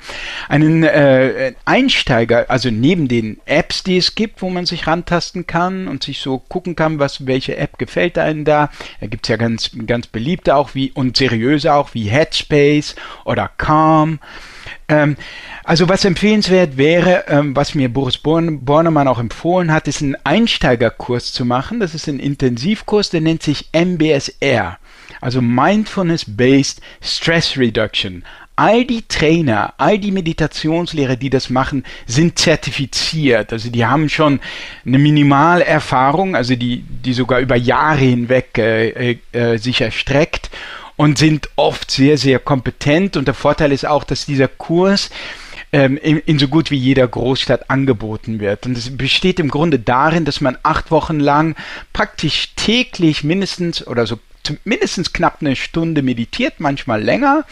[0.48, 5.88] einen äh, Einsteiger, also neben den Apps, die es gibt, wo man sich rantasten kann
[5.88, 8.70] und sich so gucken kann, was welche App gefällt einem da.
[9.02, 12.96] Da gibt es ja ganz, ganz beliebte auch wie und seriöse auch wie Headspace
[13.26, 14.20] oder Calm.
[14.88, 15.16] Ähm,
[15.64, 20.18] also was empfehlenswert wäre, ähm, was mir Boris Born Bornemann auch empfohlen hat, ist einen
[20.24, 21.80] Einsteigerkurs zu machen.
[21.80, 24.78] Das ist ein Intensivkurs, der nennt sich MBSR,
[25.22, 28.24] also Mindfulness-Based Stress Reduction.
[28.56, 33.52] All die Trainer, all die Meditationslehrer, die das machen, sind zertifiziert.
[33.52, 34.42] Also die haben schon
[34.86, 40.52] eine Minimalerfahrung, also die, die sogar über Jahre hinweg äh, äh, äh sich erstreckt
[41.04, 43.18] und sind oft sehr, sehr kompetent.
[43.18, 45.10] Und der Vorteil ist auch, dass dieser Kurs
[45.74, 48.66] ähm, in, in, so gut wie jeder Großstadt angeboten wird.
[48.66, 51.58] Und es besteht im Grunde darin, dass man acht Wochen lang
[51.92, 54.18] praktisch täglich mindestens oder so
[54.64, 57.44] mindestens knapp eine Stunde meditiert, manchmal länger.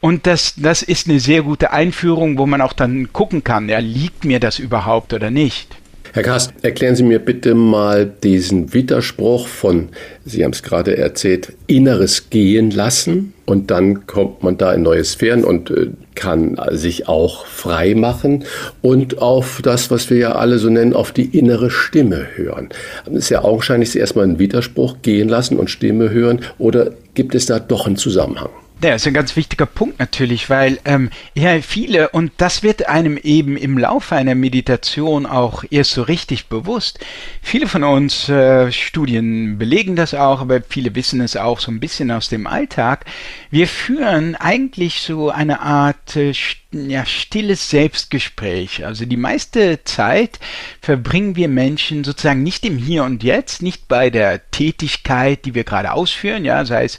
[0.00, 3.78] Und das, das ist eine sehr gute Einführung, wo man auch dann gucken kann, ja,
[3.78, 5.74] liegt mir das überhaupt oder nicht.
[6.14, 9.88] Herr Kast, erklären Sie mir bitte mal diesen Widerspruch von,
[10.26, 15.04] Sie haben es gerade erzählt, inneres Gehen lassen und dann kommt man da in neue
[15.04, 18.44] Sphären und äh, kann sich auch frei machen
[18.82, 22.68] und auf das, was wir ja alle so nennen, auf die innere Stimme hören.
[23.10, 27.58] Ist ja augenscheinlich erstmal ein Widerspruch, gehen lassen und Stimme hören oder gibt es da
[27.58, 28.50] doch einen Zusammenhang?
[28.84, 33.16] Ja, ist ein ganz wichtiger Punkt natürlich, weil ähm, ja viele, und das wird einem
[33.16, 36.98] eben im Laufe einer Meditation auch erst so richtig bewusst.
[37.42, 41.78] Viele von uns äh, Studien belegen das auch, aber viele wissen es auch so ein
[41.78, 43.04] bisschen aus dem Alltag.
[43.52, 46.34] Wir führen eigentlich so eine Art äh,
[46.72, 48.84] ja, stilles Selbstgespräch.
[48.84, 50.38] Also die meiste Zeit
[50.80, 55.64] verbringen wir Menschen sozusagen nicht im Hier und Jetzt, nicht bei der Tätigkeit, die wir
[55.64, 56.98] gerade ausführen, ja, sei es,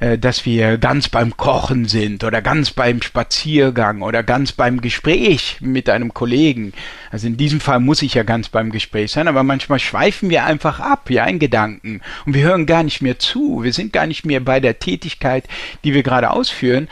[0.00, 5.58] äh, dass wir ganz beim Kochen sind oder ganz beim Spaziergang oder ganz beim Gespräch
[5.60, 6.72] mit einem Kollegen.
[7.10, 10.46] Also in diesem Fall muss ich ja ganz beim Gespräch sein, aber manchmal schweifen wir
[10.46, 13.62] einfach ab, ja, in Gedanken und wir hören gar nicht mehr zu.
[13.62, 15.44] Wir sind gar nicht mehr bei der Tätigkeit,
[15.84, 16.88] die wir gerade ausführen.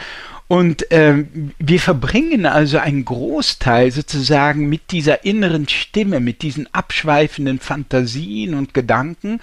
[0.51, 7.61] Und ähm, wir verbringen also einen Großteil sozusagen mit dieser inneren Stimme, mit diesen abschweifenden
[7.61, 9.39] Fantasien und Gedanken.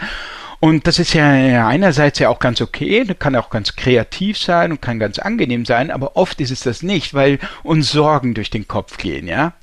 [0.59, 4.81] Und das ist ja einerseits ja auch ganz okay, kann auch ganz kreativ sein und
[4.81, 8.67] kann ganz angenehm sein, aber oft ist es das nicht, weil uns Sorgen durch den
[8.67, 9.53] Kopf gehen, ja.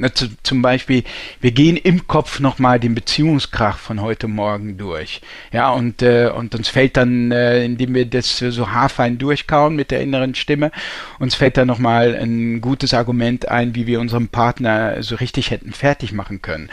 [0.44, 1.02] Zum Beispiel,
[1.40, 5.20] wir gehen im Kopf nochmal den Beziehungskrach von heute Morgen durch,
[5.52, 9.90] ja, und, äh, und uns fällt dann, äh, indem wir das so haarfein durchkauen mit
[9.90, 10.70] der inneren Stimme,
[11.18, 15.72] uns fällt dann nochmal ein gutes Argument ein, wie wir unseren Partner so richtig hätten
[15.72, 16.70] fertig machen können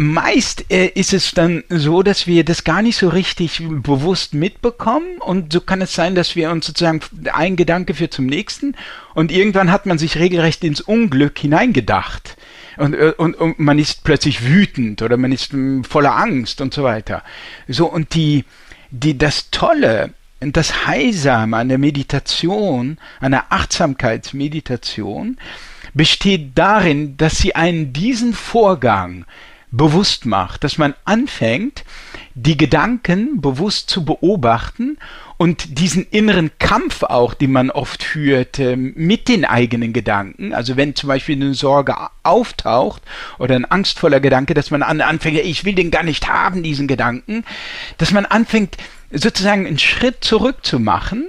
[0.00, 5.18] meist äh, ist es dann so, dass wir das gar nicht so richtig bewusst mitbekommen
[5.18, 7.00] und so kann es sein, dass wir uns sozusagen
[7.30, 8.76] ein Gedanke führt zum nächsten
[9.14, 12.38] und irgendwann hat man sich regelrecht ins Unglück hineingedacht.
[12.78, 16.72] Und, äh, und, und man ist plötzlich wütend oder man ist hm, voller Angst und
[16.72, 17.22] so weiter.
[17.68, 18.46] So, und die,
[18.90, 25.36] die, das Tolle, das Heilsame an der Meditation, an der Achtsamkeitsmeditation,
[25.92, 29.26] besteht darin, dass sie einen diesen Vorgang
[29.70, 31.84] bewusst macht, dass man anfängt,
[32.34, 34.98] die Gedanken bewusst zu beobachten
[35.36, 40.76] und diesen inneren Kampf auch, den man oft führt äh, mit den eigenen Gedanken, also
[40.76, 43.02] wenn zum Beispiel eine Sorge auftaucht
[43.38, 47.44] oder ein angstvoller Gedanke, dass man anfängt, ich will den gar nicht haben, diesen Gedanken,
[47.98, 48.76] dass man anfängt,
[49.12, 51.28] sozusagen einen Schritt zurück zu machen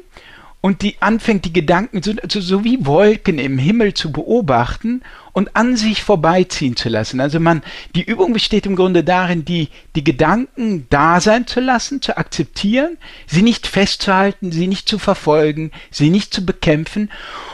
[0.61, 5.01] und die anfängt, die Gedanken so, so wie Wolken im Himmel zu beobachten
[5.33, 7.19] und an sich vorbeiziehen zu lassen.
[7.19, 7.63] Also man,
[7.95, 12.97] die Übung besteht im Grunde darin, die, die Gedanken da sein zu lassen, zu akzeptieren,
[13.25, 17.09] sie nicht festzuhalten, sie nicht zu verfolgen, sie nicht zu bekämpfen.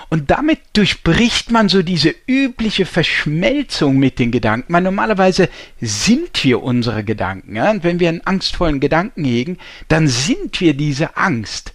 [0.10, 4.72] Und damit durchbricht man so diese übliche Verschmelzung mit den Gedanken.
[4.72, 7.56] Man, normalerweise sind wir unsere Gedanken.
[7.56, 7.72] Ja?
[7.72, 11.74] Und wenn wir einen angstvollen Gedanken hegen, dann sind wir diese Angst.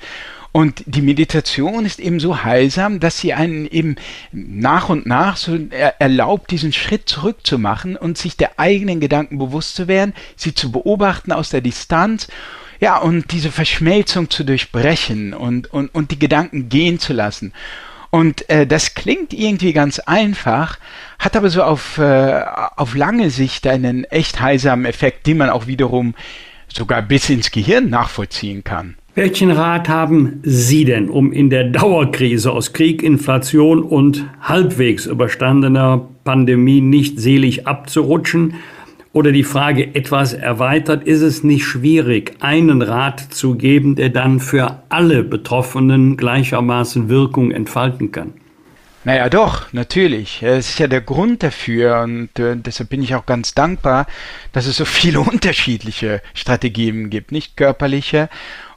[0.52, 3.96] Und die Meditation ist eben so heilsam, dass sie einen eben
[4.32, 5.58] nach und nach so
[5.98, 11.32] erlaubt, diesen Schritt zurückzumachen und sich der eigenen Gedanken bewusst zu werden, sie zu beobachten
[11.32, 12.28] aus der Distanz
[12.80, 17.52] ja, und diese Verschmelzung zu durchbrechen und, und, und die Gedanken gehen zu lassen.
[18.10, 20.78] Und äh, das klingt irgendwie ganz einfach,
[21.18, 22.42] hat aber so auf, äh,
[22.76, 26.14] auf lange Sicht einen echt heilsamen Effekt, den man auch wiederum
[26.68, 28.96] sogar bis ins Gehirn nachvollziehen kann.
[29.14, 36.08] Welchen Rat haben Sie denn, um in der Dauerkrise aus Krieg, Inflation und halbwegs überstandener
[36.24, 38.54] Pandemie nicht selig abzurutschen?
[39.12, 44.40] Oder die Frage etwas erweitert, ist es nicht schwierig, einen Rat zu geben, der dann
[44.40, 48.32] für alle Betroffenen gleichermaßen Wirkung entfalten kann?
[49.04, 50.42] Naja, doch, natürlich.
[50.42, 54.06] Es ist ja der Grund dafür und äh, deshalb bin ich auch ganz dankbar,
[54.52, 58.30] dass es so viele unterschiedliche Strategien gibt, nicht körperliche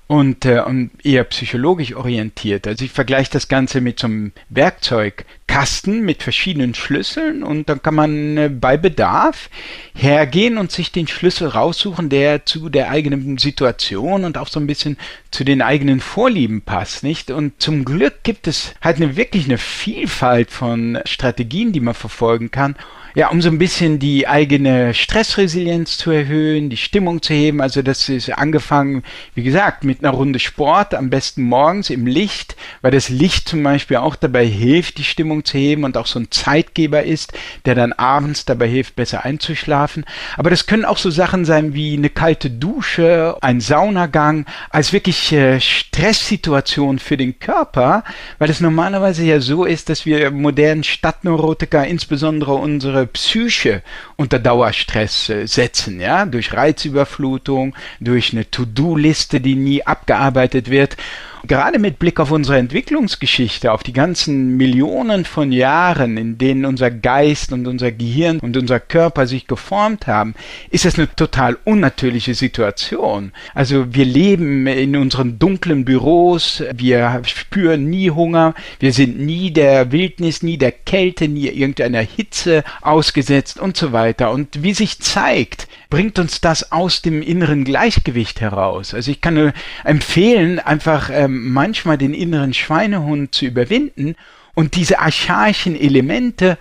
[0.07, 2.67] und, äh, und eher psychologisch orientiert.
[2.67, 7.95] Also ich vergleiche das Ganze mit so einem Werkzeugkasten mit verschiedenen Schlüsseln und dann kann
[7.95, 9.49] man äh, bei Bedarf
[9.95, 14.67] hergehen und sich den Schlüssel raussuchen, der zu der eigenen Situation und auch so ein
[14.67, 14.97] bisschen
[15.31, 17.31] zu den eigenen Vorlieben passt, nicht?
[17.31, 22.51] Und zum Glück gibt es halt eine wirklich eine Vielfalt von Strategien, die man verfolgen
[22.51, 22.75] kann
[23.15, 27.61] ja, um so ein bisschen die eigene Stressresilienz zu erhöhen, die Stimmung zu heben.
[27.61, 29.03] Also das ist angefangen,
[29.35, 33.63] wie gesagt, mit einer Runde Sport, am besten morgens im Licht, weil das Licht zum
[33.63, 37.31] Beispiel auch dabei hilft, die Stimmung zu heben und auch so ein Zeitgeber ist,
[37.63, 40.03] der dann abends dabei hilft, besser einzuschlafen.
[40.35, 45.31] Aber das können auch so Sachen sein wie eine kalte Dusche, ein Saunagang, als wirklich
[45.31, 48.03] äh, Stresssituation für den Körper,
[48.39, 53.81] weil es normalerweise ja so ist, dass wir modernen Stadtneurotiker, insbesondere unsere Psyche
[54.15, 60.97] unter Dauerstress äh, setzen, ja, durch Reizüberflutung, durch eine To-Do-Liste, die nie abgearbeitet wird
[61.47, 66.91] gerade mit Blick auf unsere Entwicklungsgeschichte, auf die ganzen Millionen von Jahren, in denen unser
[66.91, 70.35] Geist und unser Gehirn und unser Körper sich geformt haben,
[70.69, 73.31] ist das eine total unnatürliche Situation.
[73.53, 79.91] Also wir leben in unseren dunklen Büros, wir spüren nie Hunger, wir sind nie der
[79.91, 84.31] Wildnis, nie der Kälte, nie irgendeiner Hitze ausgesetzt und so weiter.
[84.31, 88.93] Und wie sich zeigt, bringt uns das aus dem inneren Gleichgewicht heraus.
[88.93, 89.53] Also ich kann nur
[89.83, 94.15] empfehlen, einfach ähm, manchmal den inneren Schweinehund zu überwinden
[94.53, 96.57] und diese archaischen Elemente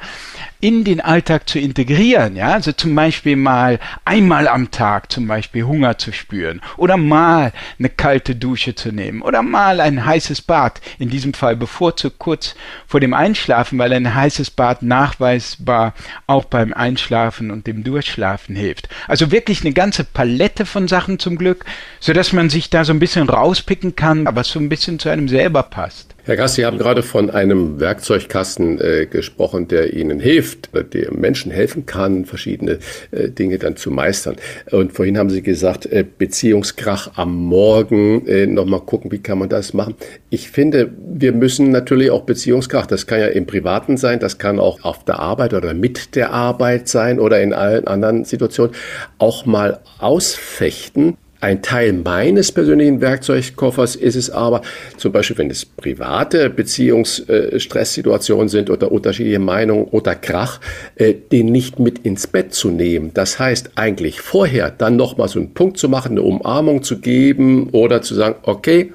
[0.65, 2.37] in den Alltag zu integrieren.
[2.37, 7.53] Ja, also zum Beispiel mal einmal am Tag zum Beispiel Hunger zu spüren oder mal
[7.79, 10.81] eine kalte Dusche zu nehmen oder mal ein heißes Bad.
[10.99, 12.55] In diesem Fall bevorzugt kurz
[12.87, 15.93] vor dem Einschlafen, weil ein heißes Bad nachweisbar
[16.27, 18.89] auch beim Einschlafen und dem Durchschlafen hilft.
[19.07, 21.67] Also wirklich eine ganze Palette von Sachen zum Glück,
[22.01, 25.11] so dass man sich da so ein bisschen rauspicken kann, aber so ein bisschen zu
[25.11, 26.15] einem selber passt.
[26.27, 31.51] Herr Gass, Sie haben gerade von einem Werkzeugkasten äh, gesprochen, der Ihnen hilft, der Menschen
[31.51, 32.79] helfen kann, verschiedene
[33.11, 34.37] äh, Dinge dann zu meistern.
[34.71, 39.49] Und vorhin haben Sie gesagt, äh, Beziehungskrach am Morgen, äh, nochmal gucken, wie kann man
[39.49, 39.95] das machen.
[40.31, 44.59] Ich finde, wir müssen natürlich auch Beziehungskrach, das kann ja im Privaten sein, das kann
[44.59, 48.75] auch auf der Arbeit oder mit der Arbeit sein oder in allen anderen Situationen,
[49.19, 54.63] auch mal ausfechten ein Teil meines persönlichen Werkzeugkoffers ist es aber,
[54.97, 60.59] zum Beispiel, wenn es private Beziehungsstresssituationen sind oder unterschiedliche Meinungen oder Krach,
[60.95, 63.11] äh, den nicht mit ins Bett zu nehmen.
[63.13, 67.69] Das heißt eigentlich vorher dann nochmal so einen Punkt zu machen, eine Umarmung zu geben
[67.71, 68.93] oder zu sagen, okay,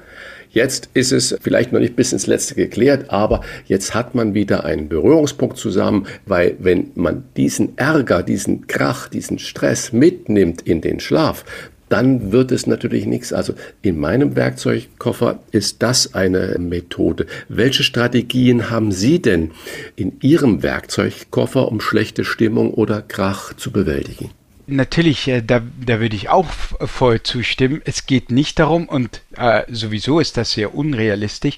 [0.52, 4.64] Jetzt ist es vielleicht noch nicht bis ins Letzte geklärt, aber jetzt hat man wieder
[4.64, 10.98] einen Berührungspunkt zusammen, weil wenn man diesen Ärger, diesen Krach, diesen Stress mitnimmt in den
[10.98, 11.44] Schlaf,
[11.90, 13.32] dann wird es natürlich nichts.
[13.32, 17.26] Also in meinem Werkzeugkoffer ist das eine Methode.
[17.48, 19.50] Welche Strategien haben Sie denn
[19.96, 24.30] in Ihrem Werkzeugkoffer, um schlechte Stimmung oder Krach zu bewältigen?
[24.72, 27.82] Natürlich, äh, da, da würde ich auch voll zustimmen.
[27.84, 31.56] Es geht nicht darum, und äh, sowieso ist das sehr unrealistisch,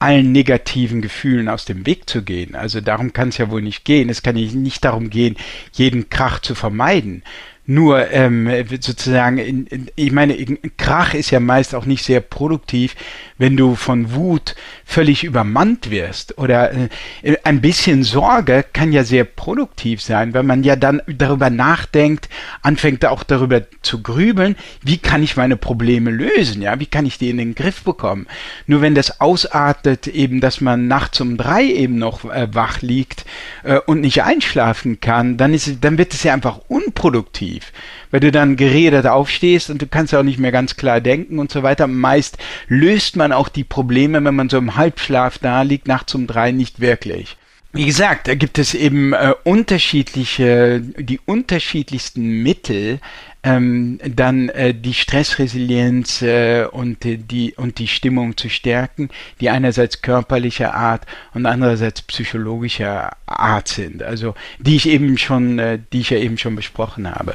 [0.00, 2.56] allen negativen Gefühlen aus dem Weg zu gehen.
[2.56, 4.08] Also darum kann es ja wohl nicht gehen.
[4.08, 5.36] Es kann nicht darum gehen,
[5.72, 7.22] jeden Krach zu vermeiden.
[7.70, 8.48] Nur ähm,
[8.80, 10.34] sozusagen, in, in, ich meine,
[10.78, 12.96] Krach ist ja meist auch nicht sehr produktiv,
[13.36, 16.38] wenn du von Wut völlig übermannt wirst.
[16.38, 21.50] Oder äh, ein bisschen Sorge kann ja sehr produktiv sein, wenn man ja dann darüber
[21.50, 22.30] nachdenkt,
[22.62, 27.18] anfängt auch darüber zu grübeln, wie kann ich meine Probleme lösen, ja, wie kann ich
[27.18, 28.28] die in den Griff bekommen.
[28.66, 33.26] Nur wenn das ausartet, eben, dass man nachts um drei eben noch äh, wach liegt
[33.62, 37.72] äh, und nicht einschlafen kann, dann ist, dann wird es ja einfach unproduktiv negativ,
[38.10, 41.50] weil du dann geredet aufstehst und du kannst auch nicht mehr ganz klar denken und
[41.50, 41.86] so weiter.
[41.86, 46.26] Meist löst man auch die Probleme, wenn man so im Halbschlaf da liegt, nachts um
[46.26, 47.36] drei nicht wirklich.
[47.74, 52.98] Wie gesagt, da gibt es eben äh, unterschiedliche, die unterschiedlichsten Mittel,
[53.42, 59.10] ähm, dann äh, die Stressresilienz äh, und die und die Stimmung zu stärken,
[59.40, 64.02] die einerseits körperlicher Art und andererseits psychologischer Art sind.
[64.02, 67.34] Also die ich eben schon, äh, die ich ja eben schon besprochen habe.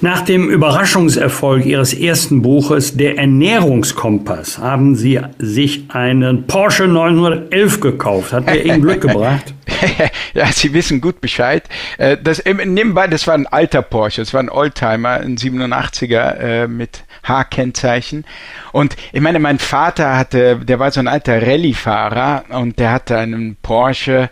[0.00, 8.32] Nach dem Überraschungserfolg Ihres ersten Buches Der Ernährungskompass haben Sie sich einen Porsche 911 gekauft.
[8.32, 9.54] Hat der Ihnen Glück gebracht?
[10.34, 11.62] ja, Sie wissen gut Bescheid.
[11.96, 16.68] Äh, das, nebenbei, das war ein alter Porsche, das war ein Oldtimer, ein 87er äh,
[16.68, 18.24] mit H-Kennzeichen.
[18.72, 23.16] Und ich meine, mein Vater hatte, der war so ein alter Rallye-Fahrer und der hatte
[23.16, 24.28] einen Porsche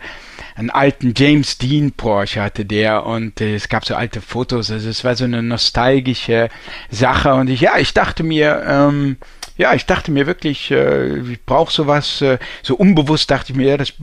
[0.55, 4.89] einen alten James Dean Porsche hatte der und äh, es gab so alte Fotos, also
[4.89, 6.49] es war so eine nostalgische
[6.89, 9.17] Sache und ich, ja, ich dachte mir, ähm,
[9.57, 13.69] ja, ich dachte mir wirklich, äh, ich brauche sowas, äh, so unbewusst dachte ich mir,
[13.69, 13.93] ja, das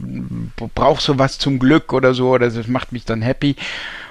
[0.74, 3.56] braucht sowas zum Glück oder so, oder das macht mich dann happy.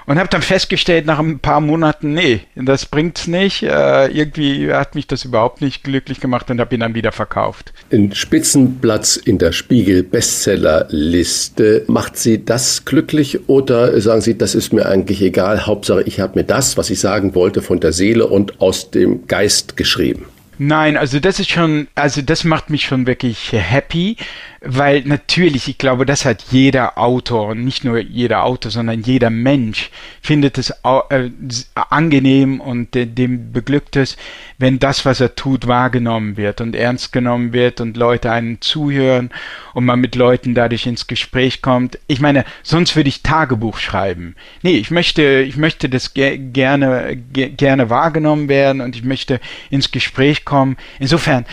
[0.06, 3.62] Und habe dann festgestellt nach ein paar Monaten, nee, das bringt's nicht.
[3.62, 7.72] Äh, irgendwie hat mich das überhaupt nicht glücklich gemacht und habe ihn dann wieder verkauft.
[7.92, 14.72] Ein Spitzenplatz in der Spiegel Bestsellerliste, macht Sie das glücklich oder sagen Sie, das ist
[14.72, 18.26] mir eigentlich egal, Hauptsache ich habe mir das, was ich sagen wollte, von der Seele
[18.26, 20.26] und aus dem Geist geschrieben?
[20.62, 24.16] Nein, also das ist schon, also das macht mich schon wirklich happy,
[24.62, 29.90] weil natürlich, ich glaube, das hat jeder Autor nicht nur jeder Autor, sondern jeder Mensch
[30.20, 31.30] findet es äh,
[31.74, 34.18] angenehm und äh, dem beglückt es,
[34.58, 39.30] wenn das, was er tut, wahrgenommen wird und ernst genommen wird und Leute einen zuhören
[39.72, 41.98] und man mit Leuten dadurch ins Gespräch kommt.
[42.06, 44.34] Ich meine, sonst würde ich Tagebuch schreiben.
[44.60, 49.40] Nee, ich möchte, ich möchte das ge gerne, ge gerne wahrgenommen werden und ich möchte
[49.70, 50.76] ins Gespräch kommen.
[50.98, 51.46] Insofern,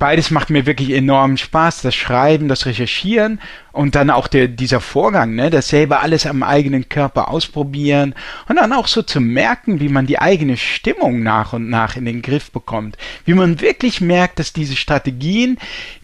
[0.00, 1.82] beides macht mir wirklich enorm Spaß.
[1.82, 3.40] Das Schreiben, das Recherchieren
[3.70, 8.16] und dann auch der, dieser Vorgang, ne, das alles am eigenen Körper ausprobieren
[8.48, 12.04] und dann auch so zu merken, wie man die eigene Stimmung nach und nach in
[12.04, 12.96] den Griff bekommt.
[13.24, 15.58] Wie man wirklich merkt, dass diese Strategien,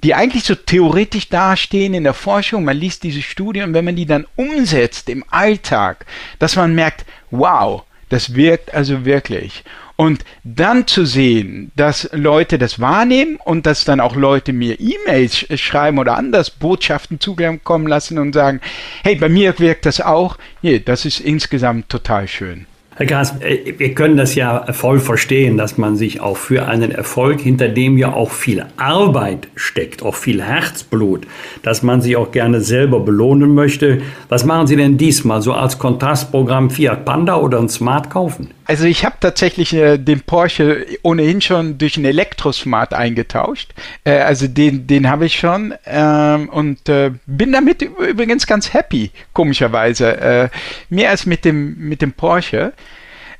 [0.04, 4.06] die eigentlich so theoretisch dastehen in der Forschung, man liest diese Studien wenn man die
[4.06, 6.06] dann umsetzt im Alltag,
[6.38, 9.64] dass man merkt, wow, Das wirkt also wirklich.
[9.96, 15.46] Und dann zu sehen, dass Leute das wahrnehmen und dass dann auch Leute mir E-Mails
[15.58, 18.60] schreiben oder anders Botschaften zukommen lassen und sagen,
[19.02, 22.66] hey, bei mir wirkt das auch, nee, das ist insgesamt total schön.
[22.98, 26.90] Herr Gras, äh, wir können das ja voll verstehen, dass man sich auch für einen
[26.90, 31.26] Erfolg, hinter dem ja auch viel Arbeit steckt, auch viel Herzblut,
[31.62, 34.00] dass man sich auch gerne selber belohnen möchte.
[34.30, 38.52] Was machen Sie denn diesmal so als Kontrastprogramm Fiat Panda oder ein Smart kaufen?
[38.66, 43.72] Also ich habe tatsächlich äh, den Porsche ohnehin schon durch einen Elektrosmart eingetauscht.
[44.04, 49.12] Äh, also den, den habe ich schon ähm, und äh, bin damit übrigens ganz happy,
[49.32, 50.16] komischerweise.
[50.20, 50.48] Äh,
[50.90, 52.72] mehr als mit dem, mit dem Porsche.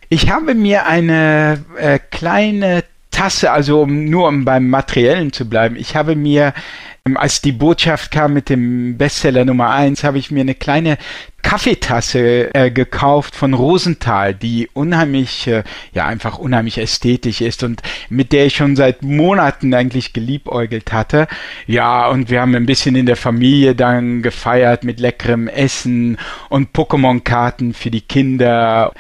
[0.09, 5.75] Ich habe mir eine äh, kleine Tasse, also um, nur um beim Materiellen zu bleiben,
[5.77, 6.53] ich habe mir,
[7.15, 10.99] als die Botschaft kam mit dem Bestseller Nummer 1, habe ich mir eine kleine
[11.43, 15.63] Kaffeetasse äh, gekauft von Rosenthal, die unheimlich, äh,
[15.93, 21.29] ja einfach unheimlich ästhetisch ist und mit der ich schon seit Monaten eigentlich geliebäugelt hatte.
[21.69, 26.19] Ja, und wir haben ein bisschen in der Familie dann gefeiert mit leckerem Essen
[26.49, 28.93] und Pokémon-Karten für die Kinder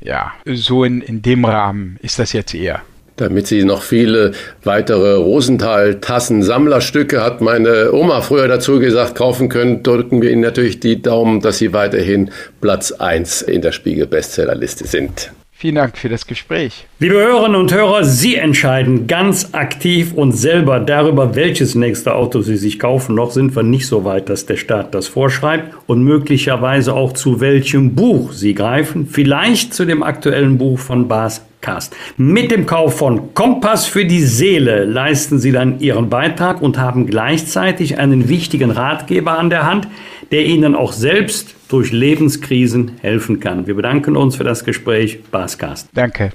[0.00, 2.82] ja, so in, in dem Rahmen ist das jetzt eher.
[3.20, 4.30] Damit Sie noch viele
[4.64, 11.02] weitere Rosenthal-Tassen-Sammlerstücke, hat meine Oma früher dazu gesagt, kaufen können, drücken wir Ihnen natürlich die
[11.02, 12.30] Daumen, dass Sie weiterhin
[12.62, 15.32] Platz 1 in der Spiegel-Bestsellerliste sind.
[15.52, 16.86] Vielen Dank für das Gespräch.
[16.98, 22.56] Liebe Hörerinnen und Hörer, Sie entscheiden ganz aktiv und selber darüber, welches nächste Auto Sie
[22.56, 23.16] sich kaufen.
[23.16, 27.40] Noch sind wir nicht so weit, dass der Staat das vorschreibt und möglicherweise auch zu
[27.40, 29.06] welchem Buch Sie greifen.
[29.06, 31.94] Vielleicht zu dem aktuellen Buch von Bas Cast.
[32.16, 37.06] Mit dem Kauf von Kompass für die Seele leisten Sie dann Ihren Beitrag und haben
[37.06, 39.88] gleichzeitig einen wichtigen Ratgeber an der Hand,
[40.30, 43.66] der Ihnen auch selbst durch Lebenskrisen helfen kann.
[43.66, 45.20] Wir bedanken uns für das Gespräch.
[45.30, 45.88] Bascast.
[45.94, 46.32] Danke.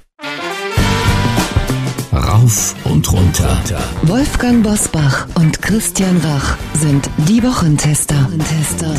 [2.14, 3.58] Rauf und runter.
[4.04, 8.16] Wolfgang Bosbach und Christian Rach sind die Wochentester.
[8.16, 8.96] Wochentester.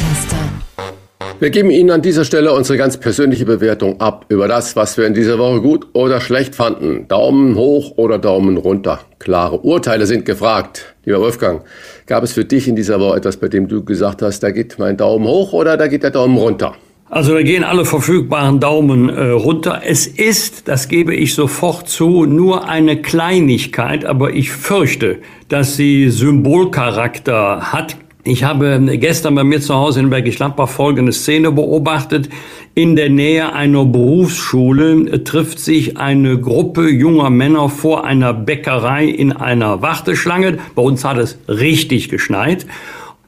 [1.38, 5.06] Wir geben Ihnen an dieser Stelle unsere ganz persönliche Bewertung ab über das, was wir
[5.06, 7.08] in dieser Woche gut oder schlecht fanden.
[7.08, 9.00] Daumen hoch oder Daumen runter.
[9.18, 10.94] Klare Urteile sind gefragt.
[11.04, 11.60] Lieber Wolfgang,
[12.06, 14.78] gab es für dich in dieser Woche etwas, bei dem du gesagt hast, da geht
[14.78, 16.74] mein Daumen hoch oder da geht der Daumen runter?
[17.10, 19.82] Also da gehen alle verfügbaren Daumen äh, runter.
[19.84, 25.18] Es ist, das gebe ich sofort zu, nur eine Kleinigkeit, aber ich fürchte,
[25.48, 27.96] dass sie Symbolcharakter hat.
[28.28, 32.28] Ich habe gestern bei mir zu Hause in Bergisch Gladbach folgende Szene beobachtet.
[32.74, 39.30] In der Nähe einer Berufsschule trifft sich eine Gruppe junger Männer vor einer Bäckerei in
[39.30, 40.58] einer Warteschlange.
[40.74, 42.66] Bei uns hat es richtig geschneit.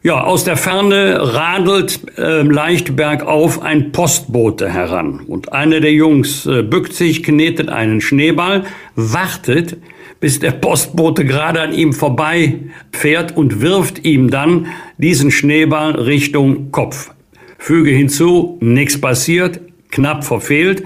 [0.05, 5.21] Ja, aus der Ferne radelt äh, leicht bergauf ein Postbote heran.
[5.27, 8.65] Und einer der Jungs äh, bückt sich, knetet einen Schneeball,
[8.95, 9.77] wartet,
[10.21, 12.61] bis der Postbote gerade an ihm vorbei
[12.93, 14.67] fährt und wirft ihm dann
[14.99, 17.11] diesen Schneeball Richtung Kopf.
[17.59, 19.61] Füge hinzu, nichts passiert,
[19.91, 20.85] knapp verfehlt.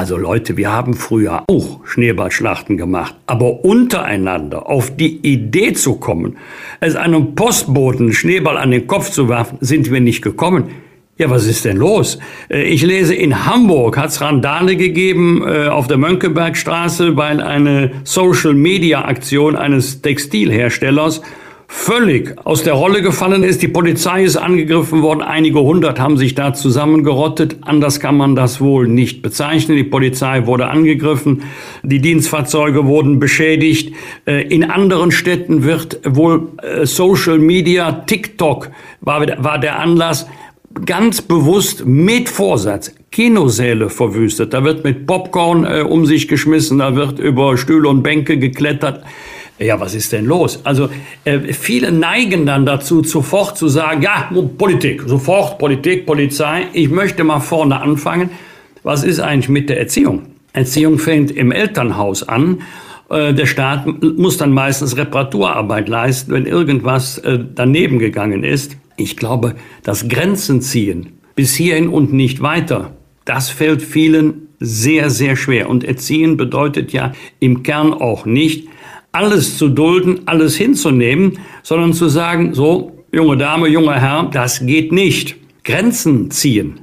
[0.00, 6.38] Also Leute, wir haben früher auch Schneeballschlachten gemacht, aber untereinander auf die Idee zu kommen,
[6.80, 10.70] es einem Postboten Schneeball an den Kopf zu werfen, sind wir nicht gekommen.
[11.18, 12.18] Ja, was ist denn los?
[12.48, 17.90] Äh, ich lese, in Hamburg hat es Randale gegeben äh, auf der Mönckebergstraße, weil eine
[18.04, 21.20] Social-Media-Aktion eines Textilherstellers
[21.72, 23.62] völlig aus der Rolle gefallen ist.
[23.62, 25.22] Die Polizei ist angegriffen worden.
[25.22, 27.58] Einige hundert haben sich da zusammengerottet.
[27.60, 29.76] Anders kann man das wohl nicht bezeichnen.
[29.76, 31.44] Die Polizei wurde angegriffen.
[31.84, 33.94] Die Dienstfahrzeuge wurden beschädigt.
[34.26, 36.48] Äh, in anderen Städten wird wohl
[36.82, 38.70] Social Media, TikTok
[39.00, 40.26] war, war der Anlass
[40.86, 44.54] ganz bewusst mit Vorsatz Kinosäle verwüstet.
[44.54, 49.04] Da wird mit Popcorn äh, um sich geschmissen, da wird über Stühle und Bänke geklettert.
[49.60, 50.60] Ja, was ist denn los?
[50.64, 50.88] Also
[51.24, 56.68] äh, viele neigen dann dazu, sofort zu sagen, ja, Politik, sofort Politik, Polizei.
[56.72, 58.30] Ich möchte mal vorne anfangen.
[58.82, 60.22] Was ist eigentlich mit der Erziehung?
[60.54, 62.62] Erziehung fängt im Elternhaus an.
[63.10, 68.78] Äh, der Staat muss dann meistens Reparaturarbeit leisten, wenn irgendwas äh, daneben gegangen ist.
[68.96, 72.92] Ich glaube, das Grenzen ziehen bis hierhin und nicht weiter,
[73.26, 75.68] das fällt vielen sehr, sehr schwer.
[75.68, 78.69] Und erziehen bedeutet ja im Kern auch nicht,
[79.12, 84.92] alles zu dulden, alles hinzunehmen, sondern zu sagen, so, junge Dame, junger Herr, das geht
[84.92, 85.36] nicht.
[85.64, 86.80] Grenzen ziehen.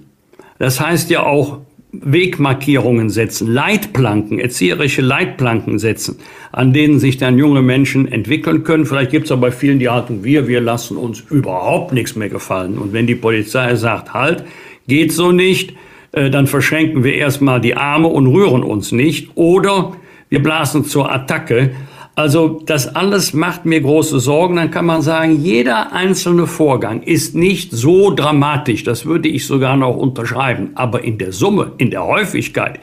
[0.59, 1.59] Das heißt ja auch
[1.91, 6.17] Wegmarkierungen setzen, Leitplanken, erzieherische Leitplanken setzen,
[6.51, 8.85] an denen sich dann junge Menschen entwickeln können.
[8.85, 12.29] Vielleicht gibt es aber bei vielen die Haltung, wir, wir lassen uns überhaupt nichts mehr
[12.29, 12.77] gefallen.
[12.77, 14.43] Und wenn die Polizei sagt, halt,
[14.87, 15.73] geht so nicht,
[16.11, 19.31] äh, dann verschränken wir erstmal die Arme und rühren uns nicht.
[19.35, 19.93] Oder
[20.29, 21.71] wir blasen zur Attacke.
[22.17, 24.55] Also das alles macht mir große Sorgen.
[24.55, 28.83] Dann kann man sagen, jeder einzelne Vorgang ist nicht so dramatisch.
[28.83, 30.71] Das würde ich sogar noch unterschreiben.
[30.73, 32.79] Aber in der Summe, in der Häufigkeit,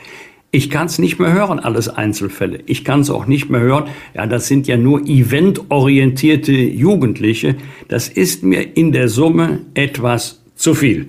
[0.53, 2.61] ich kann es nicht mehr hören, alles Einzelfälle.
[2.67, 3.87] Ich kann es auch nicht mehr hören.
[4.15, 7.57] Ja, das sind ja nur eventorientierte Jugendliche.
[7.89, 11.09] Das ist mir in der Summe etwas zu viel.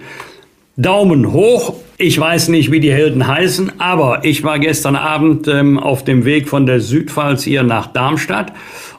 [0.77, 1.75] Daumen hoch.
[1.97, 6.25] Ich weiß nicht, wie die Helden heißen, aber ich war gestern Abend ähm, auf dem
[6.25, 8.51] Weg von der Südpfalz hier nach Darmstadt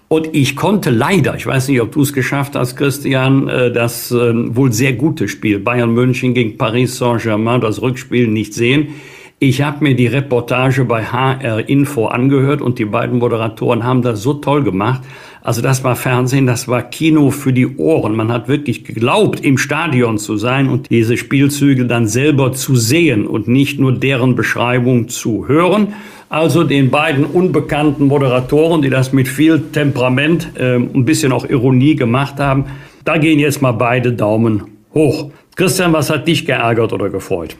[0.08, 4.12] und ich konnte leider, ich weiß nicht, ob du es geschafft hast, Christian, äh, das
[4.12, 8.94] äh, wohl sehr gute Spiel Bayern München gegen Paris Saint-Germain, das Rückspiel nicht sehen.
[9.40, 14.22] Ich habe mir die Reportage bei HR Info angehört und die beiden Moderatoren haben das
[14.22, 15.02] so toll gemacht.
[15.46, 18.16] Also das war Fernsehen, das war Kino für die Ohren.
[18.16, 23.28] Man hat wirklich geglaubt, im Stadion zu sein und diese Spielzüge dann selber zu sehen
[23.28, 25.94] und nicht nur deren Beschreibung zu hören.
[26.28, 31.94] Also den beiden unbekannten Moderatoren, die das mit viel Temperament, äh, ein bisschen auch Ironie
[31.94, 32.64] gemacht haben,
[33.04, 34.64] da gehen jetzt mal beide Daumen
[34.94, 35.30] hoch.
[35.54, 37.56] Christian, was hat dich geärgert oder gefreut?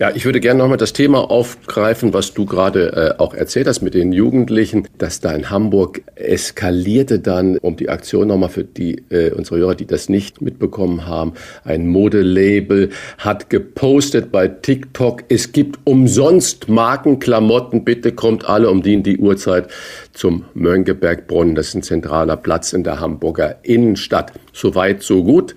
[0.00, 3.80] Ja, ich würde gerne nochmal das Thema aufgreifen, was du gerade äh, auch erzählt hast
[3.80, 9.04] mit den Jugendlichen, dass da in Hamburg eskalierte dann, um die Aktion nochmal für die
[9.10, 15.52] äh, unsere Hörer, die das nicht mitbekommen haben, ein Modelabel hat gepostet bei TikTok, es
[15.52, 19.68] gibt umsonst Markenklamotten, bitte kommt alle um die in die Uhrzeit
[20.12, 24.32] zum Mönckebergbrunnen, das ist ein zentraler Platz in der Hamburger Innenstadt.
[24.52, 25.54] Soweit, so gut.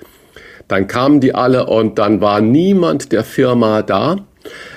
[0.68, 4.18] Dann kamen die alle und dann war niemand der Firma da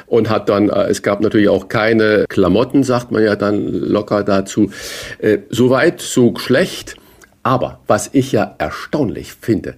[0.06, 4.24] und hat dann, äh, es gab natürlich auch keine Klamotten, sagt man ja dann locker
[4.24, 4.70] dazu.
[5.18, 6.96] Äh, Soweit, so schlecht.
[7.42, 9.74] Aber was ich ja erstaunlich finde,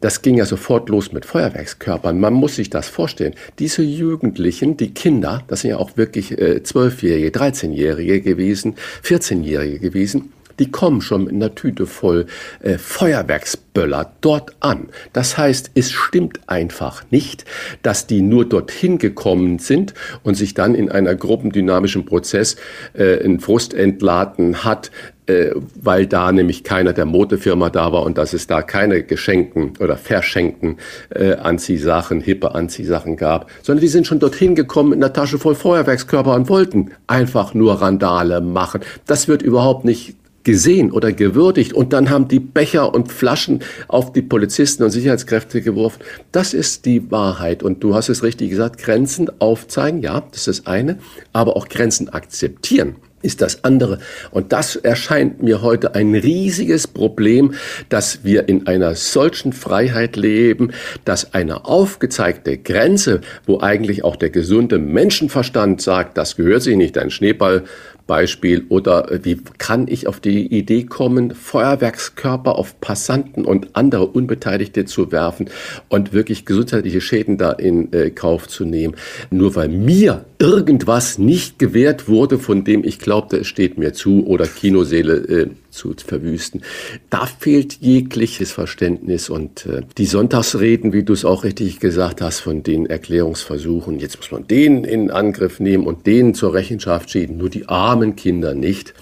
[0.00, 2.20] das ging ja sofort los mit Feuerwerkskörpern.
[2.20, 3.34] Man muss sich das vorstellen.
[3.58, 9.80] Diese Jugendlichen, die Kinder, das sind ja auch wirklich äh, Zwölfjährige, äh, 13-Jährige gewesen, 14-Jährige
[9.80, 12.26] gewesen, die kommen schon mit einer Tüte voll
[12.60, 14.88] äh, Feuerwerksböller dort an.
[15.12, 17.44] Das heißt, es stimmt einfach nicht,
[17.82, 22.56] dass die nur dorthin gekommen sind und sich dann in einer gruppendynamischen Prozess
[22.96, 24.90] äh, in Frust entladen hat,
[25.26, 29.72] äh, weil da nämlich keiner der Modefirma da war und dass es da keine Geschenken
[29.80, 30.76] oder Verschenken
[31.14, 35.54] äh, Anziehsachen, hippe Anziehsachen gab, sondern die sind schon dorthin gekommen mit einer Tasche voll
[35.54, 38.82] Feuerwerkskörper und wollten einfach nur Randale machen.
[39.06, 40.14] Das wird überhaupt nicht
[40.44, 45.62] gesehen oder gewürdigt und dann haben die Becher und Flaschen auf die Polizisten und Sicherheitskräfte
[45.62, 46.02] geworfen.
[46.32, 50.60] Das ist die Wahrheit und du hast es richtig gesagt, Grenzen aufzeigen, ja, das ist
[50.60, 50.98] das eine,
[51.32, 53.98] aber auch Grenzen akzeptieren ist das andere.
[54.30, 57.54] Und das erscheint mir heute ein riesiges Problem,
[57.88, 60.72] dass wir in einer solchen Freiheit leben,
[61.04, 66.98] dass eine aufgezeigte Grenze, wo eigentlich auch der gesunde Menschenverstand sagt, das gehört sich nicht,
[66.98, 67.64] ein Schneeball
[68.06, 68.66] Beispiel.
[68.68, 74.84] Oder äh, wie kann ich auf die Idee kommen, Feuerwerkskörper auf Passanten und andere Unbeteiligte
[74.84, 75.48] zu werfen
[75.88, 78.96] und wirklich gesundheitliche Schäden da in äh, Kauf zu nehmen,
[79.30, 84.26] nur weil mir irgendwas nicht gewährt wurde, von dem ich glaubte, es steht mir zu
[84.26, 86.62] oder Kinoseele äh, zu verwüsten.
[87.08, 92.40] Da fehlt jegliches Verständnis und äh, die Sonntagsreden, wie du es auch richtig gesagt hast,
[92.40, 97.38] von den Erklärungsversuchen, jetzt muss man den in Angriff nehmen und den zur Rechenschaft schieben,
[97.38, 98.92] nur die armen Kinder nicht.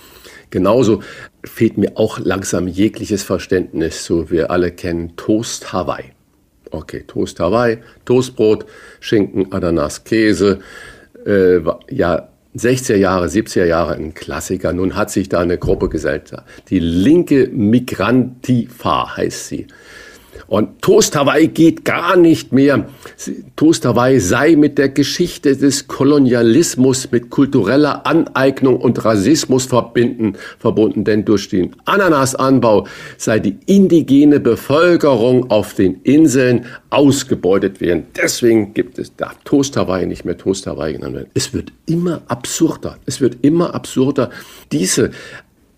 [0.50, 1.02] Genauso
[1.44, 6.12] fehlt mir auch langsam jegliches Verständnis, so wir alle kennen Toast Hawaii.
[6.70, 8.64] Okay, Toast Hawaii, Toastbrot,
[9.00, 10.60] Schinken, Ananas, Käse,
[11.26, 14.72] äh, ja, 60er Jahre, 70er Jahre ein Klassiker.
[14.72, 16.32] Nun hat sich da eine Gruppe gesellt.
[16.68, 19.66] Die linke Migrantifa heißt sie.
[20.52, 22.86] Und Toast Hawaii geht gar nicht mehr.
[23.56, 31.04] Toast Hawaii sei mit der Geschichte des Kolonialismus, mit kultureller Aneignung und Rassismus verbinden, verbunden,
[31.04, 38.08] denn durch den Ananasanbau sei die indigene Bevölkerung auf den Inseln ausgebeutet werden.
[38.14, 41.30] Deswegen gibt es da Toast Hawaii nicht mehr Toast Hawaii genannt werden.
[41.32, 42.98] Es wird immer absurder.
[43.06, 44.28] Es wird immer absurder.
[44.70, 45.12] Diese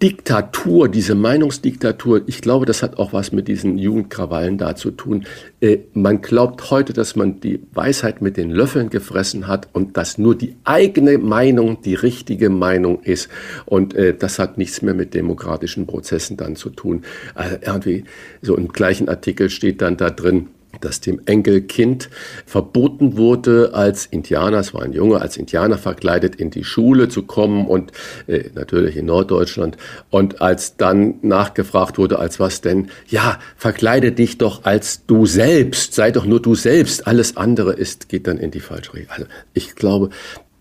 [0.05, 5.25] Diktatur, diese Meinungsdiktatur, ich glaube, das hat auch was mit diesen Jugendkrawallen da zu tun.
[5.63, 10.19] Äh, man glaubt heute, dass man die Weisheit mit den Löffeln gefressen hat und dass
[10.19, 13.31] nur die eigene Meinung die richtige Meinung ist.
[13.65, 17.01] Und äh, das hat nichts mehr mit demokratischen Prozessen dann zu tun.
[17.35, 18.05] Also irgendwie,
[18.43, 20.49] so im gleichen Artikel steht dann da drin,
[20.81, 22.11] dass dem Enkelkind
[22.47, 27.23] verboten wurde, als Indianer, es war ein Junge, als Indianer verkleidet in die Schule zu
[27.23, 27.93] kommen und
[28.27, 29.77] äh, natürlich in Norddeutschland.
[30.11, 32.89] Und als dann nachgefragt wurde, als was denn?
[33.09, 37.07] Ja, verkleide dich doch als du selbst, sei doch nur du selbst.
[37.07, 39.15] Alles andere ist, geht dann in die falsche Richtung.
[39.15, 40.11] Also ich glaube,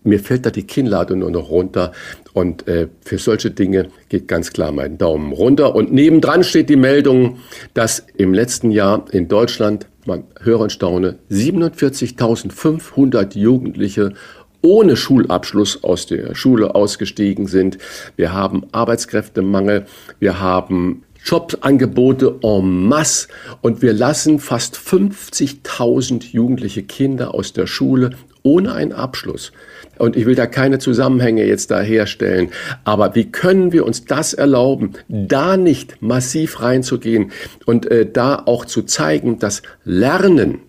[0.04, 1.92] mir fällt da die Kinnlade nur noch runter.
[2.32, 5.74] Und äh, für solche Dinge geht ganz klar mein Daumen runter.
[5.74, 7.38] Und nebendran steht die Meldung,
[7.72, 14.14] dass im letzten Jahr in Deutschland, man höre und staune, 47.500 Jugendliche
[14.62, 17.76] ohne Schulabschluss aus der Schule ausgestiegen sind.
[18.16, 19.84] Wir haben Arbeitskräftemangel,
[20.18, 23.28] wir haben Jobangebote en masse
[23.60, 28.10] und wir lassen fast 50.000 jugendliche Kinder aus der Schule
[28.42, 29.52] ohne einen Abschluss.
[29.98, 32.50] Und ich will da keine Zusammenhänge jetzt da herstellen.
[32.84, 37.32] Aber wie können wir uns das erlauben, da nicht massiv reinzugehen
[37.64, 40.60] und äh, da auch zu zeigen, dass Lernen,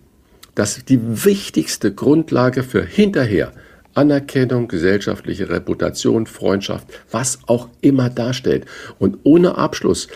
[0.54, 3.52] das die wichtigste Grundlage für hinterher
[3.96, 8.66] Anerkennung, gesellschaftliche Reputation, Freundschaft, was auch immer darstellt.
[8.98, 10.08] Und ohne Abschluss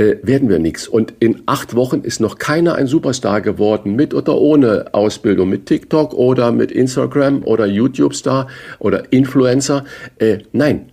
[0.00, 0.88] äh, werden wir nichts.
[0.88, 5.66] Und in acht Wochen ist noch keiner ein Superstar geworden, mit oder ohne Ausbildung, mit
[5.66, 8.48] TikTok oder mit Instagram oder YouTube-Star
[8.78, 9.84] oder Influencer.
[10.18, 10.86] Äh, nein,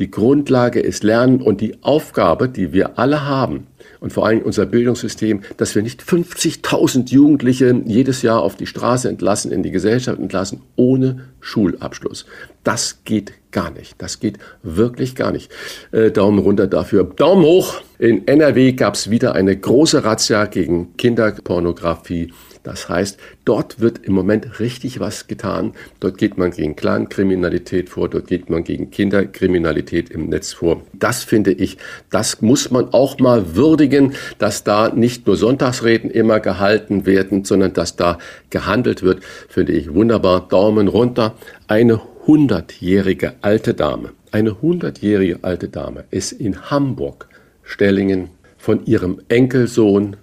[0.00, 3.68] die Grundlage ist Lernen und die Aufgabe, die wir alle haben,
[4.00, 9.08] und vor allem unser Bildungssystem, dass wir nicht 50.000 Jugendliche jedes Jahr auf die Straße
[9.08, 12.26] entlassen, in die Gesellschaft entlassen, ohne Schulabschluss.
[12.64, 13.94] Das geht gar nicht.
[13.98, 15.50] Das geht wirklich gar nicht.
[15.92, 17.04] Äh, Daumen runter dafür.
[17.04, 17.80] Daumen hoch.
[17.98, 22.32] In NRW gab es wieder eine große Razzia gegen Kinderpornografie.
[22.62, 25.72] Das heißt, dort wird im Moment richtig was getan.
[26.00, 30.82] Dort geht man gegen Clankriminalität vor, dort geht man gegen Kinderkriminalität im Netz vor.
[30.92, 31.78] Das finde ich,
[32.10, 37.72] das muss man auch mal würdigen, dass da nicht nur Sonntagsreden immer gehalten werden, sondern
[37.72, 38.18] dass da
[38.50, 40.48] gehandelt wird, finde ich wunderbar.
[40.48, 41.34] Daumen runter.
[41.66, 47.28] Eine hundertjährige alte Dame, eine hundertjährige alte Dame ist in Hamburg,
[47.62, 48.28] Stellingen,
[48.58, 50.16] von ihrem Enkelsohn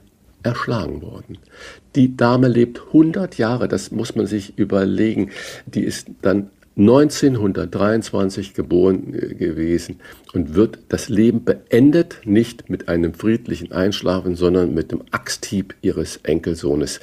[0.44, 1.40] erschlagen worden.
[1.96, 5.32] Die Dame lebt 100 Jahre, das muss man sich überlegen.
[5.66, 10.02] Die ist dann 1923 geboren äh, gewesen
[10.34, 16.18] und wird das Leben beendet, nicht mit einem friedlichen Einschlafen, sondern mit dem Axthieb ihres
[16.24, 17.00] Enkelsohnes.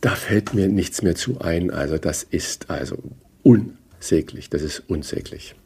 [0.00, 1.72] Da fällt mir nichts mehr zu ein.
[1.72, 2.96] Also das ist also
[3.42, 4.50] unsäglich.
[4.50, 5.56] Das ist unsäglich.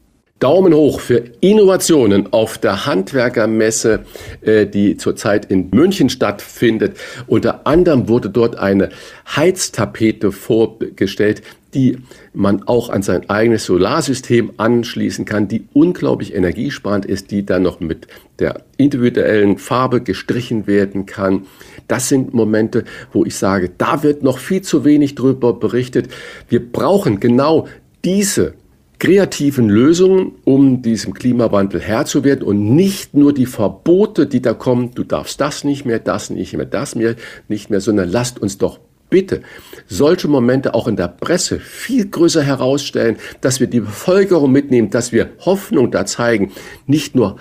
[0.43, 4.01] Daumen hoch für Innovationen auf der Handwerkermesse,
[4.41, 6.97] äh, die zurzeit in München stattfindet.
[7.29, 8.89] Unter anderem wurde dort eine
[9.37, 11.43] Heiztapete vorgestellt,
[11.75, 11.99] die
[12.35, 17.79] man auch an sein eigenes Solarsystem anschließen kann, die unglaublich energiesparend ist, die dann noch
[17.79, 18.09] mit
[18.41, 21.47] der individuellen Farbe gestrichen werden kann.
[21.87, 22.83] Das sind Momente,
[23.13, 26.09] wo ich sage, da wird noch viel zu wenig drüber berichtet.
[26.49, 27.69] Wir brauchen genau
[28.05, 28.55] diese
[29.03, 34.55] kreativen Lösungen, um diesem Klimawandel Herr zu werden und nicht nur die Verbote, die da
[34.55, 37.17] kommen, du darfst das nicht mehr, das nicht mehr, das mehr,
[37.49, 38.79] nicht mehr, sondern lasst uns doch
[39.11, 39.43] bitte
[39.89, 45.11] solche Momente auch in der Presse viel größer herausstellen, dass wir die Bevölkerung mitnehmen, dass
[45.11, 46.53] wir Hoffnung da zeigen,
[46.87, 47.39] nicht nur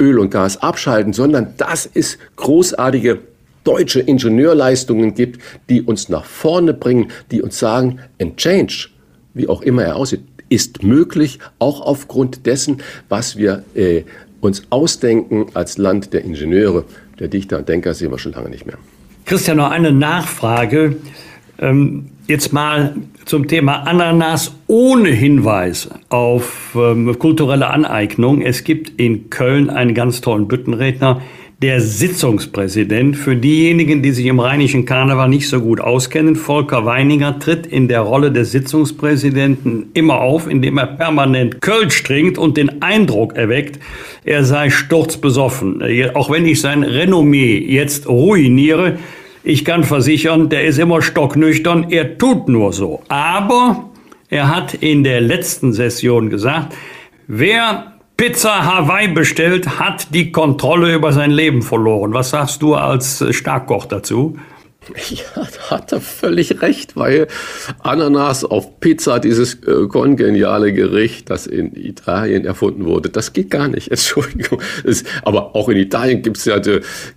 [0.00, 3.18] Öl und Gas abschalten, sondern dass es großartige
[3.64, 8.90] deutsche Ingenieurleistungen gibt, die uns nach vorne bringen, die uns sagen, ein Change,
[9.32, 14.02] wie auch immer er aussieht, ist möglich, auch aufgrund dessen, was wir äh,
[14.40, 16.84] uns ausdenken als Land der Ingenieure.
[17.18, 18.76] Der Dichter und Denker sehen wir schon lange nicht mehr.
[19.24, 20.96] Christian, noch eine Nachfrage.
[21.58, 22.94] Ähm, jetzt mal
[23.24, 28.42] zum Thema Ananas ohne Hinweis auf ähm, kulturelle Aneignung.
[28.42, 31.22] Es gibt in Köln einen ganz tollen Büttenredner,
[31.62, 33.16] der Sitzungspräsident.
[33.16, 37.88] Für diejenigen, die sich im rheinischen Karneval nicht so gut auskennen, Volker Weininger tritt in
[37.88, 43.78] der Rolle des Sitzungspräsidenten immer auf, indem er permanent Kölsch trinkt und den Eindruck erweckt,
[44.24, 45.82] er sei sturzbesoffen.
[46.14, 48.98] Auch wenn ich sein Renommee jetzt ruiniere,
[49.42, 53.02] ich kann versichern, der ist immer stocknüchtern, er tut nur so.
[53.08, 53.90] Aber
[54.28, 56.74] er hat in der letzten Session gesagt,
[57.26, 62.14] wer Pizza Hawaii bestellt, hat die Kontrolle über sein Leben verloren.
[62.14, 64.38] Was sagst du als Starkkoch dazu?
[65.10, 67.28] Ja, da hat er völlig recht, weil
[67.80, 73.68] Ananas auf Pizza, dieses äh, kongeniale Gericht, das in Italien erfunden wurde, das geht gar
[73.68, 73.88] nicht.
[73.90, 74.60] Entschuldigung.
[74.84, 76.60] Das, aber auch in Italien gibt's ja,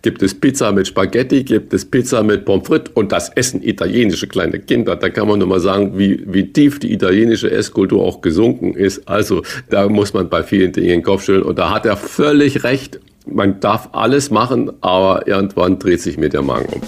[0.01, 4.27] gibt es Pizza mit Spaghetti, gibt es Pizza mit Pommes frites und das essen italienische
[4.27, 4.95] kleine Kinder.
[4.95, 9.07] Da kann man nur mal sagen, wie, wie tief die italienische Esskultur auch gesunken ist.
[9.07, 12.63] Also da muss man bei vielen Dingen den Kopf stellen und da hat er völlig
[12.63, 12.99] recht.
[13.29, 16.81] Man darf alles machen, aber irgendwann dreht sich mir der Magen um.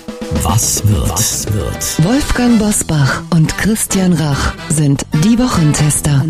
[0.43, 1.09] Was wird?
[1.09, 2.05] Was wird?
[2.05, 6.23] Wolfgang Bosbach und Christian Rach sind die Wochentester.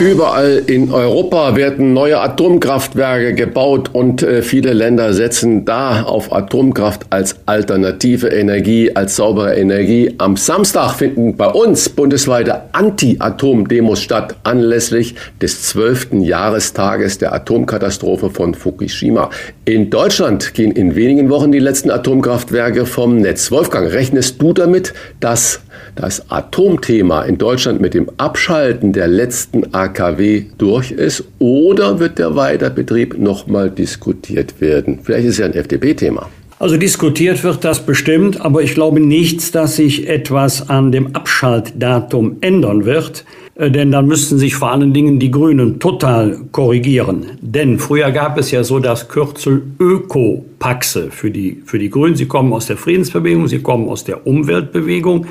[0.00, 7.02] Überall in Europa werden neue Atomkraftwerke gebaut und äh, viele Länder setzen da auf Atomkraft
[7.10, 10.12] als alternative Energie, als saubere Energie.
[10.18, 18.54] Am Samstag finden bei uns bundesweite Anti-Atom-Demos statt, anlässlich des zwölften Jahrestages der Atomkatastrophe von
[18.54, 19.30] Fukushima.
[19.64, 23.52] In Deutschland gehen in wenigen Wochen die letzten Atomkraftwerke vom Netz.
[23.52, 25.60] Wolfgang, rechnest du damit, dass
[25.94, 32.36] das Atomthema in Deutschland mit dem Abschalten der letzten AKW durch ist oder wird der
[32.36, 35.00] Weiterbetrieb nochmal diskutiert werden?
[35.02, 36.28] Vielleicht ist es ja ein FDP-Thema.
[36.58, 42.36] Also diskutiert wird das bestimmt, aber ich glaube nicht, dass sich etwas an dem Abschaltdatum
[42.40, 43.24] ändern wird,
[43.56, 47.26] äh, denn dann müssten sich vor allen Dingen die Grünen total korrigieren.
[47.40, 52.16] Denn früher gab es ja so das Kürzel Ökopaxe für die, für die Grünen.
[52.16, 55.26] Sie kommen aus der Friedensbewegung, sie kommen aus der Umweltbewegung.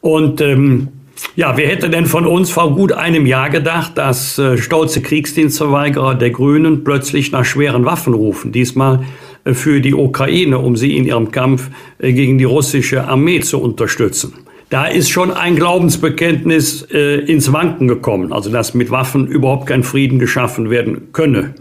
[0.00, 0.88] Und ähm,
[1.36, 6.14] ja, wer hätte denn von uns vor gut einem Jahr gedacht, dass äh, stolze Kriegsdienstverweigerer
[6.14, 8.52] der Grünen plötzlich nach schweren Waffen rufen?
[8.52, 9.04] Diesmal
[9.44, 13.60] äh, für die Ukraine, um sie in ihrem Kampf äh, gegen die russische Armee zu
[13.60, 14.34] unterstützen.
[14.70, 19.82] Da ist schon ein Glaubensbekenntnis äh, ins Wanken gekommen, also dass mit Waffen überhaupt kein
[19.82, 21.54] Frieden geschaffen werden könne.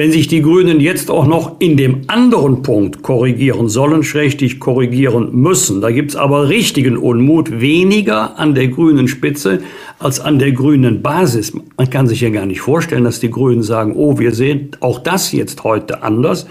[0.00, 5.28] Wenn sich die Grünen jetzt auch noch in dem anderen Punkt korrigieren sollen, schrägstich korrigieren
[5.32, 9.60] müssen, da gibt's aber richtigen Unmut, weniger an der grünen Spitze
[9.98, 11.52] als an der grünen Basis.
[11.52, 15.00] Man kann sich ja gar nicht vorstellen, dass die Grünen sagen, oh, wir sehen auch
[15.00, 16.46] das jetzt heute anders.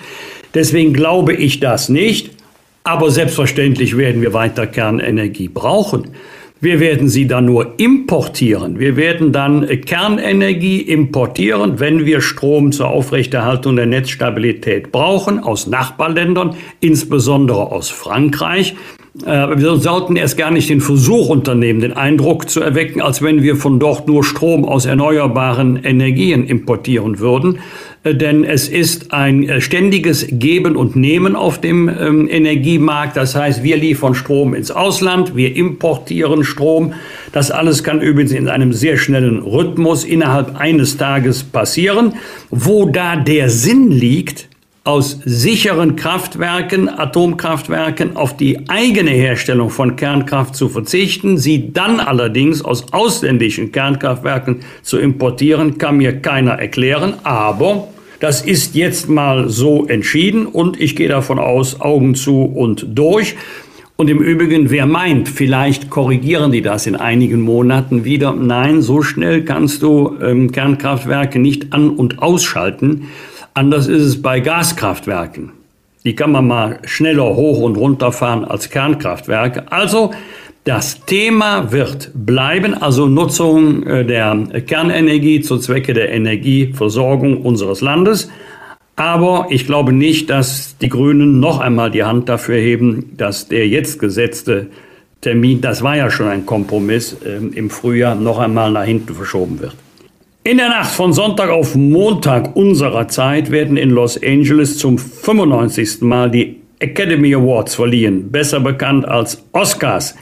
[0.54, 2.30] Deswegen glaube ich das nicht.
[2.84, 6.10] Aber selbstverständlich werden wir weiter Kernenergie brauchen.
[6.62, 8.80] Wir werden sie dann nur importieren.
[8.80, 16.58] Wir werden dann Kernenergie importieren, wenn wir Strom zur Aufrechterhaltung der Netzstabilität brauchen, aus Nachbarländern,
[16.82, 18.76] insbesondere aus Frankreich.
[19.26, 23.42] Äh, wir sollten erst gar nicht den Versuch unternehmen, den Eindruck zu erwecken, als wenn
[23.42, 27.60] wir von dort nur Strom aus erneuerbaren Energien importieren würden.
[28.04, 33.18] Äh, denn es ist ein äh, ständiges Geben und Nehmen auf dem ähm, Energiemarkt.
[33.18, 36.94] Das heißt, wir liefern Strom ins Ausland, wir importieren Strom.
[37.32, 42.14] Das alles kann übrigens in einem sehr schnellen Rhythmus innerhalb eines Tages passieren.
[42.50, 44.49] Wo da der Sinn liegt,
[44.90, 52.66] aus sicheren Kraftwerken, Atomkraftwerken auf die eigene Herstellung von Kernkraft zu verzichten, sie dann allerdings
[52.66, 57.14] aus ausländischen Kernkraftwerken zu importieren, kann mir keiner erklären.
[57.22, 57.90] Aber
[58.20, 63.36] das ist jetzt mal so entschieden und ich gehe davon aus, Augen zu und durch.
[63.96, 68.34] Und im Übrigen, wer meint, vielleicht korrigieren die das in einigen Monaten wieder.
[68.34, 73.10] Nein, so schnell kannst du ähm, Kernkraftwerke nicht an- und ausschalten.
[73.60, 75.52] Anders ist es bei Gaskraftwerken.
[76.06, 79.70] Die kann man mal schneller hoch und runter fahren als Kernkraftwerke.
[79.70, 80.12] Also
[80.64, 88.32] das Thema wird bleiben, also Nutzung äh, der Kernenergie zu Zwecke der Energieversorgung unseres Landes.
[88.96, 93.68] Aber ich glaube nicht, dass die Grünen noch einmal die Hand dafür heben, dass der
[93.68, 94.68] jetzt gesetzte
[95.20, 99.60] Termin, das war ja schon ein Kompromiss, ähm, im Frühjahr noch einmal nach hinten verschoben
[99.60, 99.76] wird.
[100.46, 106.00] In der Nacht von Sonntag auf Montag unserer Zeit werden in Los Angeles zum 95.
[106.00, 110.16] Mal die Academy Awards verliehen, besser bekannt als Oscars.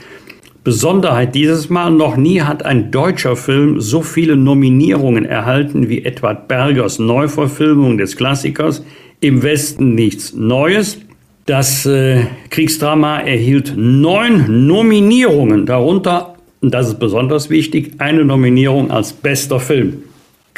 [0.64, 6.48] Besonderheit dieses Mal, noch nie hat ein deutscher Film so viele Nominierungen erhalten wie Edward
[6.48, 8.84] Bergers Neuverfilmung des Klassikers
[9.20, 10.98] Im Westen nichts Neues.
[11.46, 19.12] Das äh, Kriegsdrama erhielt neun Nominierungen, darunter, und das ist besonders wichtig, eine Nominierung als
[19.12, 20.02] bester Film.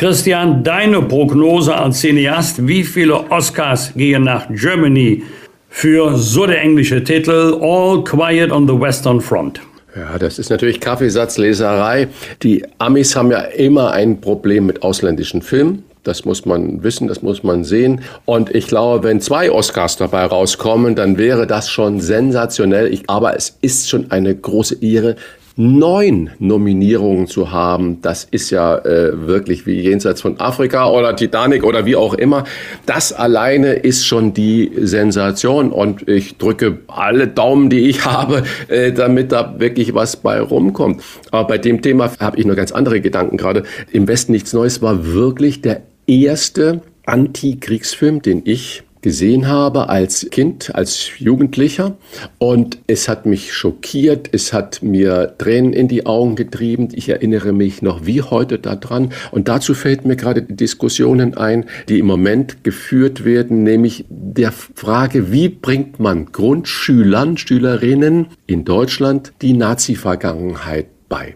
[0.01, 5.25] Christian, deine Prognose als Cineast, wie viele Oscars gehen nach Germany
[5.69, 9.61] für so der englische Titel All Quiet on the Western Front?
[9.95, 12.09] Ja, das ist natürlich Kaffeesatzleserei.
[12.43, 15.85] Die Amis haben ja immer ein Problem mit ausländischen Filmen.
[16.03, 18.01] Das muss man wissen, das muss man sehen.
[18.25, 22.91] Und ich glaube, wenn zwei Oscars dabei rauskommen, dann wäre das schon sensationell.
[22.91, 25.17] Ich, aber es ist schon eine große Ehre,
[25.57, 31.65] neun Nominierungen zu haben, das ist ja äh, wirklich wie jenseits von Afrika oder Titanic
[31.65, 32.45] oder wie auch immer.
[32.87, 38.93] Das alleine ist schon die Sensation und ich drücke alle Daumen, die ich habe, äh,
[38.93, 41.03] damit da wirklich was bei rumkommt.
[41.31, 43.65] Aber bei dem Thema habe ich noch ganz andere Gedanken gerade.
[43.93, 50.75] Im Westen nichts Neues war wirklich der erste Antikriegsfilm, den ich gesehen habe als Kind,
[50.75, 51.97] als Jugendlicher.
[52.39, 56.89] Und es hat mich schockiert, es hat mir Tränen in die Augen getrieben.
[56.93, 59.13] Ich erinnere mich noch wie heute daran.
[59.31, 65.33] Und dazu fällt mir gerade Diskussionen ein, die im Moment geführt werden, nämlich der Frage,
[65.33, 71.35] wie bringt man Grundschülern, Schülerinnen in Deutschland die Nazi-Vergangenheit bei.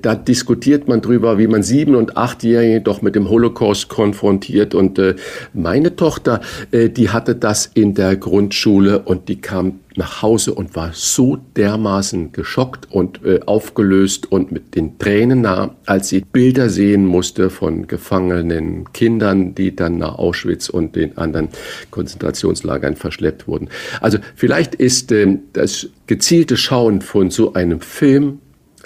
[0.00, 4.74] Da diskutiert man drüber, wie man sieben- und achtjährige doch mit dem Holocaust konfrontiert.
[4.74, 5.16] Und äh,
[5.52, 6.40] meine Tochter,
[6.70, 11.38] äh, die hatte das in der Grundschule und die kam nach Hause und war so
[11.56, 17.50] dermaßen geschockt und äh, aufgelöst und mit den Tränen nah, als sie Bilder sehen musste
[17.50, 21.48] von gefangenen Kindern, die dann nach Auschwitz und den anderen
[21.90, 23.68] Konzentrationslagern verschleppt wurden.
[24.00, 28.38] Also vielleicht ist äh, das gezielte Schauen von so einem Film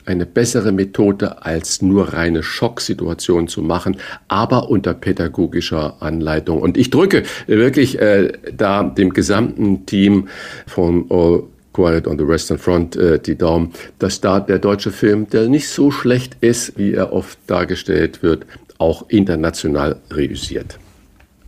[0.05, 3.97] eine bessere Methode, als nur reine Schocksituationen zu machen,
[4.29, 6.61] aber unter pädagogischer Anleitung.
[6.61, 10.29] Und ich drücke wirklich äh, da dem gesamten Team
[10.67, 15.29] von All Quiet on the Western Front äh, die Daumen, dass da der deutsche Film,
[15.31, 18.47] der nicht so schlecht ist, wie er oft dargestellt wird,
[18.79, 20.79] auch international reüssiert.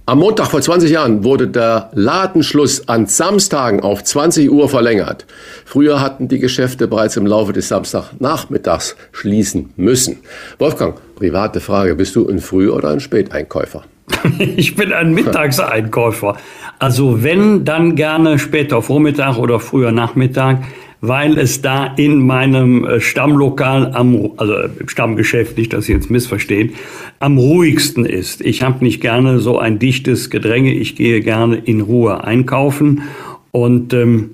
[0.06, 5.24] Am Montag vor 20 Jahren wurde der Ladenschluss an Samstagen auf 20 Uhr verlängert.
[5.64, 10.18] Früher hatten die Geschäfte bereits im Laufe des Samstagnachmittags schließen müssen.
[10.58, 13.84] Wolfgang, private Frage, bist du ein Früh- oder ein Späteinkäufer?
[14.38, 16.36] Ich bin ein Mittagseinkäufer.
[16.78, 20.58] Also wenn, dann gerne später Vormittag oder früher Nachmittag
[21.08, 26.10] weil es da in meinem äh, Stammlokal, am, also im Stammgeschäft, nicht, dass Sie jetzt
[26.10, 26.72] missverstehen,
[27.18, 28.40] am ruhigsten ist.
[28.40, 30.72] Ich habe nicht gerne so ein dichtes Gedränge.
[30.72, 33.02] Ich gehe gerne in Ruhe einkaufen
[33.50, 34.30] und ähm,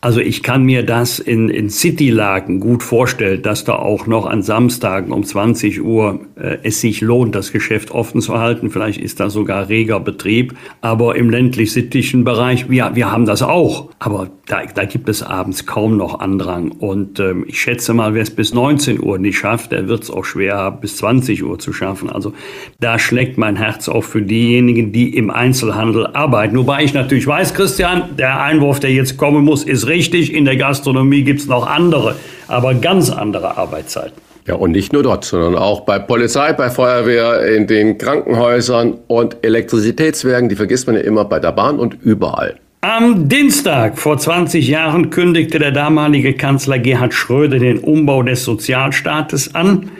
[0.00, 4.42] also ich kann mir das in, in City-Lagen gut vorstellen, dass da auch noch an
[4.42, 8.70] Samstagen um 20 Uhr äh, es sich lohnt, das Geschäft offen zu halten.
[8.70, 10.54] Vielleicht ist da sogar reger Betrieb.
[10.80, 13.90] Aber im ländlich-sittlichen Bereich, wir, wir haben das auch.
[14.00, 16.72] Aber da, da gibt es abends kaum noch Andrang.
[16.72, 20.10] Und ähm, ich schätze mal, wer es bis 19 Uhr nicht schafft, der wird es
[20.10, 22.10] auch schwer haben, bis 20 Uhr zu schaffen.
[22.10, 22.32] Also
[22.80, 26.56] da schlägt mein Herz auch für diejenigen, die im Einzelhandel arbeiten.
[26.58, 30.56] Wobei ich natürlich weiß, Christian, der Einwurf, der jetzt kommen muss, ist richtig, in der
[30.56, 32.16] Gastronomie gibt es noch andere,
[32.48, 34.31] aber ganz andere Arbeitszeiten.
[34.46, 39.36] Ja, und nicht nur dort, sondern auch bei Polizei, bei Feuerwehr, in den Krankenhäusern und
[39.42, 42.56] Elektrizitätswerken, die vergisst man ja immer bei der Bahn und überall.
[42.80, 49.54] Am Dienstag vor 20 Jahren kündigte der damalige Kanzler Gerhard Schröder den Umbau des Sozialstaates
[49.54, 49.90] an.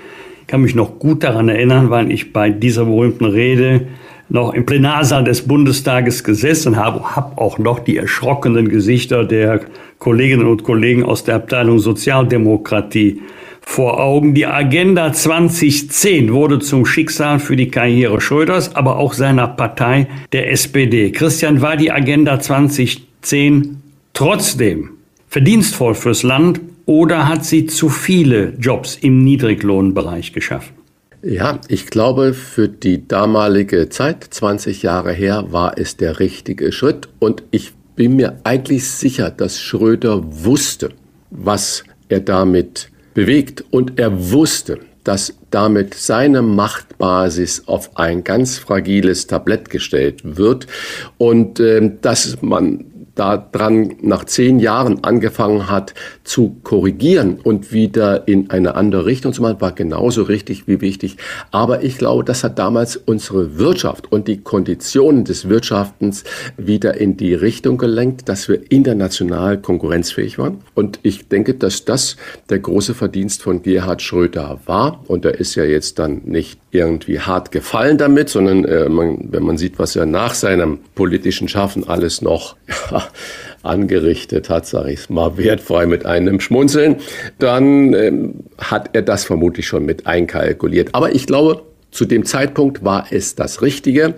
[0.41, 3.87] Ich kann mich noch gut daran erinnern, weil ich bei dieser berühmten Rede
[4.29, 9.61] noch im Plenarsaal des Bundestages gesessen habe, habe auch noch die erschrockenen Gesichter der
[10.01, 13.23] Kolleginnen und Kollegen aus der Abteilung Sozialdemokratie
[13.63, 14.35] vor Augen.
[14.35, 20.51] Die Agenda 2010 wurde zum Schicksal für die Karriere Schröders, aber auch seiner Partei, der
[20.51, 21.11] SPD.
[21.11, 23.81] Christian, war die Agenda 2010
[24.13, 24.91] trotzdem
[25.29, 30.75] verdienstvoll fürs Land oder hat sie zu viele Jobs im Niedriglohnbereich geschaffen?
[31.25, 37.09] Ja, ich glaube, für die damalige Zeit, 20 Jahre her, war es der richtige Schritt.
[37.21, 40.91] Und ich bin mir eigentlich sicher, dass Schröder wusste,
[41.31, 43.65] was er damit bewegt.
[43.71, 50.67] Und er wusste, dass damit seine Machtbasis auf ein ganz fragiles Tablett gestellt wird
[51.19, 55.95] und äh, dass man daran nach zehn Jahren angefangen hat
[56.25, 61.17] zu korrigieren und wieder in eine andere Richtung zu machen, war genauso richtig wie wichtig.
[61.51, 66.25] Aber ich glaube, das hat damals unsere Wirtschaft und die Konditionen des Wirtschaftens
[66.57, 70.59] wieder in die Richtung gelenkt, dass wir international konkurrenzfähig waren.
[70.75, 72.17] Und ich denke, dass das
[72.49, 75.05] der große Verdienst von Gerhard Schröder war.
[75.07, 79.43] Und er ist ja jetzt dann nicht irgendwie hart gefallen damit, sondern äh, man, wenn
[79.43, 82.57] man sieht, was er nach seinem politischen Schaffen alles noch
[83.63, 86.97] angerichtet hat, sage ich mal wertfrei mit einem Schmunzeln,
[87.39, 90.95] dann ähm, hat er das vermutlich schon mit einkalkuliert.
[90.95, 91.63] Aber ich glaube,
[91.93, 94.15] zu dem Zeitpunkt war es das Richtige,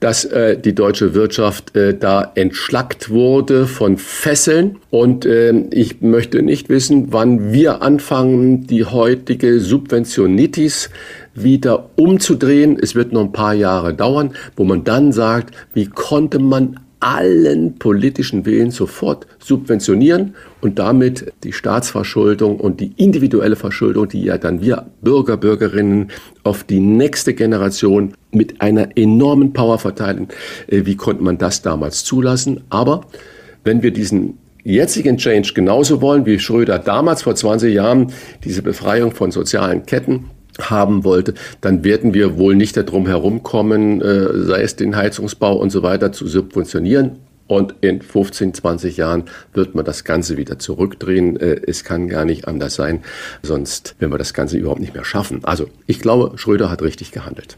[0.00, 4.78] dass äh, die deutsche Wirtschaft äh, da entschlackt wurde von Fesseln.
[4.88, 10.88] Und äh, ich möchte nicht wissen, wann wir anfangen, die heutige Subventionitis
[11.34, 12.78] wieder umzudrehen.
[12.80, 17.78] Es wird noch ein paar Jahre dauern, wo man dann sagt, wie konnte man allen
[17.78, 24.62] politischen Willen sofort subventionieren und damit die Staatsverschuldung und die individuelle Verschuldung, die ja dann
[24.62, 26.10] wir Bürger, Bürgerinnen
[26.44, 30.28] auf die nächste Generation mit einer enormen Power verteilen.
[30.68, 32.62] Äh, wie konnte man das damals zulassen?
[32.70, 33.02] Aber
[33.64, 38.12] wenn wir diesen jetzigen Change genauso wollen wie Schröder damals vor 20 Jahren,
[38.44, 40.30] diese Befreiung von sozialen Ketten,
[40.60, 45.70] haben wollte, dann werden wir wohl nicht darum herumkommen, äh, sei es den Heizungsbau und
[45.70, 47.18] so weiter zu subventionieren.
[47.48, 51.38] Und in 15, 20 Jahren wird man das Ganze wieder zurückdrehen.
[51.38, 53.02] Äh, es kann gar nicht anders sein,
[53.42, 55.40] sonst werden wir das Ganze überhaupt nicht mehr schaffen.
[55.44, 57.56] Also ich glaube, Schröder hat richtig gehandelt.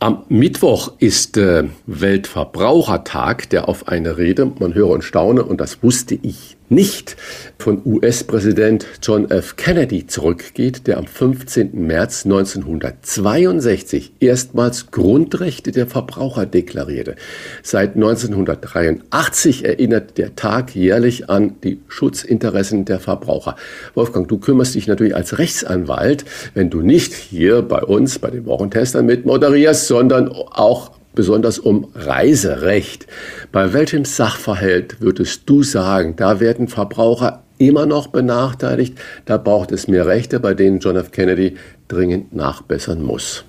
[0.00, 5.82] Am Mittwoch ist äh, Weltverbrauchertag, der auf eine Rede, man höre und staune, und das
[5.82, 7.16] wusste ich nicht
[7.58, 9.56] von US-Präsident John F.
[9.56, 11.86] Kennedy zurückgeht, der am 15.
[11.86, 17.16] März 1962 erstmals Grundrechte der Verbraucher deklarierte.
[17.62, 23.56] Seit 1983 erinnert der Tag jährlich an die Schutzinteressen der Verbraucher.
[23.94, 26.24] Wolfgang, du kümmerst dich natürlich als Rechtsanwalt,
[26.54, 31.88] wenn du nicht hier bei uns, bei den Wochentestern mit moderierst, sondern auch besonders um
[31.94, 33.06] Reiserecht.
[33.52, 39.88] Bei welchem Sachverhalt würdest du sagen, da werden Verbraucher immer noch benachteiligt, da braucht es
[39.88, 41.10] mehr Rechte, bei denen John F.
[41.10, 41.56] Kennedy
[41.88, 43.44] dringend nachbessern muss?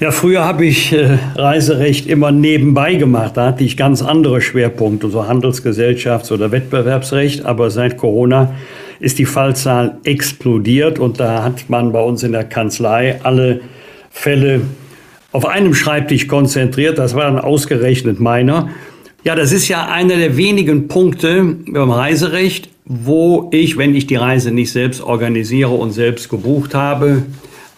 [0.00, 3.36] Ja, früher habe ich äh, Reiserecht immer nebenbei gemacht.
[3.36, 7.44] Da hatte ich ganz andere Schwerpunkte, so Handelsgesellschafts- oder Wettbewerbsrecht.
[7.44, 8.54] Aber seit Corona
[8.98, 13.60] ist die Fallzahl explodiert und da hat man bei uns in der Kanzlei alle
[14.10, 14.62] Fälle
[15.32, 16.98] auf einem Schreibtisch konzentriert.
[16.98, 18.70] Das war dann ausgerechnet meiner.
[19.22, 24.16] Ja, das ist ja einer der wenigen Punkte beim Reiserecht, wo ich, wenn ich die
[24.16, 27.22] Reise nicht selbst organisiere und selbst gebucht habe,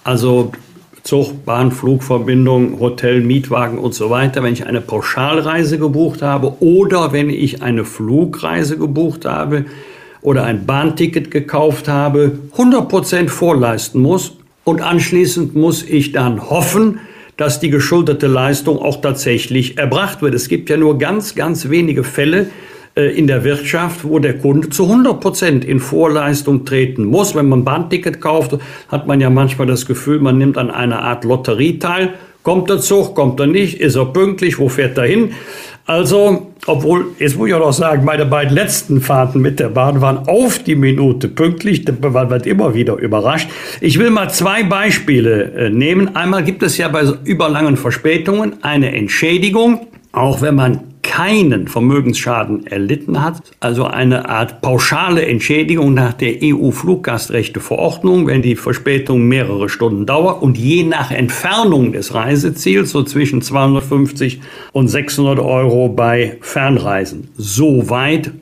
[0.05, 0.53] also
[1.03, 7.13] Zug, Bahn, Flugverbindung, Hotel, Mietwagen und so weiter, wenn ich eine Pauschalreise gebucht habe oder
[7.13, 9.65] wenn ich eine Flugreise gebucht habe
[10.21, 17.01] oder ein Bahnticket gekauft habe, 100% vorleisten muss und anschließend muss ich dann hoffen,
[17.37, 20.35] dass die geschuldete Leistung auch tatsächlich erbracht wird.
[20.35, 22.51] Es gibt ja nur ganz, ganz wenige Fälle
[22.95, 27.35] äh, in der Wirtschaft, wo der Kunde zu 100 Prozent in Vorleistung treten muss.
[27.35, 31.03] Wenn man ein Bahnticket kauft, hat man ja manchmal das Gefühl, man nimmt an einer
[31.03, 32.15] Art Lotterie teil.
[32.43, 35.33] Kommt der Zug, kommt er nicht, ist er pünktlich, wo fährt er hin?
[35.85, 40.01] Also, obwohl, jetzt muss ich auch noch sagen, meine beiden letzten Fahrten mit der Bahn
[40.01, 43.49] waren auf die Minute pünktlich, man wird immer wieder überrascht.
[43.81, 46.15] Ich will mal zwei Beispiele äh, nehmen.
[46.15, 53.23] Einmal gibt es ja bei überlangen Verspätungen eine Entschädigung, auch wenn man keinen Vermögensschaden erlitten
[53.23, 60.43] hat, also eine Art pauschale Entschädigung nach der EU-Fluggastrechteverordnung, wenn die Verspätung mehrere Stunden dauert
[60.43, 64.41] und je nach Entfernung des Reiseziels so zwischen 250
[64.73, 67.29] und 600 Euro bei Fernreisen.
[67.37, 68.33] So weit,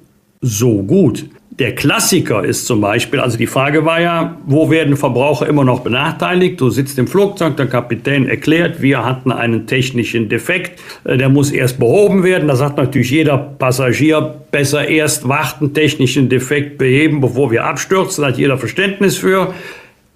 [0.41, 1.27] so gut.
[1.61, 5.81] Der Klassiker ist zum Beispiel, also die Frage war ja, wo werden Verbraucher immer noch
[5.81, 6.59] benachteiligt?
[6.59, 11.53] Du sitzt im Flugzeug, der Kapitän erklärt, wir hatten einen technischen Defekt, äh, der muss
[11.53, 12.49] erst behoben werden.
[12.49, 18.29] Da sagt natürlich jeder Passagier, besser erst warten, technischen Defekt beheben, bevor wir abstürzen, da
[18.29, 19.53] hat jeder Verständnis für.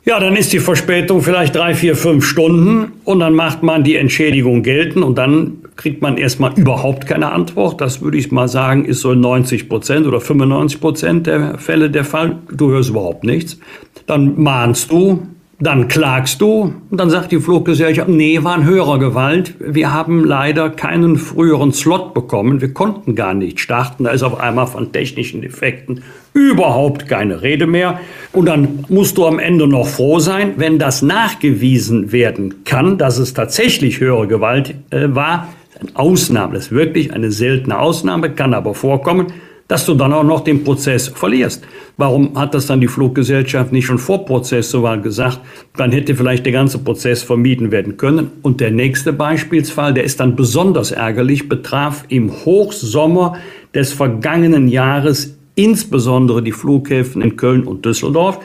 [0.06, 3.96] Ja, dann ist die Verspätung vielleicht drei, vier, fünf Stunden und dann macht man die
[3.96, 7.80] Entschädigung geltend und dann kriegt man erstmal überhaupt keine Antwort.
[7.80, 12.04] Das würde ich mal sagen, ist so 90 Prozent oder 95 Prozent der Fälle der
[12.04, 12.38] Fall.
[12.52, 13.58] Du hörst überhaupt nichts.
[14.06, 15.26] Dann mahnst du,
[15.60, 19.54] dann klagst du und dann sagt die Fluggesellschaft, nee, war ein höherer Gewalt.
[19.60, 22.60] Wir haben leider keinen früheren Slot bekommen.
[22.60, 24.04] Wir konnten gar nicht starten.
[24.04, 26.02] Da ist auf einmal von technischen Defekten
[26.32, 28.00] überhaupt keine Rede mehr.
[28.32, 33.18] Und dann musst du am Ende noch froh sein, wenn das nachgewiesen werden kann, dass
[33.18, 35.48] es tatsächlich höhere Gewalt äh, war.
[35.94, 39.26] Ausnahme, das ist wirklich eine seltene Ausnahme, kann aber vorkommen
[39.68, 41.64] dass du dann auch noch den Prozess verlierst.
[41.96, 45.40] Warum hat das dann die Fluggesellschaft nicht schon vor Prozess mal gesagt?
[45.76, 48.30] Dann hätte vielleicht der ganze Prozess vermieden werden können.
[48.42, 53.38] Und der nächste Beispielsfall, der ist dann besonders ärgerlich, betraf im Hochsommer
[53.74, 58.40] des vergangenen Jahres insbesondere die Flughäfen in Köln und Düsseldorf.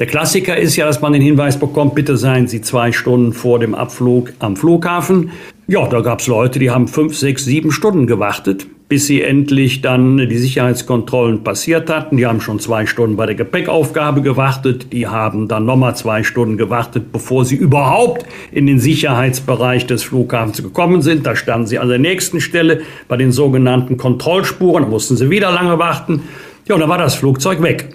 [0.00, 3.60] Der Klassiker ist ja, dass man den Hinweis bekommt, bitte seien Sie zwei Stunden vor
[3.60, 5.30] dem Abflug am Flughafen.
[5.66, 9.80] Ja, da gab es Leute, die haben fünf, sechs, sieben Stunden gewartet, bis sie endlich
[9.80, 12.18] dann die Sicherheitskontrollen passiert hatten.
[12.18, 14.92] Die haben schon zwei Stunden bei der Gepäckaufgabe gewartet.
[14.92, 20.62] Die haben dann nochmal zwei Stunden gewartet, bevor sie überhaupt in den Sicherheitsbereich des Flughafens
[20.62, 21.24] gekommen sind.
[21.24, 24.84] Da standen sie an der nächsten Stelle bei den sogenannten Kontrollspuren.
[24.84, 26.24] Da mussten sie wieder lange warten.
[26.68, 27.88] Ja, und dann war das Flugzeug weg.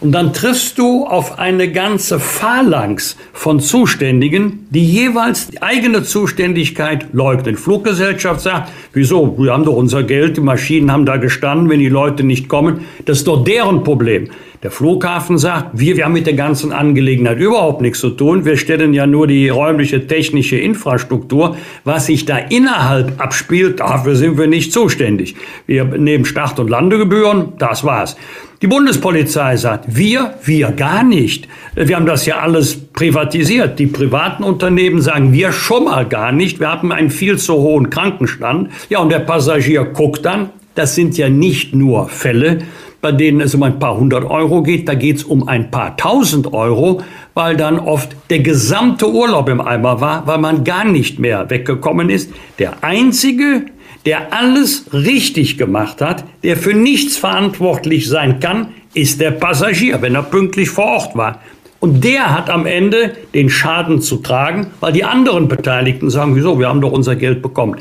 [0.00, 7.08] Und dann triffst du auf eine ganze Phalanx von Zuständigen, die jeweils die eigene Zuständigkeit
[7.12, 7.56] leugnen.
[7.56, 11.90] Fluggesellschaft sagt, wieso, wir haben doch unser Geld, die Maschinen haben da gestanden, wenn die
[11.90, 14.30] Leute nicht kommen, das ist doch deren Problem.
[14.62, 18.44] Der Flughafen sagt, wir, wir haben mit der ganzen Angelegenheit überhaupt nichts zu tun.
[18.44, 21.56] Wir stellen ja nur die räumliche technische Infrastruktur.
[21.84, 25.34] Was sich da innerhalb abspielt, dafür sind wir nicht zuständig.
[25.66, 28.16] Wir nehmen Start- und Landegebühren, das war's.
[28.60, 31.48] Die Bundespolizei sagt, wir, wir gar nicht.
[31.74, 33.78] Wir haben das ja alles privatisiert.
[33.78, 36.60] Die privaten Unternehmen sagen, wir schon mal gar nicht.
[36.60, 38.68] Wir haben einen viel zu hohen Krankenstand.
[38.90, 42.58] Ja, und der Passagier guckt dann, das sind ja nicht nur Fälle,
[43.00, 45.96] bei denen es um ein paar hundert Euro geht, da geht es um ein paar
[45.96, 47.02] tausend Euro,
[47.34, 52.10] weil dann oft der gesamte Urlaub im Eimer war, weil man gar nicht mehr weggekommen
[52.10, 52.32] ist.
[52.58, 53.66] Der einzige,
[54.06, 60.14] der alles richtig gemacht hat, der für nichts verantwortlich sein kann, ist der Passagier, wenn
[60.14, 61.40] er pünktlich vor Ort war.
[61.78, 66.58] Und der hat am Ende den Schaden zu tragen, weil die anderen Beteiligten sagen, wieso,
[66.58, 67.76] wir haben doch unser Geld bekommen.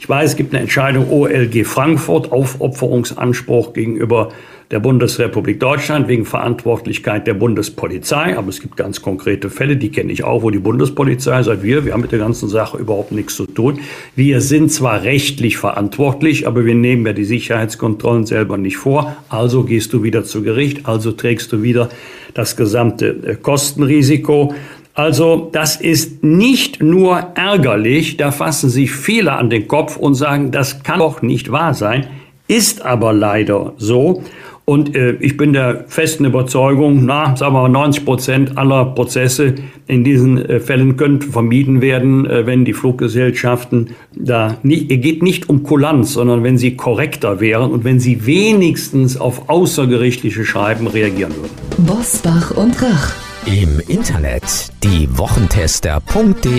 [0.00, 4.30] Ich weiß, es gibt eine Entscheidung OLG Frankfurt, Aufopferungsanspruch gegenüber
[4.70, 8.36] der Bundesrepublik Deutschland wegen Verantwortlichkeit der Bundespolizei.
[8.36, 11.86] Aber es gibt ganz konkrete Fälle, die kenne ich auch, wo die Bundespolizei sagt, wir,
[11.86, 13.80] wir haben mit der ganzen Sache überhaupt nichts zu tun.
[14.14, 19.16] Wir sind zwar rechtlich verantwortlich, aber wir nehmen ja die Sicherheitskontrollen selber nicht vor.
[19.30, 21.88] Also gehst du wieder zu Gericht, also trägst du wieder
[22.34, 24.54] das gesamte äh, Kostenrisiko.
[24.92, 30.50] Also das ist nicht nur ärgerlich, da fassen sich viele an den Kopf und sagen,
[30.50, 32.08] das kann doch nicht wahr sein,
[32.48, 34.24] ist aber leider so.
[34.68, 39.54] Und äh, ich bin der festen Überzeugung, na, sagen wir mal, 90 Prozent aller Prozesse
[39.86, 45.22] in diesen äh, Fällen könnten vermieden werden, äh, wenn die Fluggesellschaften da nicht, es geht
[45.22, 50.86] nicht um Kulanz, sondern wenn sie korrekter wären und wenn sie wenigstens auf außergerichtliche Schreiben
[50.86, 51.86] reagieren würden.
[51.86, 53.14] Bosbach und Rach.
[53.46, 56.58] Im Internet diewochentester.de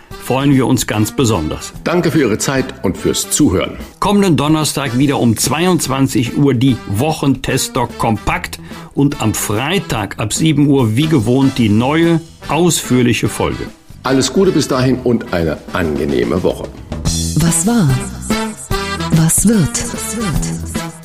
[0.11, 1.73] freuen wir uns ganz besonders.
[1.83, 3.77] Danke für Ihre Zeit und fürs Zuhören.
[3.99, 8.59] Kommenden Donnerstag wieder um 22 Uhr die Wochentester kompakt
[8.93, 13.67] und am Freitag ab 7 Uhr wie gewohnt die neue, ausführliche Folge.
[14.03, 16.67] Alles Gute bis dahin und eine angenehme Woche.
[17.37, 17.87] Was war?
[19.11, 19.69] Was wird?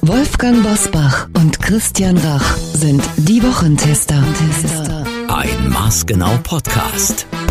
[0.02, 4.22] Wolfgang Bosbach und Christian Rach sind die Wochentester.
[5.28, 7.26] Ein Maßgenau Podcast.